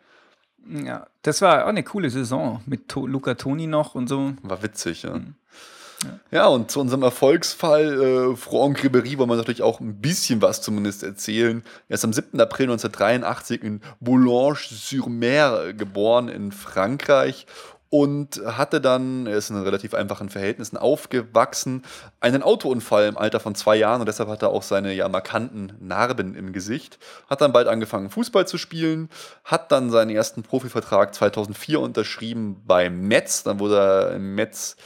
Ja, 0.70 1.07
das 1.22 1.40
war 1.40 1.64
auch 1.64 1.68
eine 1.68 1.84
coole 1.84 2.11
Saison 2.11 2.61
mit 2.66 2.88
to 2.88 3.07
Luca 3.07 3.34
Toni 3.34 3.66
noch 3.68 3.94
und 3.94 4.09
so. 4.09 4.32
War 4.42 4.62
witzig, 4.62 5.05
ja. 5.05 5.20
Ja, 6.30 6.46
und 6.46 6.70
zu 6.70 6.80
unserem 6.80 7.03
Erfolgsfall, 7.03 8.32
äh, 8.32 8.36
Franck 8.36 8.84
Ribéry, 8.84 9.18
wollen 9.18 9.30
wir 9.30 9.36
natürlich 9.36 9.62
auch 9.62 9.80
ein 9.80 10.01
bisschen 10.01 10.40
was 10.42 10.62
zumindest 10.62 11.03
erzählen. 11.03 11.64
Er 11.88 11.94
ist 11.94 12.05
am 12.05 12.12
7. 12.12 12.40
April 12.40 12.66
1983 12.66 13.62
in 13.62 13.80
Boulogne-sur-Mer 14.01 15.72
geboren 15.72 16.28
in 16.28 16.53
Frankreich 16.53 17.46
und 17.90 18.42
hatte 18.44 18.80
dann, 18.80 19.26
er 19.26 19.38
ist 19.38 19.51
in 19.51 19.57
relativ 19.57 19.94
einfachen 19.94 20.28
Verhältnissen 20.28 20.76
aufgewachsen, 20.76 21.82
einen 22.20 22.42
Autounfall 22.42 23.07
im 23.07 23.16
Alter 23.16 23.40
von 23.40 23.55
zwei 23.55 23.76
Jahren 23.76 24.01
und 24.01 24.07
deshalb 24.07 24.28
hat 24.28 24.42
er 24.42 24.51
auch 24.51 24.62
seine 24.62 24.92
ja 24.92 25.09
markanten 25.09 25.72
Narben 25.80 26.34
im 26.34 26.53
Gesicht. 26.53 26.99
Hat 27.28 27.40
dann 27.40 27.53
bald 27.53 27.66
angefangen, 27.66 28.11
Fußball 28.11 28.46
zu 28.46 28.59
spielen, 28.59 29.09
hat 29.44 29.72
dann 29.72 29.90
seinen 29.90 30.11
ersten 30.11 30.42
Profivertrag 30.42 31.14
2004 31.14 31.80
unterschrieben 31.80 32.62
bei 32.66 32.90
Metz. 32.90 33.42
Dann 33.42 33.59
wurde 33.59 33.78
er 33.78 34.12
im 34.12 34.34
Metz 34.34 34.76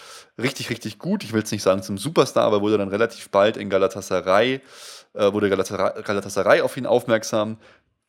richtig, 0.40 0.70
richtig 0.70 0.98
gut. 0.98 1.24
Ich 1.24 1.32
will 1.32 1.42
es 1.42 1.52
nicht 1.52 1.62
sagen 1.62 1.82
zum 1.82 1.98
Superstar, 1.98 2.44
aber 2.44 2.60
wurde 2.60 2.78
dann 2.78 2.88
relativ 2.88 3.30
bald 3.30 3.56
in 3.56 3.70
Galatasaray, 3.70 4.60
äh, 5.14 5.32
wurde 5.32 5.50
Galatasaray, 5.50 6.02
Galatasaray 6.02 6.60
auf 6.60 6.76
ihn 6.76 6.86
aufmerksam. 6.86 7.58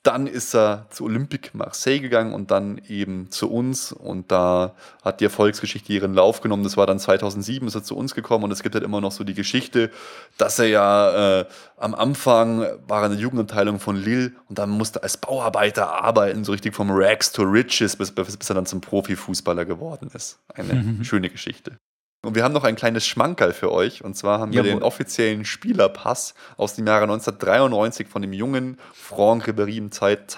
Dann 0.03 0.27
ist 0.27 0.53
er 0.53 0.87
zu 0.89 1.05
Olympique 1.05 1.51
Marseille 1.53 2.01
gegangen 2.01 2.33
und 2.33 2.51
dann 2.51 2.77
eben 2.89 3.31
zu 3.31 3.49
uns. 3.49 3.93
Und 3.93 4.33
da 4.33 4.75
hat 5.01 5.21
die 5.21 5.23
Erfolgsgeschichte 5.23 5.93
ihren 5.93 6.13
Lauf 6.13 6.41
genommen. 6.41 6.65
Das 6.65 6.75
war 6.75 6.85
dann 6.85 6.99
2007, 6.99 7.65
ist 7.69 7.75
er 7.75 7.83
zu 7.83 7.95
uns 7.95 8.13
gekommen. 8.13 8.43
Und 8.43 8.51
es 8.51 8.63
gibt 8.63 8.75
halt 8.75 8.83
immer 8.83 8.99
noch 8.99 9.13
so 9.13 9.23
die 9.23 9.33
Geschichte, 9.33 9.91
dass 10.37 10.59
er 10.59 10.67
ja 10.67 11.39
äh, 11.39 11.45
am 11.77 11.95
Anfang 11.95 12.65
war 12.85 12.99
er 12.99 13.05
in 13.05 13.11
der 13.13 13.21
Jugendabteilung 13.21 13.79
von 13.79 13.95
Lille 13.95 14.33
und 14.49 14.59
dann 14.59 14.71
musste 14.71 14.99
er 14.99 15.03
als 15.03 15.15
Bauarbeiter 15.15 15.89
arbeiten, 16.03 16.43
so 16.43 16.51
richtig 16.51 16.75
vom 16.75 16.89
Rags 16.91 17.31
to 17.31 17.43
Riches, 17.43 17.95
bis, 17.95 18.11
bis 18.11 18.49
er 18.49 18.55
dann 18.55 18.65
zum 18.65 18.81
Profifußballer 18.81 19.63
geworden 19.63 20.11
ist. 20.13 20.37
Eine 20.53 20.97
schöne 21.05 21.29
Geschichte. 21.29 21.77
Und 22.25 22.35
wir 22.35 22.43
haben 22.45 22.53
noch 22.53 22.63
ein 22.63 22.77
kleines 22.77 23.05
Schmankerl 23.05 23.51
für 23.51 23.69
euch. 23.71 24.01
Und 24.03 24.15
zwar 24.15 24.39
haben 24.39 24.53
wir 24.53 24.61
Jawohl. 24.63 24.79
den 24.79 24.83
offiziellen 24.83 25.43
Spielerpass 25.43 26.33
aus 26.55 26.73
dem 26.75 26.87
Jahre 26.87 27.03
1993 27.03 28.07
von 28.07 28.21
dem 28.21 28.31
jungen 28.31 28.79
Franck 28.93 29.45
Ribéry 29.49 29.75
im 29.77 29.91
Zeit- 29.91 30.37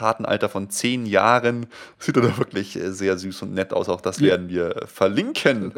von 0.50 0.70
zehn 0.72 1.06
Jahren. 1.06 1.68
Sieht 2.00 2.18
da 2.18 2.38
wirklich 2.38 2.76
äh, 2.76 2.92
sehr 2.92 3.18
süß 3.20 3.44
und 3.44 3.54
nett 3.54 3.72
aus. 3.72 3.88
Auch 3.88 4.02
das 4.02 4.20
Ja. 4.20 4.30
werden 4.30 4.50
wir 4.50 4.84
verlinken. 4.88 5.74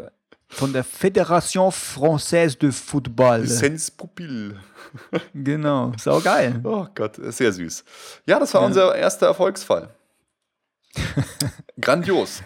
Von 0.50 0.72
der 0.72 0.82
Fédération 0.82 1.70
Française 1.70 2.58
de 2.58 2.72
Football. 2.72 3.46
Sens 3.46 3.90
Pupil. 3.90 4.58
Genau, 5.34 5.92
sau 5.98 6.18
geil. 6.20 6.58
Oh 6.64 6.86
Gott, 6.94 7.16
sehr 7.20 7.52
süß. 7.52 7.84
Ja, 8.24 8.38
das 8.40 8.54
war 8.54 8.62
Ja. 8.62 8.66
unser 8.66 8.94
erster 8.96 9.26
Erfolgsfall. 9.26 9.90
Grandios. 11.78 12.42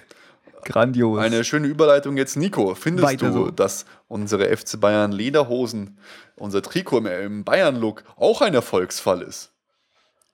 Grandios. 0.65 1.19
Eine 1.19 1.45
schöne 1.45 1.67
Überleitung 1.67 2.17
jetzt, 2.17 2.37
Nico. 2.37 2.75
Findest 2.75 3.07
Weiter 3.07 3.29
du, 3.29 3.33
so. 3.33 3.51
dass 3.51 3.85
unsere 4.09 4.57
FC 4.57 4.81
Bayern 4.81 5.13
Lederhosen, 5.13 5.99
unser 6.37 6.63
Trikot 6.63 6.99
im, 6.99 7.45
Bayern-Look 7.45 8.05
auch 8.17 8.41
ein 8.41 8.55
Erfolgsfall 8.55 9.23
ist? 9.23 9.53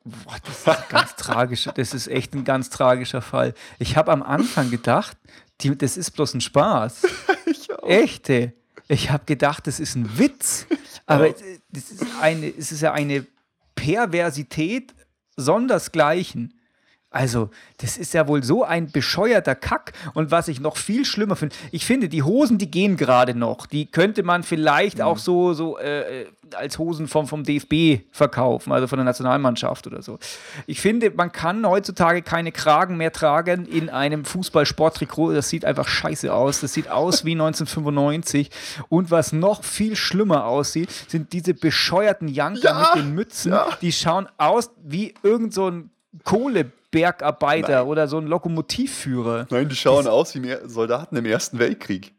Boah, 0.05 0.37
das 0.45 0.59
ist 0.59 0.69
ein 0.69 0.77
ganz 0.89 1.17
tragisch. 1.17 1.69
Das 1.75 1.95
ist 1.95 2.09
echt 2.09 2.35
ein 2.35 2.45
ganz 2.45 2.71
tragischer 2.71 3.21
Fall. 3.21 3.55
Ich 3.79 3.97
habe 3.97 4.13
am 4.13 4.23
Anfang 4.23 4.71
gedacht, 4.71 5.17
die, 5.61 5.77
das 5.77 5.97
ist 5.97 6.13
bloß 6.13 6.35
ein 6.35 6.41
Spaß. 6.41 7.07
Echte. 7.83 8.53
Ich 8.91 9.11
habe 9.11 9.27
gedacht, 9.27 9.67
das 9.67 9.81
ist 9.81 9.97
ein 9.97 10.19
Witz. 10.19 10.67
Aber 11.05 11.29
das 11.29 11.91
ist 11.91 12.07
eine, 12.23 12.49
es 12.49 12.73
ist 12.73 12.81
ja 12.81 12.93
eine 12.95 13.27
Perversität 13.75 14.95
sondersgleichen. 15.37 16.58
Also, 17.11 17.49
das 17.79 17.97
ist 17.97 18.13
ja 18.13 18.29
wohl 18.29 18.43
so 18.43 18.65
ein 18.65 18.91
bescheuerter 18.91 19.55
Kack. 19.55 19.93
Und 20.13 20.31
was 20.31 20.47
ich 20.49 20.61
noch 20.61 20.77
viel 20.77 21.07
schlimmer 21.07 21.37
finde, 21.37 21.57
ich 21.73 21.87
finde, 21.87 22.11
die 22.11 22.23
Hosen, 22.23 22.59
die 22.59 22.71
gehen 22.71 22.99
gerade 22.99 23.35
noch. 23.35 23.65
Die 23.67 23.87
könnte 23.87 24.23
man 24.23 24.43
vielleicht 24.43 25.01
auch 25.01 25.17
so, 25.17 25.55
so 25.55 25.79
äh, 25.79 26.27
als 26.55 26.79
Hosen 26.79 27.09
vom, 27.09 27.27
vom 27.27 27.45
DFB 27.45 28.05
verkaufen, 28.13 28.73
also 28.73 28.87
von 28.87 28.99
der 28.99 29.07
Nationalmannschaft 29.07 29.87
oder 29.87 30.03
so. 30.03 30.19
Ich 30.67 30.83
finde, 30.83 31.11
man 31.11 31.33
kann 31.33 31.67
heutzutage 31.67 32.21
keine 32.21 32.53
Kragen 32.53 32.99
mehr 32.99 33.13
tragen 33.13 33.65
in 33.65 33.89
einem 33.89 34.27
Fußball-Sporttrikot. 34.27 35.33
Das 35.33 35.49
sieht 35.49 35.65
einfach 35.65 35.89
scheiße 35.89 36.33
aus. 36.33 36.61
Das 36.61 36.75
sieht 36.75 36.91
aus 36.91 37.25
wie 37.25 37.33
1995. 37.33 38.51
Und 38.91 39.11
was 39.11 39.33
noch 39.33 39.65
viel 39.65 39.97
schlimmer 39.97 40.45
aussieht, 40.45 40.91
sind 41.09 41.33
diese 41.33 41.55
bescheuerten 41.55 42.29
Janker 42.29 42.61
Ja, 42.65 42.93
mit 42.95 43.03
den 43.05 43.15
Mützen. 43.15 43.53
ja. 43.53 43.67
Die 43.81 43.93
schauen 43.93 44.29
aus 44.37 44.71
wie 44.85 45.15
irgend 45.23 45.55
so 45.55 45.71
ein 45.71 45.91
Kohlebergarbeiter 46.91 47.81
Nein. 47.81 47.87
oder 47.87 48.09
so 48.09 48.19
ein 48.19 48.27
Lokomotivführer. 48.27 49.47
Nein, 49.51 49.69
die 49.69 49.77
schauen 49.77 50.07
aus 50.07 50.35
wie 50.35 50.57
Soldaten 50.65 51.17
im 51.17 51.27
Ersten 51.27 51.59
Weltkrieg. 51.59 52.15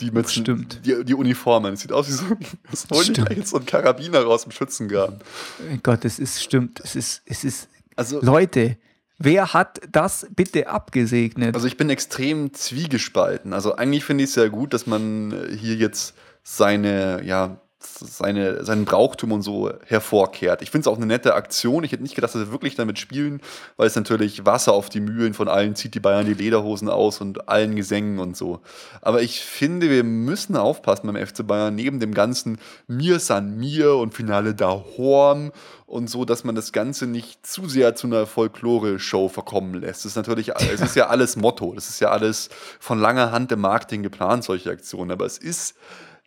Die 0.00 0.10
mit 0.10 0.28
Stimmt. 0.28 0.84
Die, 0.84 1.04
die 1.04 1.14
Uniformen. 1.14 1.76
Sieht 1.76 1.92
aus 1.92 2.08
wie 2.08 2.12
so, 2.12 2.24
das 2.70 2.86
holen 2.92 3.14
jetzt 3.36 3.50
so 3.50 3.58
ein 3.58 3.66
Karabiner 3.66 4.24
raus 4.24 4.42
dem 4.42 4.50
Schützengraben. 4.50 5.20
Mein 5.68 5.80
Gott, 5.82 6.04
es 6.04 6.18
ist 6.18 6.42
stimmt. 6.42 6.80
Es 6.80 6.96
ist, 6.96 7.22
es 7.26 7.44
ist. 7.44 7.68
Also, 7.94 8.20
Leute, 8.20 8.76
wer 9.18 9.54
hat 9.54 9.80
das 9.92 10.26
bitte 10.34 10.66
abgesegnet? 10.66 11.54
also 11.54 11.68
ich 11.68 11.76
bin 11.76 11.90
extrem 11.90 12.52
zwiegespalten. 12.52 13.52
Also 13.52 13.76
eigentlich 13.76 14.04
finde 14.04 14.24
ich 14.24 14.30
es 14.30 14.34
sehr 14.34 14.50
gut, 14.50 14.74
dass 14.74 14.88
man 14.88 15.30
äh, 15.30 15.56
hier 15.56 15.76
jetzt 15.76 16.16
seine, 16.42 17.22
ja, 17.24 17.60
seine, 17.86 18.64
seinen 18.64 18.84
Brauchtum 18.84 19.32
und 19.32 19.42
so 19.42 19.72
hervorkehrt. 19.86 20.62
Ich 20.62 20.70
finde 20.70 20.88
es 20.88 20.92
auch 20.92 20.96
eine 20.96 21.06
nette 21.06 21.34
Aktion. 21.34 21.84
Ich 21.84 21.92
hätte 21.92 22.02
nicht 22.02 22.14
gedacht, 22.14 22.34
dass 22.34 22.40
sie 22.40 22.52
wirklich 22.52 22.74
damit 22.74 22.98
spielen, 22.98 23.40
weil 23.76 23.86
es 23.86 23.96
natürlich 23.96 24.44
Wasser 24.46 24.72
auf 24.72 24.88
die 24.88 25.00
Mühlen 25.00 25.34
von 25.34 25.48
allen 25.48 25.74
zieht, 25.74 25.94
die 25.94 26.00
Bayern 26.00 26.26
die 26.26 26.34
Lederhosen 26.34 26.88
aus 26.88 27.20
und 27.20 27.48
allen 27.48 27.76
Gesängen 27.76 28.18
und 28.18 28.36
so. 28.36 28.60
Aber 29.02 29.22
ich 29.22 29.40
finde, 29.40 29.90
wir 29.90 30.04
müssen 30.04 30.56
aufpassen 30.56 31.06
beim 31.06 31.26
FC 31.26 31.46
Bayern, 31.46 31.74
neben 31.74 32.00
dem 32.00 32.14
ganzen 32.14 32.58
Mir 32.86 33.18
san 33.18 33.56
mir 33.56 33.94
und 33.94 34.14
Finale 34.14 34.54
da 34.54 34.70
Horn 34.96 35.52
und 35.86 36.08
so, 36.08 36.24
dass 36.24 36.44
man 36.44 36.54
das 36.54 36.72
Ganze 36.72 37.06
nicht 37.06 37.46
zu 37.46 37.68
sehr 37.68 37.94
zu 37.94 38.06
einer 38.06 38.26
Folklore-Show 38.26 39.28
verkommen 39.28 39.74
lässt. 39.74 40.00
Das 40.04 40.12
ist 40.12 40.16
natürlich, 40.16 40.48
es 40.72 40.80
ist 40.80 40.96
ja 40.96 41.08
alles 41.08 41.36
Motto. 41.36 41.72
Das 41.74 41.88
ist 41.88 42.00
ja 42.00 42.10
alles 42.10 42.48
von 42.80 42.98
langer 42.98 43.32
Hand 43.32 43.52
im 43.52 43.60
Marketing 43.60 44.02
geplant, 44.02 44.44
solche 44.44 44.70
Aktionen. 44.70 45.10
Aber 45.10 45.26
es 45.26 45.38
ist 45.38 45.76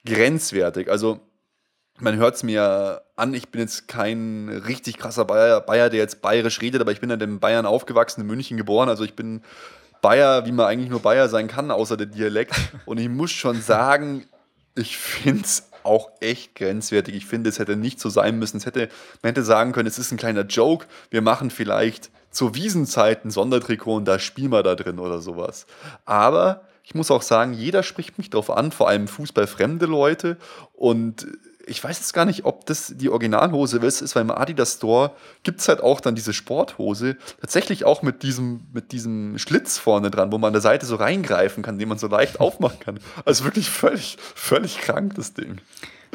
grenzwertig. 0.05 0.89
Also, 0.89 1.19
man 1.99 2.17
hört 2.17 2.35
es 2.35 2.43
mir 2.43 3.01
an, 3.15 3.33
ich 3.33 3.49
bin 3.49 3.61
jetzt 3.61 3.87
kein 3.87 4.49
richtig 4.49 4.97
krasser 4.97 5.25
Bayer, 5.25 5.61
Bayer, 5.61 5.89
der 5.89 5.99
jetzt 5.99 6.21
bayerisch 6.21 6.61
redet, 6.61 6.81
aber 6.81 6.91
ich 6.91 6.99
bin 6.99 7.09
ja 7.09 7.15
in 7.15 7.39
Bayern 7.39 7.65
aufgewachsen, 7.65 8.21
in 8.21 8.27
München 8.27 8.57
geboren. 8.57 8.89
Also 8.89 9.03
ich 9.03 9.15
bin 9.15 9.41
Bayer, 10.01 10.45
wie 10.45 10.51
man 10.51 10.67
eigentlich 10.67 10.89
nur 10.89 11.01
Bayer 11.01 11.27
sein 11.29 11.47
kann, 11.47 11.71
außer 11.71 11.97
der 11.97 12.07
Dialekt. 12.07 12.55
Und 12.85 12.99
ich 12.99 13.09
muss 13.09 13.31
schon 13.31 13.61
sagen, 13.61 14.25
ich 14.75 14.97
finde 14.97 15.41
es 15.41 15.69
auch 15.83 16.11
echt 16.19 16.55
grenzwertig. 16.55 17.15
Ich 17.15 17.25
finde, 17.25 17.49
es 17.49 17.59
hätte 17.59 17.75
nicht 17.75 17.99
so 17.99 18.09
sein 18.09 18.37
müssen. 18.37 18.57
Es 18.57 18.65
hätte, 18.65 18.89
man 19.23 19.29
hätte 19.29 19.43
sagen 19.43 19.71
können, 19.71 19.87
es 19.87 19.97
ist 19.97 20.11
ein 20.11 20.17
kleiner 20.17 20.43
Joke. 20.43 20.85
Wir 21.09 21.21
machen 21.21 21.49
vielleicht 21.49 22.11
zur 22.29 22.53
Wiesenzeit 22.53 23.25
ein 23.25 23.31
Sondertrikot 23.31 23.95
und 23.95 24.05
da 24.05 24.19
spielen 24.19 24.51
wir 24.51 24.61
da 24.61 24.75
drin 24.75 24.99
oder 24.99 25.19
sowas. 25.21 25.65
Aber 26.05 26.61
ich 26.83 26.93
muss 26.93 27.09
auch 27.09 27.21
sagen, 27.21 27.53
jeder 27.53 27.83
spricht 27.83 28.17
mich 28.17 28.29
darauf 28.29 28.51
an, 28.51 28.71
vor 28.71 28.87
allem 28.87 29.07
fußballfremde 29.07 29.87
Leute. 29.87 30.37
Und 30.73 31.25
ich 31.67 31.83
weiß 31.83 31.99
jetzt 31.99 32.13
gar 32.13 32.25
nicht, 32.25 32.45
ob 32.45 32.65
das 32.65 32.93
die 32.95 33.09
Originalhose 33.09 33.77
ist, 33.77 34.15
weil 34.15 34.23
im 34.23 34.31
Adidas 34.31 34.75
Store 34.75 35.11
gibt 35.43 35.59
es 35.59 35.67
halt 35.67 35.81
auch 35.81 35.99
dann 35.99 36.15
diese 36.15 36.33
Sporthose, 36.33 37.17
tatsächlich 37.41 37.85
auch 37.85 38.01
mit 38.01 38.23
diesem, 38.23 38.67
mit 38.73 38.91
diesem 38.91 39.37
Schlitz 39.37 39.77
vorne 39.77 40.09
dran, 40.09 40.31
wo 40.31 40.37
man 40.37 40.49
an 40.49 40.53
der 40.53 40.61
Seite 40.61 40.85
so 40.85 40.95
reingreifen 40.95 41.63
kann, 41.63 41.77
den 41.77 41.89
man 41.89 41.97
so 41.97 42.07
leicht 42.07 42.39
aufmachen 42.39 42.79
kann. 42.79 42.99
Also 43.25 43.43
wirklich 43.43 43.69
völlig, 43.69 44.17
völlig 44.19 44.79
krank, 44.79 45.15
das 45.15 45.33
Ding. 45.33 45.57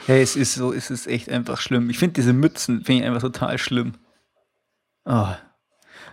Hey, 0.06 0.22
es 0.22 0.36
ist 0.36 0.54
so, 0.54 0.72
es 0.72 0.90
ist 0.90 1.06
echt 1.06 1.28
einfach 1.28 1.60
schlimm. 1.60 1.90
Ich 1.90 1.98
finde 1.98 2.14
diese 2.14 2.32
Mützen, 2.32 2.84
finde 2.84 3.02
ich 3.02 3.06
einfach 3.06 3.20
total 3.20 3.58
schlimm. 3.58 3.94
Oh. 5.04 5.28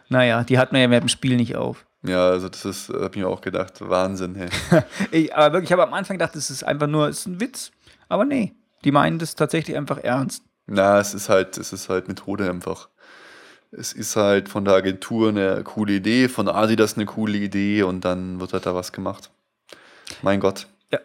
Naja, 0.09 0.43
die 0.43 0.57
hat 0.57 0.71
man 0.71 0.81
ja 0.81 0.89
während 0.89 1.05
dem 1.05 1.09
Spiel 1.09 1.37
nicht 1.37 1.55
auf. 1.55 1.85
Ja, 2.03 2.29
also 2.29 2.49
das 2.49 2.65
ist, 2.65 2.89
habe 2.89 3.09
ich 3.11 3.17
mir 3.17 3.27
auch 3.27 3.41
gedacht, 3.41 3.81
Wahnsinn, 3.81 4.35
hey. 4.35 4.49
Ich, 5.11 5.35
aber 5.35 5.53
wirklich, 5.53 5.69
ich 5.69 5.71
habe 5.71 5.83
am 5.83 5.93
Anfang 5.93 6.17
gedacht, 6.17 6.35
das 6.35 6.49
ist 6.49 6.63
einfach 6.63 6.87
nur, 6.87 7.07
es 7.07 7.19
ist 7.19 7.27
ein 7.27 7.39
Witz. 7.39 7.71
Aber 8.07 8.25
nee, 8.25 8.55
die 8.84 8.91
meinen 8.91 9.19
das 9.19 9.36
tatsächlich 9.36 9.75
einfach 9.77 9.97
ernst. 9.97 10.43
Na, 10.67 10.99
es 10.99 11.13
ist 11.13 11.30
halt, 11.30 11.57
es 11.57 11.73
ist 11.73 11.89
halt 11.89 12.07
Methode 12.07 12.49
einfach. 12.49 12.89
Es 13.71 13.93
ist 13.93 14.15
halt 14.15 14.49
von 14.49 14.65
der 14.65 14.75
Agentur 14.75 15.30
eine 15.30 15.63
coole 15.63 15.93
Idee, 15.93 16.27
von 16.27 16.47
Adidas 16.47 16.95
eine 16.95 17.05
coole 17.05 17.38
Idee 17.38 17.84
und 17.84 18.03
dann 18.05 18.39
wird 18.39 18.53
halt 18.53 18.65
da 18.65 18.73
was 18.73 18.91
gemacht. 18.91 19.30
Mein 20.21 20.39
Gott. 20.39 20.67
Ja, 20.91 20.99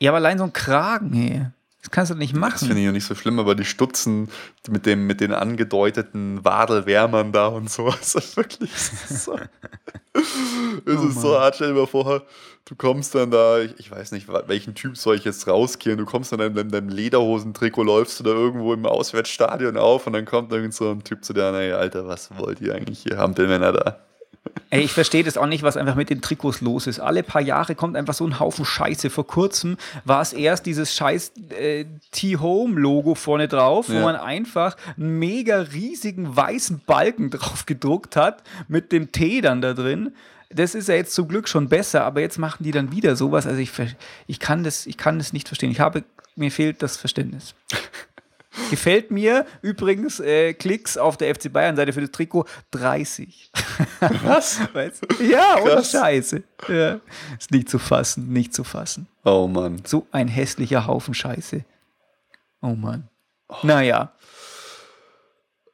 ja 0.00 0.10
aber 0.10 0.18
allein 0.18 0.38
so 0.38 0.44
ein 0.44 0.52
Kragen, 0.52 1.12
hey, 1.12 1.46
das 1.80 1.90
kannst 1.92 2.10
du 2.10 2.16
nicht 2.16 2.32
Das 2.32 2.40
machen. 2.40 2.58
finde 2.66 2.80
ich 2.80 2.86
ja 2.86 2.92
nicht 2.92 3.06
so 3.06 3.14
schlimm, 3.14 3.38
aber 3.38 3.54
die 3.54 3.64
Stutzen 3.64 4.28
mit, 4.68 4.84
dem, 4.84 5.06
mit 5.06 5.20
den 5.20 5.32
angedeuteten 5.32 6.44
Wadelwärmern 6.44 7.30
da 7.32 7.46
und 7.46 7.70
so, 7.70 7.88
ist 8.00 8.16
das 8.16 8.36
wirklich 8.36 8.72
so. 8.74 9.38
Es 10.14 11.02
ist 11.02 11.20
so 11.20 11.38
hart, 11.38 11.56
stell 11.56 11.68
dir 11.68 11.80
mal 11.80 11.86
vor, 11.86 12.22
du 12.64 12.74
kommst 12.74 13.14
dann 13.14 13.30
da, 13.30 13.60
ich, 13.60 13.78
ich 13.78 13.90
weiß 13.90 14.12
nicht, 14.12 14.28
welchen 14.46 14.74
Typ 14.74 14.96
soll 14.96 15.16
ich 15.16 15.24
jetzt 15.24 15.46
rauskehren, 15.46 15.98
du 15.98 16.04
kommst 16.04 16.32
dann 16.32 16.40
in 16.40 16.54
deinem, 16.54 16.70
deinem 16.70 16.88
Lederhosentrikot, 16.88 17.82
läufst 17.82 18.20
du 18.20 18.24
da 18.24 18.30
irgendwo 18.30 18.72
im 18.72 18.86
Auswärtsstadion 18.86 19.76
auf 19.76 20.06
und 20.06 20.12
dann 20.12 20.24
kommt 20.24 20.52
irgend 20.52 20.74
so 20.74 20.90
ein 20.90 21.04
Typ 21.04 21.24
zu 21.24 21.32
dir, 21.32 21.52
ey, 21.52 21.72
Alter, 21.72 22.06
was 22.06 22.36
wollt 22.38 22.60
ihr 22.60 22.74
eigentlich 22.74 23.00
hier, 23.00 23.18
Hampelmänner 23.18 23.72
da? 23.72 24.07
Ey, 24.70 24.82
ich 24.82 24.92
verstehe 24.92 25.24
das 25.24 25.36
auch 25.36 25.46
nicht, 25.46 25.62
was 25.62 25.76
einfach 25.76 25.94
mit 25.94 26.10
den 26.10 26.20
Trikots 26.20 26.60
los 26.60 26.86
ist. 26.86 27.00
Alle 27.00 27.22
paar 27.22 27.40
Jahre 27.40 27.74
kommt 27.74 27.96
einfach 27.96 28.14
so 28.14 28.26
ein 28.26 28.38
Haufen 28.38 28.64
Scheiße. 28.64 29.08
Vor 29.10 29.26
kurzem 29.26 29.76
war 30.04 30.20
es 30.20 30.32
erst 30.32 30.66
dieses 30.66 30.94
scheiß 30.94 31.32
äh, 31.58 31.84
T-Home-Logo 32.12 33.14
vorne 33.14 33.48
drauf, 33.48 33.88
wo 33.88 33.94
Ja. 33.94 34.00
man 34.02 34.16
einfach 34.16 34.76
einen 34.96 35.18
mega 35.18 35.60
riesigen 35.60 36.34
weißen 36.36 36.82
Balken 36.86 37.30
drauf 37.30 37.66
gedruckt 37.66 38.16
hat 38.16 38.42
mit 38.68 38.92
dem 38.92 39.12
T 39.12 39.40
dann 39.40 39.60
da 39.60 39.74
drin. 39.74 40.12
Das 40.50 40.74
ist 40.74 40.88
ja 40.88 40.94
jetzt 40.94 41.14
zum 41.14 41.28
Glück 41.28 41.48
schon 41.48 41.68
besser, 41.68 42.04
aber 42.04 42.20
jetzt 42.20 42.38
machen 42.38 42.64
die 42.64 42.70
dann 42.70 42.90
wieder 42.92 43.16
sowas. 43.16 43.46
Also 43.46 43.60
ich, 43.60 43.70
ich, 44.26 44.40
kann, 44.40 44.64
das, 44.64 44.86
ich 44.86 44.96
kann 44.96 45.18
das 45.18 45.32
nicht 45.32 45.46
verstehen. 45.48 45.70
Ich 45.70 45.80
habe, 45.80 46.04
mir 46.36 46.50
fehlt 46.50 46.82
das 46.82 46.96
Verständnis. 46.96 47.54
Gefällt 48.70 49.10
mir 49.10 49.46
übrigens 49.62 50.20
äh, 50.20 50.52
Klicks 50.54 50.96
auf 50.96 51.16
der 51.16 51.34
FC 51.34 51.52
Bayern-Seite 51.52 51.92
für 51.92 52.00
das 52.00 52.10
Trikot 52.10 52.44
30. 52.72 53.50
Was? 54.22 54.60
Weißt 54.72 55.02
du? 55.02 55.24
Ja, 55.24 55.58
ohne 55.62 55.72
Krass. 55.74 55.90
Scheiße. 55.92 56.42
Ja. 56.68 57.00
Ist 57.38 57.50
nicht 57.50 57.68
zu 57.68 57.78
fassen, 57.78 58.32
nicht 58.32 58.54
zu 58.54 58.64
fassen. 58.64 59.06
Oh 59.24 59.46
Mann. 59.46 59.82
So 59.86 60.06
ein 60.12 60.28
hässlicher 60.28 60.86
Haufen 60.86 61.14
Scheiße. 61.14 61.64
Oh 62.60 62.74
Mann. 62.74 63.08
Naja. 63.62 64.12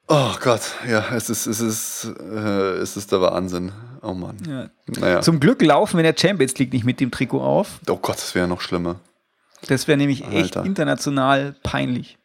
Oh 0.07 0.33
Gott, 0.41 0.61
ja, 0.87 1.03
es 1.15 1.31
ist, 1.31 1.47
es 1.47 1.61
ist, 1.61 2.05
äh, 2.21 2.75
es 2.77 2.97
ist 2.97 3.11
der 3.11 3.23
Wahnsinn. 3.23 3.73
Oh 4.03 4.13
Mann. 4.13 4.37
Ja. 4.47 4.69
Naja. 5.01 5.23
Zum 5.23 5.41
Glück 5.41 5.63
laufen 5.63 5.95
wir 5.97 6.05
in 6.05 6.15
der 6.15 6.21
Champions 6.21 6.59
League 6.59 6.73
nicht 6.75 6.85
mit 6.85 7.01
dem 7.01 7.11
Trikot 7.11 7.41
auf. 7.41 7.81
oh 7.89 7.97
Gott, 7.97 8.17
das 8.17 8.35
wäre 8.35 8.47
noch 8.47 8.61
schlimmer. 8.61 9.01
Das 9.67 9.89
wäre 9.89 9.97
nämlich 9.97 10.23
echt 10.27 10.59
Alter. 10.59 10.65
international 10.67 11.57
peinlich. 11.63 12.19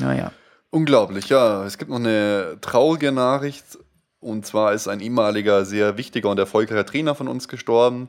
Naja. 0.00 0.32
Unglaublich, 0.70 1.28
ja. 1.28 1.64
Es 1.64 1.78
gibt 1.78 1.90
noch 1.90 1.98
eine 1.98 2.58
traurige 2.60 3.12
Nachricht. 3.12 3.64
Und 4.20 4.44
zwar 4.44 4.72
ist 4.72 4.88
ein 4.88 5.00
ehemaliger, 5.00 5.64
sehr 5.64 5.96
wichtiger 5.96 6.30
und 6.30 6.38
erfolgreicher 6.38 6.86
Trainer 6.86 7.14
von 7.14 7.28
uns 7.28 7.48
gestorben. 7.48 8.08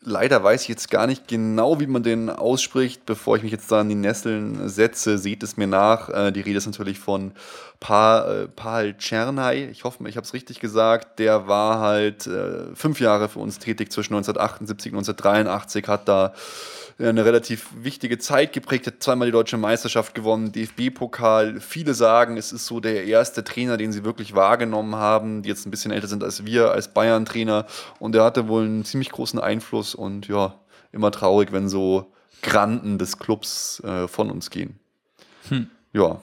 Leider 0.00 0.44
weiß 0.44 0.62
ich 0.62 0.68
jetzt 0.68 0.90
gar 0.90 1.08
nicht 1.08 1.26
genau, 1.26 1.80
wie 1.80 1.88
man 1.88 2.04
den 2.04 2.30
ausspricht. 2.30 3.04
Bevor 3.04 3.36
ich 3.36 3.42
mich 3.42 3.50
jetzt 3.50 3.70
da 3.72 3.80
an 3.80 3.88
die 3.88 3.96
Nesseln 3.96 4.68
setze, 4.68 5.18
seht 5.18 5.42
es 5.42 5.56
mir 5.56 5.66
nach. 5.66 6.08
Äh, 6.08 6.30
die 6.30 6.40
Rede 6.40 6.58
ist 6.58 6.66
natürlich 6.66 7.00
von 7.00 7.32
pa 7.80 8.46
äh, 8.46 8.94
Czernay. 8.96 9.68
Ich 9.70 9.82
hoffe, 9.82 10.08
ich 10.08 10.16
habe 10.16 10.24
es 10.24 10.32
richtig 10.32 10.60
gesagt. 10.60 11.18
Der 11.18 11.48
war 11.48 11.80
halt 11.80 12.28
äh, 12.28 12.74
fünf 12.74 13.00
Jahre 13.00 13.28
für 13.28 13.40
uns 13.40 13.58
tätig 13.58 13.90
zwischen 13.90 14.14
1978 14.14 14.92
und 14.92 14.98
1983, 14.98 15.88
hat 15.88 16.08
da 16.08 16.32
eine 16.98 17.24
relativ 17.24 17.68
wichtige 17.76 18.18
Zeit 18.18 18.52
geprägt, 18.52 18.86
hat 18.88 19.02
zweimal 19.02 19.28
die 19.28 19.32
deutsche 19.32 19.56
Meisterschaft 19.56 20.14
gewonnen, 20.14 20.50
DFB-Pokal. 20.50 21.60
Viele 21.60 21.94
sagen, 21.94 22.36
es 22.36 22.52
ist 22.52 22.66
so 22.66 22.80
der 22.80 23.04
erste 23.04 23.44
Trainer, 23.44 23.76
den 23.76 23.92
sie 23.92 24.04
wirklich 24.04 24.34
wahrgenommen 24.34 24.96
haben, 24.96 25.42
die 25.42 25.48
jetzt 25.48 25.64
ein 25.64 25.70
bisschen 25.70 25.92
älter 25.92 26.08
sind 26.08 26.24
als 26.24 26.44
wir, 26.44 26.72
als 26.72 26.92
Bayern-Trainer. 26.92 27.66
Und 28.00 28.16
er 28.16 28.24
hatte 28.24 28.48
wohl 28.48 28.64
einen 28.64 28.84
ziemlich 28.84 29.10
großen 29.10 29.38
Einfluss 29.38 29.94
und 29.94 30.26
ja, 30.26 30.58
immer 30.90 31.12
traurig, 31.12 31.52
wenn 31.52 31.68
so 31.68 32.12
Granden 32.42 32.98
des 32.98 33.18
Clubs 33.18 33.80
äh, 33.84 34.08
von 34.08 34.30
uns 34.30 34.50
gehen. 34.50 34.80
Hm. 35.48 35.68
Ja, 35.92 36.20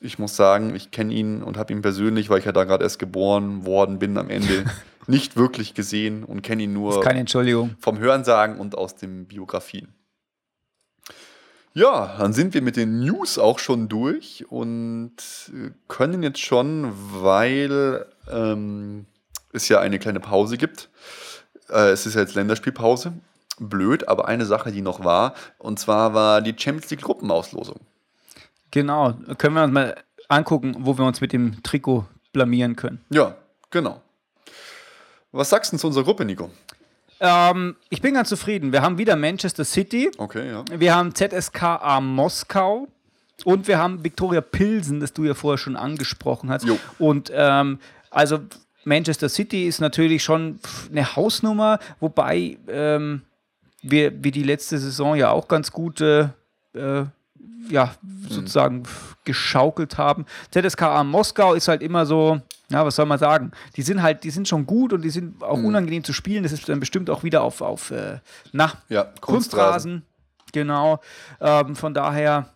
ich 0.00 0.18
muss 0.18 0.36
sagen, 0.36 0.74
ich 0.74 0.90
kenne 0.90 1.12
ihn 1.12 1.42
und 1.42 1.56
habe 1.56 1.72
ihn 1.72 1.82
persönlich, 1.82 2.30
weil 2.30 2.38
ich 2.38 2.44
ja 2.44 2.52
da 2.52 2.64
gerade 2.64 2.82
erst 2.82 2.98
geboren 2.98 3.64
worden 3.64 3.98
bin, 3.98 4.16
am 4.18 4.30
Ende 4.30 4.64
nicht 5.06 5.36
wirklich 5.36 5.74
gesehen 5.74 6.24
und 6.24 6.42
kenne 6.42 6.64
ihn 6.64 6.72
nur 6.72 7.00
keine 7.02 7.20
Entschuldigung. 7.20 7.76
vom 7.80 7.98
Hörensagen 7.98 8.58
und 8.58 8.76
aus 8.76 8.96
den 8.96 9.26
Biografien. 9.26 9.94
Ja, 11.74 12.16
dann 12.18 12.34
sind 12.34 12.52
wir 12.52 12.60
mit 12.60 12.76
den 12.76 13.00
News 13.00 13.38
auch 13.38 13.58
schon 13.58 13.88
durch 13.88 14.44
und 14.50 15.12
können 15.88 16.22
jetzt 16.22 16.40
schon, 16.40 16.92
weil 17.22 18.04
ähm, 18.30 19.06
es 19.52 19.68
ja 19.68 19.80
eine 19.80 19.98
kleine 19.98 20.20
Pause 20.20 20.58
gibt. 20.58 20.90
Äh, 21.70 21.90
es 21.90 22.04
ist 22.04 22.14
ja 22.14 22.20
jetzt 22.20 22.34
Länderspielpause. 22.34 23.14
Blöd, 23.58 24.08
aber 24.08 24.28
eine 24.28 24.44
Sache, 24.44 24.72
die 24.72 24.82
noch 24.82 25.04
war, 25.04 25.34
und 25.58 25.78
zwar 25.78 26.14
war 26.14 26.40
die 26.40 26.54
Champions 26.56 26.90
League 26.90 27.02
Gruppenauslosung. 27.02 27.80
Genau, 28.70 29.14
können 29.38 29.54
wir 29.54 29.62
uns 29.62 29.72
mal 29.72 29.94
angucken, 30.28 30.74
wo 30.80 30.98
wir 30.98 31.04
uns 31.04 31.20
mit 31.20 31.32
dem 31.32 31.62
Trikot 31.62 32.06
blamieren 32.32 32.76
können. 32.76 33.00
Ja, 33.10 33.36
genau. 33.70 34.01
Was 35.32 35.48
sagst 35.48 35.72
du 35.72 35.78
zu 35.78 35.86
unserer 35.86 36.04
Gruppe, 36.04 36.24
Nico? 36.26 36.50
Ähm, 37.18 37.76
ich 37.88 38.02
bin 38.02 38.14
ganz 38.14 38.28
zufrieden. 38.28 38.72
Wir 38.72 38.82
haben 38.82 38.98
wieder 38.98 39.16
Manchester 39.16 39.64
City. 39.64 40.10
Okay, 40.18 40.50
ja. 40.50 40.64
Wir 40.76 40.94
haben 40.94 41.14
ZSKA 41.14 42.00
Moskau. 42.00 42.88
Und 43.44 43.66
wir 43.66 43.78
haben 43.78 44.04
Viktoria 44.04 44.40
Pilsen, 44.40 45.00
das 45.00 45.12
du 45.14 45.24
ja 45.24 45.34
vorher 45.34 45.58
schon 45.58 45.74
angesprochen 45.74 46.50
hast. 46.50 46.64
Jo. 46.64 46.78
Und 46.98 47.32
ähm, 47.34 47.80
also 48.10 48.40
Manchester 48.84 49.28
City 49.28 49.66
ist 49.66 49.80
natürlich 49.80 50.22
schon 50.22 50.60
eine 50.90 51.16
Hausnummer, 51.16 51.78
wobei 51.98 52.58
ähm, 52.68 53.22
wir, 53.80 54.22
wir 54.22 54.30
die 54.30 54.42
letzte 54.42 54.78
Saison 54.78 55.16
ja 55.16 55.30
auch 55.30 55.48
ganz 55.48 55.72
gut 55.72 56.00
äh, 56.00 56.28
äh 56.74 57.06
ja, 57.68 57.94
sozusagen 58.28 58.82
geschaukelt 59.24 59.96
haben. 59.96 60.26
ZSKA 60.50 61.04
Moskau 61.04 61.54
ist 61.54 61.68
halt 61.68 61.80
immer 61.80 62.06
so, 62.06 62.40
ja, 62.72 62.84
was 62.84 62.96
soll 62.96 63.06
man 63.06 63.18
sagen? 63.18 63.52
Die 63.76 63.82
sind 63.82 64.02
halt, 64.02 64.24
die 64.24 64.30
sind 64.30 64.48
schon 64.48 64.66
gut 64.66 64.92
und 64.92 65.02
die 65.02 65.10
sind 65.10 65.42
auch 65.42 65.58
mhm. 65.58 65.66
unangenehm 65.66 66.04
zu 66.04 66.12
spielen. 66.12 66.42
Das 66.42 66.52
ist 66.52 66.68
dann 66.68 66.80
bestimmt 66.80 67.10
auch 67.10 67.22
wieder 67.22 67.42
auf, 67.42 67.60
auf 67.60 67.90
äh, 67.90 68.18
na, 68.52 68.72
ja, 68.88 69.04
Kunstrasen. 69.20 69.20
Kunstrasen. 69.20 70.02
Genau. 70.52 71.00
Ähm, 71.40 71.76
von 71.76 71.94
daher 71.94 72.48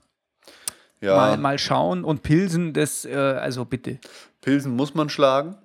ja. 1.00 1.16
mal, 1.16 1.36
mal 1.36 1.58
schauen. 1.58 2.04
Und 2.04 2.22
Pilsen, 2.22 2.72
das, 2.72 3.04
äh, 3.04 3.14
also 3.14 3.64
bitte. 3.64 3.98
Pilsen 4.40 4.74
muss 4.74 4.94
man 4.94 5.08
schlagen. 5.08 5.56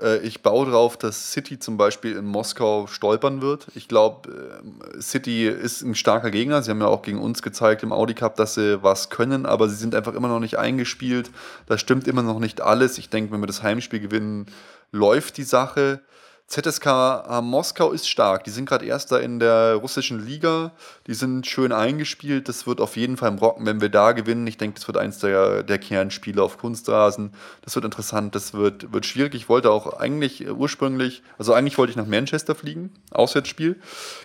Äh, 0.00 0.18
ich 0.18 0.42
baue 0.42 0.66
darauf, 0.66 0.96
dass 0.96 1.32
City 1.32 1.58
zum 1.58 1.76
Beispiel 1.76 2.16
in 2.16 2.24
Moskau 2.24 2.86
stolpern 2.86 3.40
wird. 3.40 3.66
Ich 3.74 3.88
glaube, 3.88 4.60
äh, 4.96 5.00
City 5.00 5.46
ist 5.46 5.82
ein 5.82 5.94
starker 5.94 6.30
Gegner. 6.30 6.62
Sie 6.62 6.70
haben 6.70 6.80
ja 6.80 6.86
auch 6.86 7.02
gegen 7.02 7.20
uns 7.20 7.42
gezeigt 7.42 7.82
im 7.82 7.92
Audi 7.92 8.14
Cup, 8.14 8.36
dass 8.36 8.54
sie 8.54 8.82
was 8.82 9.10
können, 9.10 9.46
aber 9.46 9.68
sie 9.68 9.76
sind 9.76 9.94
einfach 9.94 10.14
immer 10.14 10.28
noch 10.28 10.40
nicht 10.40 10.58
eingespielt. 10.58 11.30
Da 11.66 11.78
stimmt 11.78 12.08
immer 12.08 12.22
noch 12.22 12.38
nicht 12.38 12.60
alles. 12.60 12.98
Ich 12.98 13.10
denke, 13.10 13.32
wenn 13.32 13.40
wir 13.40 13.46
das 13.46 13.62
Heimspiel 13.62 14.00
gewinnen, 14.00 14.46
läuft 14.92 15.36
die 15.36 15.44
Sache. 15.44 16.00
ZSK 16.48 17.42
Moskau 17.42 17.92
ist 17.92 18.08
stark. 18.08 18.44
Die 18.44 18.50
sind 18.50 18.66
gerade 18.66 18.86
Erster 18.86 19.20
in 19.20 19.38
der 19.38 19.74
russischen 19.74 20.24
Liga. 20.24 20.72
Die 21.06 21.12
sind 21.12 21.46
schön 21.46 21.72
eingespielt. 21.72 22.48
Das 22.48 22.66
wird 22.66 22.80
auf 22.80 22.96
jeden 22.96 23.18
Fall 23.18 23.28
im 23.28 23.36
Rocken, 23.36 23.66
wenn 23.66 23.82
wir 23.82 23.90
da 23.90 24.12
gewinnen. 24.12 24.46
Ich 24.46 24.56
denke, 24.56 24.76
das 24.76 24.88
wird 24.88 24.96
eins 24.96 25.18
der, 25.18 25.62
der 25.62 25.76
Kernspiele 25.76 26.42
auf 26.42 26.56
Kunstrasen. 26.56 27.34
Das 27.60 27.74
wird 27.74 27.84
interessant. 27.84 28.34
Das 28.34 28.54
wird, 28.54 28.94
wird 28.94 29.04
schwierig. 29.04 29.34
Ich 29.34 29.50
wollte 29.50 29.70
auch 29.70 29.98
eigentlich 29.98 30.50
ursprünglich, 30.50 31.22
also 31.36 31.52
eigentlich 31.52 31.76
wollte 31.76 31.90
ich 31.90 31.98
nach 31.98 32.06
Manchester 32.06 32.54
fliegen, 32.54 32.94
Auswärtsspiel. 33.10 33.78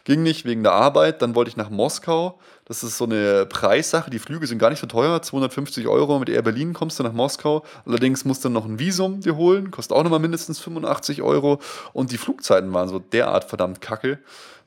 Ging 0.05 0.23
nicht 0.23 0.45
wegen 0.45 0.63
der 0.63 0.71
Arbeit. 0.71 1.21
Dann 1.21 1.35
wollte 1.35 1.49
ich 1.49 1.57
nach 1.57 1.69
Moskau. 1.69 2.39
Das 2.65 2.83
ist 2.83 2.97
so 2.97 3.05
eine 3.05 3.45
Preissache. 3.45 4.09
Die 4.09 4.19
Flüge 4.19 4.47
sind 4.47 4.57
gar 4.57 4.69
nicht 4.69 4.79
so 4.79 4.87
teuer. 4.87 5.21
250 5.21 5.87
Euro 5.87 6.19
mit 6.19 6.29
Air 6.29 6.41
Berlin 6.41 6.73
kommst 6.73 6.99
du 6.99 7.03
nach 7.03 7.11
Moskau. 7.11 7.63
Allerdings 7.85 8.23
musst 8.23 8.45
du 8.45 8.49
noch 8.49 8.65
ein 8.65 8.79
Visum 8.79 9.19
dir 9.19 9.35
holen. 9.35 9.71
Kostet 9.71 9.97
auch 9.97 10.03
nochmal 10.03 10.19
mindestens 10.19 10.59
85 10.59 11.21
Euro. 11.21 11.59
Und 11.91 12.11
die 12.11 12.17
Flugzeiten 12.17 12.73
waren 12.73 12.87
so 12.87 12.99
derart 12.99 13.43
verdammt 13.43 13.81
kacke, 13.81 14.19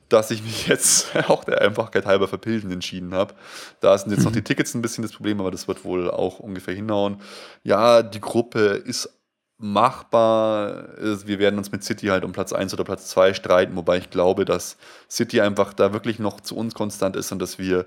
dass 0.09 0.29
ich 0.29 0.43
mich 0.43 0.67
jetzt 0.67 1.15
auch 1.27 1.43
der 1.43 1.61
Einfachkeit 1.61 2.05
halber 2.05 2.27
für 2.27 2.37
Pilsen 2.37 2.71
entschieden 2.71 3.15
habe. 3.15 3.33
Da 3.79 3.97
sind 3.97 4.11
jetzt 4.11 4.25
noch 4.25 4.31
die 4.31 4.43
Tickets 4.43 4.75
ein 4.75 4.83
bisschen 4.83 5.01
das 5.01 5.13
Problem, 5.13 5.39
aber 5.39 5.49
das 5.49 5.67
wird 5.67 5.83
wohl 5.83 6.11
auch 6.11 6.39
ungefähr 6.39 6.75
hinhauen. 6.75 7.21
Ja, 7.63 8.03
die 8.03 8.21
Gruppe 8.21 8.59
ist 8.59 9.16
machbar. 9.57 10.89
Wir 10.97 11.39
werden 11.39 11.57
uns 11.57 11.71
mit 11.71 11.83
City 11.83 12.07
halt 12.07 12.23
um 12.23 12.31
Platz 12.31 12.53
1 12.53 12.73
oder 12.73 12.83
Platz 12.83 13.07
2 13.09 13.33
streiten, 13.33 13.75
wobei 13.75 13.97
ich 13.97 14.09
glaube, 14.09 14.45
dass 14.45 14.77
City 15.09 15.41
einfach 15.41 15.73
da 15.73 15.93
wirklich 15.93 16.19
noch 16.19 16.41
zu 16.41 16.55
uns 16.55 16.73
konstant 16.75 17.15
ist 17.15 17.31
und 17.31 17.39
dass 17.39 17.57
wir 17.57 17.85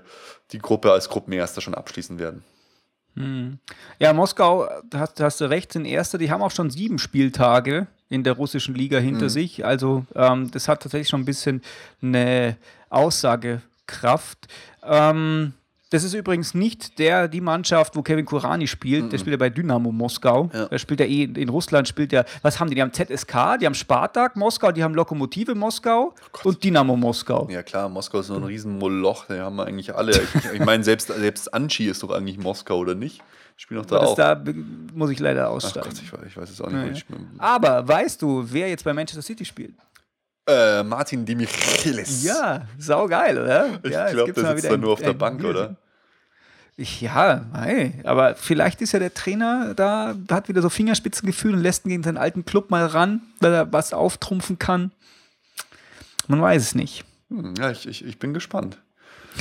die 0.51 0.59
Gruppe 0.59 0.91
als 0.91 1.09
Gruppenerster 1.09 1.61
schon 1.61 1.75
abschließen 1.75 2.19
werden. 2.19 2.43
Hm. 3.15 3.59
Ja, 3.99 4.13
Moskau, 4.13 4.69
da 4.89 4.99
hast, 4.99 5.19
da 5.19 5.25
hast, 5.25 5.41
du 5.41 5.49
recht, 5.49 5.73
sind 5.73 5.85
Erster. 5.85 6.17
Die 6.17 6.31
haben 6.31 6.41
auch 6.41 6.51
schon 6.51 6.69
sieben 6.69 6.97
Spieltage 6.97 7.87
in 8.09 8.23
der 8.23 8.33
russischen 8.33 8.75
Liga 8.75 8.99
hinter 8.99 9.25
mhm. 9.25 9.29
sich. 9.29 9.65
Also 9.65 10.05
ähm, 10.15 10.51
das 10.51 10.67
hat 10.67 10.83
tatsächlich 10.83 11.09
schon 11.09 11.21
ein 11.21 11.25
bisschen 11.25 11.61
eine 12.01 12.57
Aussagekraft. 12.89 14.47
Ähm, 14.83 15.53
das 15.91 16.05
ist 16.05 16.13
übrigens 16.13 16.53
nicht 16.53 16.99
der, 16.99 17.27
die 17.27 17.41
Mannschaft, 17.41 17.97
wo 17.97 18.01
Kevin 18.01 18.25
Kurani 18.25 18.65
spielt. 18.65 19.05
Mhm. 19.05 19.09
Der 19.09 19.17
spielt 19.17 19.33
ja 19.33 19.37
bei 19.37 19.49
Dynamo 19.49 19.91
Moskau. 19.91 20.49
Ja. 20.53 20.65
Der 20.67 20.77
spielt 20.79 21.01
ja 21.01 21.05
eh 21.05 21.23
in 21.23 21.49
Russland, 21.49 21.85
spielt 21.85 22.13
ja, 22.13 22.23
was 22.41 22.59
haben 22.59 22.69
die? 22.69 22.75
Die 22.75 22.81
haben 22.81 22.93
ZSK, 22.93 23.59
die 23.59 23.65
haben 23.65 23.75
Spartak 23.75 24.37
Moskau, 24.37 24.71
die 24.71 24.83
haben 24.83 24.95
Lokomotive 24.95 25.53
Moskau 25.53 26.15
oh 26.15 26.47
und 26.47 26.63
Dynamo 26.63 26.95
Moskau. 26.95 27.47
Ja 27.51 27.61
klar, 27.61 27.89
Moskau 27.89 28.19
ist 28.19 28.27
so 28.27 28.35
ein 28.35 28.43
riesen 28.45 28.77
Moloch, 28.77 29.25
die 29.25 29.33
haben 29.33 29.57
wir 29.57 29.65
eigentlich 29.65 29.93
alle. 29.93 30.13
Ich, 30.13 30.53
ich 30.53 30.65
meine, 30.65 30.81
selbst, 30.85 31.07
selbst 31.09 31.53
Anchi 31.53 31.87
ist 31.87 32.01
doch 32.03 32.11
eigentlich 32.11 32.37
Moskau, 32.37 32.77
oder 32.77 32.95
nicht? 32.95 33.21
Ich 33.57 33.63
spiele 33.63 33.81
noch 33.81 33.85
da 33.85 33.97
auch. 33.97 34.15
Da 34.15 34.41
muss 34.95 35.09
ich 35.09 35.19
leider 35.19 35.49
aussteigen. 35.49 35.89
Ach 35.91 35.93
Gott, 35.93 36.01
ich, 36.01 36.13
weiß, 36.13 36.21
ich 36.25 36.37
weiß 36.37 36.49
es 36.49 36.61
auch 36.61 36.71
nicht. 36.71 37.05
Ja, 37.09 37.15
ja. 37.17 37.21
Aber 37.37 37.85
weißt 37.85 38.21
du, 38.21 38.45
wer 38.49 38.69
jetzt 38.69 38.85
bei 38.85 38.93
Manchester 38.93 39.21
City 39.21 39.43
spielt? 39.43 39.73
Äh, 40.47 40.83
Martin 40.83 41.25
Demichelis. 41.25 42.23
Ja, 42.23 42.67
saugeil, 42.77 43.37
oder? 43.37 43.79
Ich 43.83 43.91
ja, 43.91 44.09
glaube, 44.09 44.33
der 44.33 44.55
sitzt 44.55 44.71
da 44.71 44.77
nur 44.77 44.93
auf 44.93 45.01
der 45.01 45.13
Bank, 45.13 45.43
oder? 45.43 45.75
Ja, 46.77 47.45
hey, 47.53 47.93
aber 48.05 48.35
vielleicht 48.35 48.81
ist 48.81 48.93
ja 48.93 48.99
der 48.99 49.13
Trainer 49.13 49.73
da, 49.75 50.15
hat 50.29 50.49
wieder 50.49 50.61
so 50.61 50.69
Fingerspitzengefühl 50.69 51.53
und 51.53 51.61
lässt 51.61 51.85
ihn 51.85 51.89
gegen 51.89 52.03
seinen 52.03 52.17
alten 52.17 52.45
Club 52.45 52.71
mal 52.71 52.85
ran, 52.85 53.21
weil 53.39 53.53
er 53.53 53.71
was 53.73 53.93
auftrumpfen 53.93 54.57
kann. 54.57 54.91
Man 56.27 56.41
weiß 56.41 56.61
es 56.61 56.75
nicht. 56.75 57.03
Ja, 57.57 57.71
ich, 57.71 57.87
ich, 57.87 58.05
ich 58.05 58.19
bin 58.19 58.33
gespannt. 58.33 58.77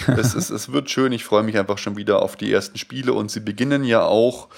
es, 0.07 0.35
ist, 0.35 0.51
es 0.51 0.72
wird 0.72 0.91
schön, 0.91 1.12
ich 1.12 1.24
freue 1.24 1.43
mich 1.43 1.59
einfach 1.59 1.78
schon 1.78 1.97
wieder 1.97 2.22
auf 2.22 2.37
die 2.37 2.53
ersten 2.53 2.78
Spiele 2.78 3.12
und 3.12 3.31
sie 3.31 3.41
beginnen 3.41 3.85
ja 3.85 4.03
auch 4.03 4.49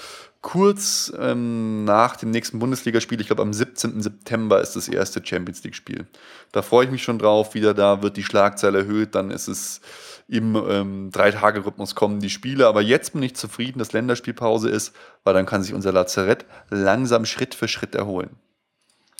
kurz 0.43 1.11
ähm, 1.17 1.85
nach 1.85 2.17
dem 2.17 2.29
nächsten 2.29 2.59
Bundesligaspiel, 2.59 3.19
ich 3.19 3.27
glaube 3.27 3.41
am 3.41 3.53
17. 3.53 4.01
September 4.01 4.61
ist 4.61 4.75
das 4.75 4.89
erste 4.89 5.25
Champions 5.25 5.63
League-Spiel. 5.63 6.05
Da 6.51 6.61
freue 6.61 6.85
ich 6.85 6.91
mich 6.91 7.01
schon 7.01 7.17
drauf, 7.17 7.55
wieder 7.55 7.73
da 7.73 8.03
wird 8.03 8.17
die 8.17 8.23
Schlagzeile 8.23 8.79
erhöht, 8.79 9.15
dann 9.15 9.31
ist 9.31 9.47
es 9.47 9.81
im 10.27 10.55
ähm, 10.55 11.11
Drei-Tage-Rhythmus 11.11 11.95
kommen 11.95 12.19
die 12.19 12.29
Spiele. 12.29 12.67
Aber 12.67 12.81
jetzt 12.81 13.13
bin 13.13 13.23
ich 13.23 13.35
zufrieden, 13.35 13.79
dass 13.79 13.93
Länderspielpause 13.93 14.69
ist, 14.69 14.93
weil 15.23 15.33
dann 15.33 15.45
kann 15.45 15.63
sich 15.63 15.73
unser 15.73 15.93
Lazarett 15.93 16.45
langsam 16.69 17.25
Schritt 17.25 17.55
für 17.55 17.69
Schritt 17.69 17.95
erholen. 17.95 18.31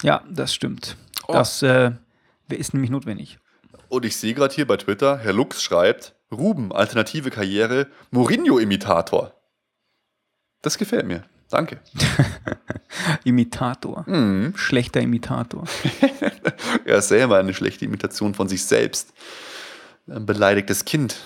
Ja, 0.02 0.24
das 0.30 0.54
stimmt. 0.54 0.98
Oh. 1.28 1.34
Das 1.34 1.62
äh, 1.62 1.92
ist 2.50 2.74
nämlich 2.74 2.92
notwendig. 2.92 3.40
Und 3.88 4.04
ich 4.04 4.18
sehe 4.18 4.34
gerade 4.34 4.54
hier 4.54 4.68
bei 4.68 4.76
Twitter, 4.76 5.18
Herr 5.20 5.34
Lux 5.34 5.64
schreibt, 5.64 6.16
Ruben, 6.32 6.74
alternative 6.74 7.30
Karriere, 7.30 7.88
Mourinho-Imitator. 8.12 9.34
Das 10.64 10.78
gefällt 10.78 11.06
mir. 11.06 11.24
Danke. 11.52 11.78
Imitator. 13.26 14.06
Mhm. 14.08 14.54
Schlechter 14.56 15.02
Imitator. 15.02 15.66
er 16.86 16.98
ist 16.98 17.10
selber 17.10 17.38
eine 17.38 17.54
schlechte 17.54 17.86
Imitation 17.86 18.34
von 18.34 18.48
sich 18.48 18.66
selbst. 18.66 19.14
Ein 20.08 20.26
beleidigtes 20.26 20.84
Kind, 20.84 21.18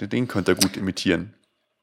äh, 0.00 0.08
den 0.08 0.26
könnte 0.26 0.52
er 0.52 0.54
gut 0.54 0.76
imitieren. 0.76 1.34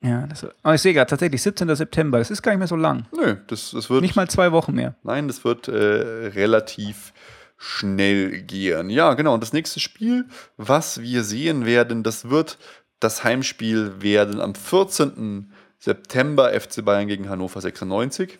Ja, 0.01 0.25
das, 0.27 0.47
aber 0.63 0.75
ich 0.75 0.81
sehe 0.81 0.93
gerade 0.93 1.09
tatsächlich 1.09 1.41
17. 1.41 1.75
September, 1.75 2.17
das 2.17 2.31
ist 2.31 2.41
gar 2.41 2.53
nicht 2.53 2.59
mehr 2.59 2.67
so 2.67 2.77
lang. 2.77 3.05
Nö, 3.15 3.35
das, 3.47 3.71
das 3.71 3.89
wird. 3.89 4.01
Nicht 4.01 4.15
mal 4.15 4.29
zwei 4.29 4.53
Wochen 4.53 4.73
mehr. 4.73 4.95
Nein, 5.03 5.27
das 5.27 5.43
wird 5.43 5.67
äh, 5.67 5.73
relativ 5.73 7.13
schnell 7.57 8.41
gehen. 8.43 8.89
Ja, 8.89 9.13
genau. 9.13 9.33
Und 9.33 9.43
das 9.43 9.51
nächste 9.51 9.81
Spiel, 9.81 10.25
was 10.55 11.01
wir 11.01 11.25
sehen 11.25 11.65
werden, 11.65 12.03
das 12.03 12.29
wird 12.29 12.57
das 12.99 13.23
Heimspiel 13.23 14.01
werden 14.01 14.41
am 14.41 14.55
14. 14.55 15.51
September 15.79 16.59
FC 16.59 16.83
Bayern 16.83 17.07
gegen 17.07 17.29
Hannover 17.29 17.61
96. 17.61 18.37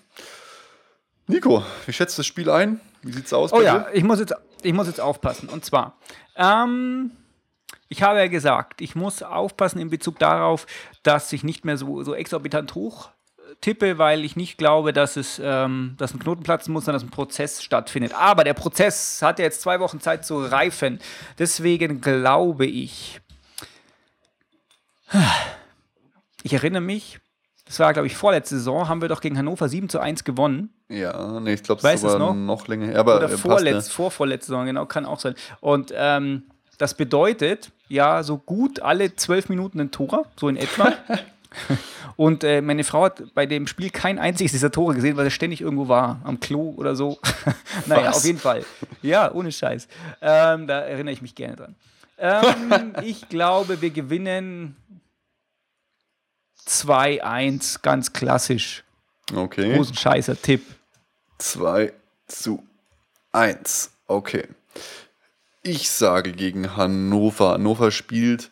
Nico, 1.28 1.64
wie 1.86 1.94
schätzt 1.94 2.18
du 2.18 2.22
das 2.22 2.28
Spiel 2.28 2.50
ein? 2.50 2.80
Wie 3.02 3.14
sieht's 3.14 3.34
aus? 3.34 3.54
Oh 3.54 3.62
ja, 3.62 3.88
ich 3.94 4.04
muss, 4.04 4.20
jetzt, 4.20 4.34
ich 4.62 4.74
muss 4.74 4.88
jetzt 4.88 5.00
aufpassen. 5.00 5.48
Und 5.48 5.64
zwar, 5.64 5.98
ähm, 6.36 7.12
ich 7.88 8.04
habe 8.04 8.20
ja 8.20 8.28
gesagt, 8.28 8.82
ich 8.82 8.96
muss 8.96 9.24
aufpassen 9.24 9.80
in 9.80 9.90
Bezug 9.90 10.20
darauf, 10.20 10.68
dass 11.04 11.32
ich 11.32 11.44
nicht 11.44 11.66
mehr 11.66 11.78
so, 11.78 12.04
so 12.04 12.14
exorbitant 12.14 12.76
hoch 12.76 13.10
tippe, 13.62 13.98
weil 13.98 14.24
ich 14.26 14.36
nicht 14.36 14.58
glaube, 14.58 14.94
dass 14.94 15.18
es 15.18 15.42
ähm, 15.44 15.96
dass 15.98 16.14
ein 16.14 16.20
Knoten 16.20 16.44
platzen 16.44 16.74
muss, 16.74 16.86
sondern 16.86 17.02
dass 17.02 17.08
ein 17.08 17.12
Prozess 17.12 17.64
stattfindet. 17.64 18.14
Aber 18.14 18.44
der 18.44 18.54
Prozess 18.54 19.22
hat 19.22 19.40
ja 19.40 19.46
jetzt 19.46 19.62
zwei 19.62 19.80
Wochen 19.80 20.00
Zeit 20.00 20.26
zu 20.26 20.44
reifen. 20.44 21.00
Deswegen 21.38 22.02
glaube 22.02 22.66
ich. 22.66 23.22
Ich 26.42 26.54
erinnere 26.54 26.82
mich, 26.82 27.20
das 27.70 27.80
war, 27.80 27.94
glaube 27.94 28.08
ich, 28.08 28.18
vorletzte 28.18 28.56
Saison, 28.56 28.90
haben 28.90 29.00
wir 29.00 29.10
doch 29.10 29.22
gegen 29.22 29.38
Hannover 29.38 29.70
7 29.70 29.90
zu 29.90 30.00
1 30.00 30.24
gewonnen. 30.24 30.74
Ja, 30.88 31.40
nee, 31.40 31.54
ich 31.54 31.62
glaube, 31.62 31.88
es 31.88 32.04
war 32.04 32.18
noch? 32.18 32.34
noch 32.34 32.68
länger 32.68 32.88
her. 32.88 33.00
Aber 33.00 33.18
Oder 33.18 33.32
äh, 33.32 33.38
vorletz, 33.38 33.76
passt, 33.76 33.94
vorvorletzte 33.94 34.48
Saison, 34.48 34.66
genau, 34.66 34.88
kann 34.88 35.06
auch 35.06 35.20
sein. 35.20 35.36
Und 35.60 35.94
ähm, 35.96 36.46
das 36.80 36.96
bedeutet, 36.96 37.70
ja, 37.88 38.24
so 38.24 38.40
gut 38.40 38.80
alle 38.80 39.16
zwölf 39.16 39.50
Minuten 39.50 39.80
ein 39.80 39.92
Tor, 39.92 40.26
so 40.36 40.50
in 40.50 40.58
etwa. 40.58 40.94
Und 42.16 42.44
äh, 42.44 42.62
meine 42.62 42.84
Frau 42.84 43.04
hat 43.04 43.36
bei 43.36 43.46
dem 43.46 43.68
Spiel 43.68 43.92
kein 43.92 44.18
einziges 44.18 44.52
dieser 44.52 44.72
Tore 44.72 44.96
gesehen, 44.96 45.16
weil 45.16 45.26
er 45.26 45.32
ständig 45.32 45.62
irgendwo 45.62 45.88
war, 45.88 46.22
am 46.24 46.40
Klo 46.40 46.74
oder 46.76 46.96
so. 46.96 47.20
naja, 47.86 48.08
Was? 48.08 48.18
auf 48.18 48.26
jeden 48.26 48.40
Fall. 48.40 48.66
Ja, 49.04 49.32
ohne 49.32 49.52
Scheiß. 49.52 49.88
Ähm, 50.24 50.66
da 50.66 50.80
erinnere 50.80 51.14
ich 51.14 51.22
mich 51.22 51.36
gerne 51.36 51.56
dran. 51.56 51.76
Ähm, 52.18 52.94
ich 53.04 53.30
glaube, 53.30 53.80
wir 53.80 53.92
gewinnen 53.92 54.76
2-1, 56.68 57.82
ganz 57.82 58.14
klassisch. 58.14 58.84
Okay. 59.34 59.76
Großen 59.76 59.96
Scheißer 59.96 60.42
Tipp. 60.42 60.64
2 61.40 61.94
zu 62.28 62.64
1. 63.32 63.92
Okay. 64.08 64.48
Ich 65.62 65.90
sage 65.90 66.32
gegen 66.32 66.76
Hannover. 66.76 67.54
Hannover 67.54 67.92
spielt 67.92 68.50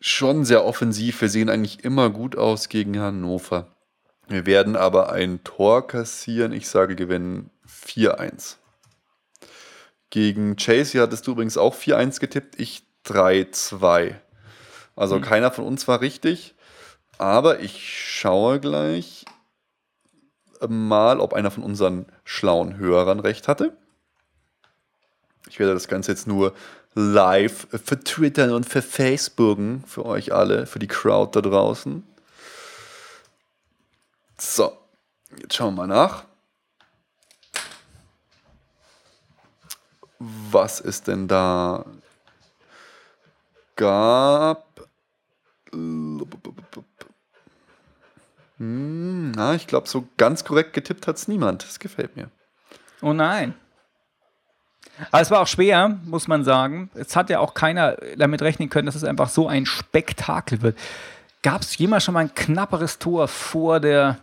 schon 0.00 0.44
sehr 0.44 0.64
offensiv. 0.64 1.20
Wir 1.20 1.28
sehen 1.28 1.48
eigentlich 1.48 1.84
immer 1.84 2.10
gut 2.10 2.36
aus 2.36 2.68
gegen 2.68 2.98
Hannover. 2.98 3.68
Wir 4.28 4.46
werden 4.46 4.76
aber 4.76 5.12
ein 5.12 5.42
Tor 5.44 5.86
kassieren. 5.86 6.52
Ich 6.52 6.68
sage, 6.68 6.96
gewinnen 6.96 7.50
4-1. 7.66 8.56
Gegen 10.10 10.56
Chase 10.56 11.00
hattest 11.00 11.26
du 11.26 11.32
übrigens 11.32 11.56
auch 11.56 11.74
4-1 11.74 12.20
getippt. 12.20 12.60
Ich 12.60 12.84
3-2. 13.06 14.16
Also 14.96 15.20
keiner 15.20 15.50
von 15.50 15.64
uns 15.64 15.88
war 15.88 16.00
richtig. 16.00 16.54
Aber 17.18 17.60
ich 17.60 18.18
schaue 18.18 18.60
gleich 18.60 19.24
mal, 20.68 21.20
ob 21.20 21.32
einer 21.32 21.50
von 21.50 21.62
unseren 21.62 22.06
schlauen 22.24 22.76
Hörern 22.76 23.20
recht 23.20 23.48
hatte. 23.48 23.76
Ich 25.48 25.58
werde 25.58 25.74
das 25.74 25.88
Ganze 25.88 26.12
jetzt 26.12 26.26
nur 26.26 26.54
live 26.94 27.66
vertwittern 27.70 28.50
und 28.52 28.64
verfacebooken 28.64 29.84
für 29.86 30.04
euch 30.04 30.32
alle, 30.32 30.66
für 30.66 30.78
die 30.78 30.88
Crowd 30.88 31.30
da 31.38 31.40
draußen. 31.40 32.06
So, 34.38 34.76
jetzt 35.38 35.54
schauen 35.54 35.74
wir 35.74 35.86
mal 35.86 35.94
nach. 35.94 36.24
Was 40.18 40.80
es 40.80 41.02
denn 41.02 41.28
da 41.28 41.84
gab. 43.76 44.71
Hm, 48.58 49.32
na, 49.32 49.54
ich 49.54 49.66
glaube, 49.66 49.88
so 49.88 50.06
ganz 50.16 50.44
korrekt 50.44 50.72
getippt 50.72 51.06
hat 51.06 51.16
es 51.16 51.28
niemand. 51.28 51.64
Das 51.64 51.78
gefällt 51.78 52.16
mir. 52.16 52.30
Oh 53.00 53.12
nein. 53.12 53.54
Aber 55.10 55.22
es 55.22 55.30
war 55.30 55.40
auch 55.40 55.46
schwer, 55.46 55.98
muss 56.04 56.28
man 56.28 56.44
sagen. 56.44 56.90
Es 56.94 57.16
hat 57.16 57.30
ja 57.30 57.40
auch 57.40 57.54
keiner 57.54 57.96
damit 58.16 58.42
rechnen 58.42 58.68
können, 58.68 58.86
dass 58.86 58.94
es 58.94 59.04
einfach 59.04 59.30
so 59.30 59.48
ein 59.48 59.66
Spektakel 59.66 60.62
wird. 60.62 60.78
Gab 61.42 61.62
es 61.62 61.76
jemals 61.76 62.04
schon 62.04 62.14
mal 62.14 62.20
ein 62.20 62.34
knapperes 62.34 62.98
Tor 62.98 63.26
vor 63.26 63.80
der, 63.80 64.18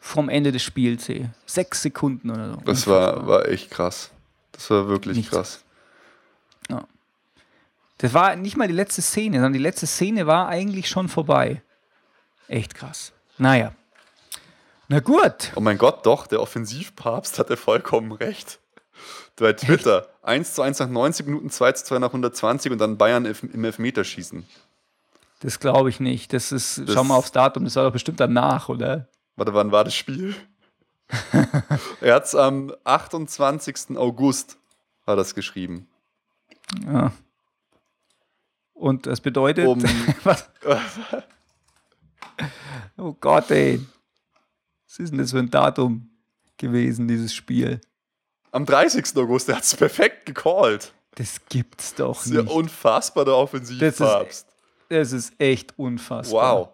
vom 0.00 0.28
Ende 0.28 0.50
des 0.50 0.62
Spiels? 0.62 1.08
Sechs 1.46 1.82
Sekunden 1.82 2.30
oder 2.30 2.50
so. 2.54 2.62
Das 2.64 2.86
war, 2.86 3.26
war 3.26 3.48
echt 3.48 3.70
krass. 3.70 4.10
Das 4.52 4.68
war 4.70 4.88
wirklich 4.88 5.18
Nichts. 5.18 5.30
krass. 5.30 5.64
Das 7.98 8.14
war 8.14 8.36
nicht 8.36 8.56
mal 8.56 8.68
die 8.68 8.74
letzte 8.74 9.02
Szene, 9.02 9.36
sondern 9.36 9.52
die 9.52 9.58
letzte 9.58 9.86
Szene 9.86 10.26
war 10.26 10.48
eigentlich 10.48 10.88
schon 10.88 11.08
vorbei. 11.08 11.62
Echt 12.46 12.74
krass. 12.74 13.12
Naja. 13.38 13.72
Na 14.88 15.00
gut. 15.00 15.52
Oh 15.54 15.60
mein 15.60 15.78
Gott, 15.78 16.06
doch, 16.06 16.26
der 16.26 16.40
Offensivpapst 16.40 17.38
hatte 17.38 17.56
vollkommen 17.56 18.12
recht. 18.12 18.60
Bei 19.36 19.52
Twitter 19.52 20.08
1 20.22 20.54
zu 20.54 20.62
1 20.62 20.78
nach 20.80 20.88
90 20.88 21.26
Minuten, 21.26 21.50
2 21.50 21.72
zu 21.72 21.84
2 21.84 21.98
nach 21.98 22.08
120 22.08 22.72
und 22.72 22.78
dann 22.78 22.96
Bayern 22.98 23.24
im 23.26 23.36
im 23.52 23.64
Elfmeterschießen. 23.64 24.44
Das 25.40 25.60
glaube 25.60 25.88
ich 25.90 26.00
nicht. 26.00 26.32
Das 26.32 26.50
ist, 26.50 26.78
Das- 26.78 26.92
schau 26.94 27.04
mal 27.04 27.14
aufs 27.16 27.30
Datum, 27.32 27.64
das 27.64 27.76
war 27.76 27.84
doch 27.84 27.92
bestimmt 27.92 28.18
danach, 28.18 28.68
oder? 28.68 29.08
Warte, 29.36 29.54
wann 29.54 29.70
war 29.70 29.84
das 29.84 29.94
Spiel? 29.94 30.34
er 32.00 32.14
hat 32.14 32.24
es 32.24 32.34
am 32.34 32.72
28. 32.84 33.96
August 33.96 34.58
war 35.04 35.14
das 35.16 35.34
geschrieben. 35.34 35.88
Ja. 36.84 37.12
Und 38.78 39.06
das 39.06 39.20
bedeutet, 39.20 39.66
Um- 39.66 39.82
was? 40.24 40.48
Oh 42.96 43.12
Gott, 43.20 43.50
ey. 43.50 43.80
Was 44.86 44.98
ist 44.98 45.10
denn 45.10 45.18
das 45.18 45.30
für 45.32 45.38
ein 45.38 45.50
Datum 45.50 46.10
gewesen, 46.56 47.06
dieses 47.08 47.34
Spiel? 47.34 47.80
Am 48.50 48.64
30. 48.64 49.16
August, 49.16 49.48
er 49.48 49.56
hat 49.56 49.64
es 49.64 49.76
perfekt 49.76 50.26
gecallt. 50.26 50.92
Das 51.16 51.40
gibt's 51.48 51.94
doch 51.94 52.16
Das 52.16 52.26
ist 52.26 52.32
ja 52.34 52.42
nicht. 52.42 52.52
unfassbar, 52.52 53.24
der 53.24 53.34
Offensivpapst. 53.36 54.46
Das 54.88 55.12
ist 55.12 55.32
echt 55.38 55.78
unfassbar. 55.78 56.56
Wow. 56.58 56.68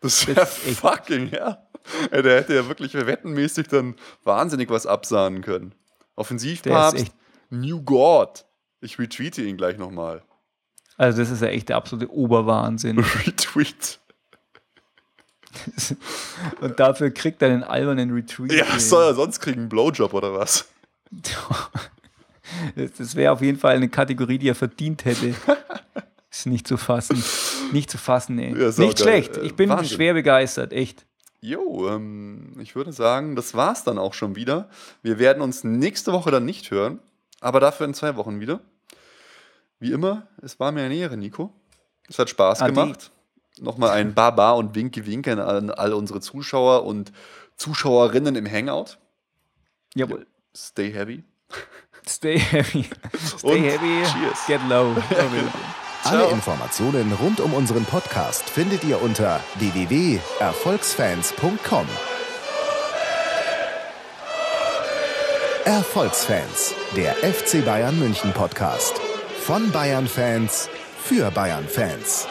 Das 0.00 0.26
wäre 0.26 0.42
ist 0.42 0.66
echt- 0.66 0.78
fucking, 0.80 1.30
ja. 1.30 1.66
Ey, 2.10 2.22
Der 2.22 2.36
hätte 2.36 2.54
ja 2.54 2.66
wirklich 2.68 2.94
wettenmäßig 2.94 3.68
dann 3.68 3.96
wahnsinnig 4.22 4.70
was 4.70 4.86
absahnen 4.86 5.42
können. 5.42 5.70
Der 5.70 6.08
Offensivpapst, 6.16 7.06
New 7.50 7.82
God. 7.82 8.44
Ich 8.80 8.98
retweete 8.98 9.42
ihn 9.42 9.56
gleich 9.56 9.76
nochmal. 9.78 10.22
Also 10.96 11.18
das 11.18 11.30
ist 11.30 11.42
ja 11.42 11.48
echt 11.48 11.68
der 11.68 11.76
absolute 11.76 12.12
Oberwahnsinn. 12.12 12.98
Retweet. 13.26 13.98
Und 16.60 16.80
dafür 16.80 17.10
kriegt 17.10 17.42
er 17.42 17.48
den 17.48 17.62
albernen 17.62 18.12
Retweet. 18.12 18.52
Ja, 18.52 18.64
was 18.70 18.88
soll 18.88 19.04
er 19.04 19.14
sonst 19.14 19.40
kriegen? 19.40 19.60
Einen 19.60 19.68
Blowjob 19.68 20.12
oder 20.14 20.34
was? 20.34 20.68
Das, 22.76 23.16
wäre 23.16 23.32
auf 23.32 23.40
jeden 23.40 23.58
Fall 23.58 23.74
eine 23.74 23.88
Kategorie, 23.88 24.38
die 24.38 24.48
er 24.48 24.54
verdient 24.54 25.06
hätte. 25.06 25.34
Ist 26.30 26.46
nicht 26.46 26.68
zu 26.68 26.76
fassen. 26.76 27.24
Nicht 27.72 27.90
zu 27.90 27.98
fassen, 27.98 28.38
ey. 28.38 28.56
Ja, 28.56 28.70
nicht 28.76 29.00
schlecht. 29.00 29.38
Ich 29.38 29.56
bin 29.56 29.70
Wahnsinn. 29.70 29.96
schwer 29.96 30.12
begeistert, 30.12 30.72
echt. 30.72 31.06
Jo, 31.40 31.88
ähm, 31.88 32.52
ich 32.60 32.76
würde 32.76 32.92
sagen, 32.92 33.34
das 33.34 33.54
war's 33.54 33.82
dann 33.82 33.98
auch 33.98 34.14
schon 34.14 34.36
wieder. 34.36 34.68
Wir 35.02 35.18
werden 35.18 35.42
uns 35.42 35.64
nächste 35.64 36.12
Woche 36.12 36.30
dann 36.30 36.44
nicht 36.44 36.70
hören, 36.70 37.00
aber 37.40 37.60
dafür 37.60 37.86
in 37.86 37.94
zwei 37.94 38.14
Wochen 38.16 38.40
wieder. 38.40 38.60
Wie 39.84 39.92
immer, 39.92 40.26
es 40.40 40.58
war 40.58 40.72
mir 40.72 40.82
eine 40.84 40.94
Ehre, 40.94 41.18
Nico. 41.18 41.52
Es 42.08 42.18
hat 42.18 42.30
Spaß 42.30 42.62
Ade. 42.62 42.72
gemacht. 42.72 43.10
Nochmal 43.60 43.90
ein 43.90 44.14
Baba 44.14 44.52
und 44.52 44.74
Winke 44.74 45.04
Winke 45.04 45.32
an 45.44 45.68
all 45.68 45.92
unsere 45.92 46.22
Zuschauer 46.22 46.86
und 46.86 47.12
Zuschauerinnen 47.58 48.34
im 48.34 48.50
Hangout. 48.50 48.96
Jawohl. 49.94 50.26
Stay 50.56 50.90
heavy. 50.90 51.22
Stay 52.08 52.38
heavy. 52.38 52.86
Stay 53.36 53.46
Und 53.46 53.62
heavy. 53.62 54.04
cheers. 54.10 54.46
Get 54.46 54.62
low. 54.70 54.96
Alle. 56.04 56.30
Informationen 56.30 57.12
rund 57.12 57.40
um 57.40 57.52
unseren 57.52 57.84
Podcast 57.84 58.48
findet 58.48 58.84
ihr 58.84 59.02
unter 59.02 59.38
www.erfolgsfans.com. 59.58 61.86
Erfolgsfans, 65.66 66.74
der 66.96 67.12
FC 67.16 67.62
Bayern 67.64 67.98
München 67.98 68.32
Podcast. 68.32 68.98
Von 69.46 69.70
Bayern 69.72 70.06
Fans 70.06 70.70
für 71.02 71.30
Bayern 71.30 71.68
Fans. 71.68 72.26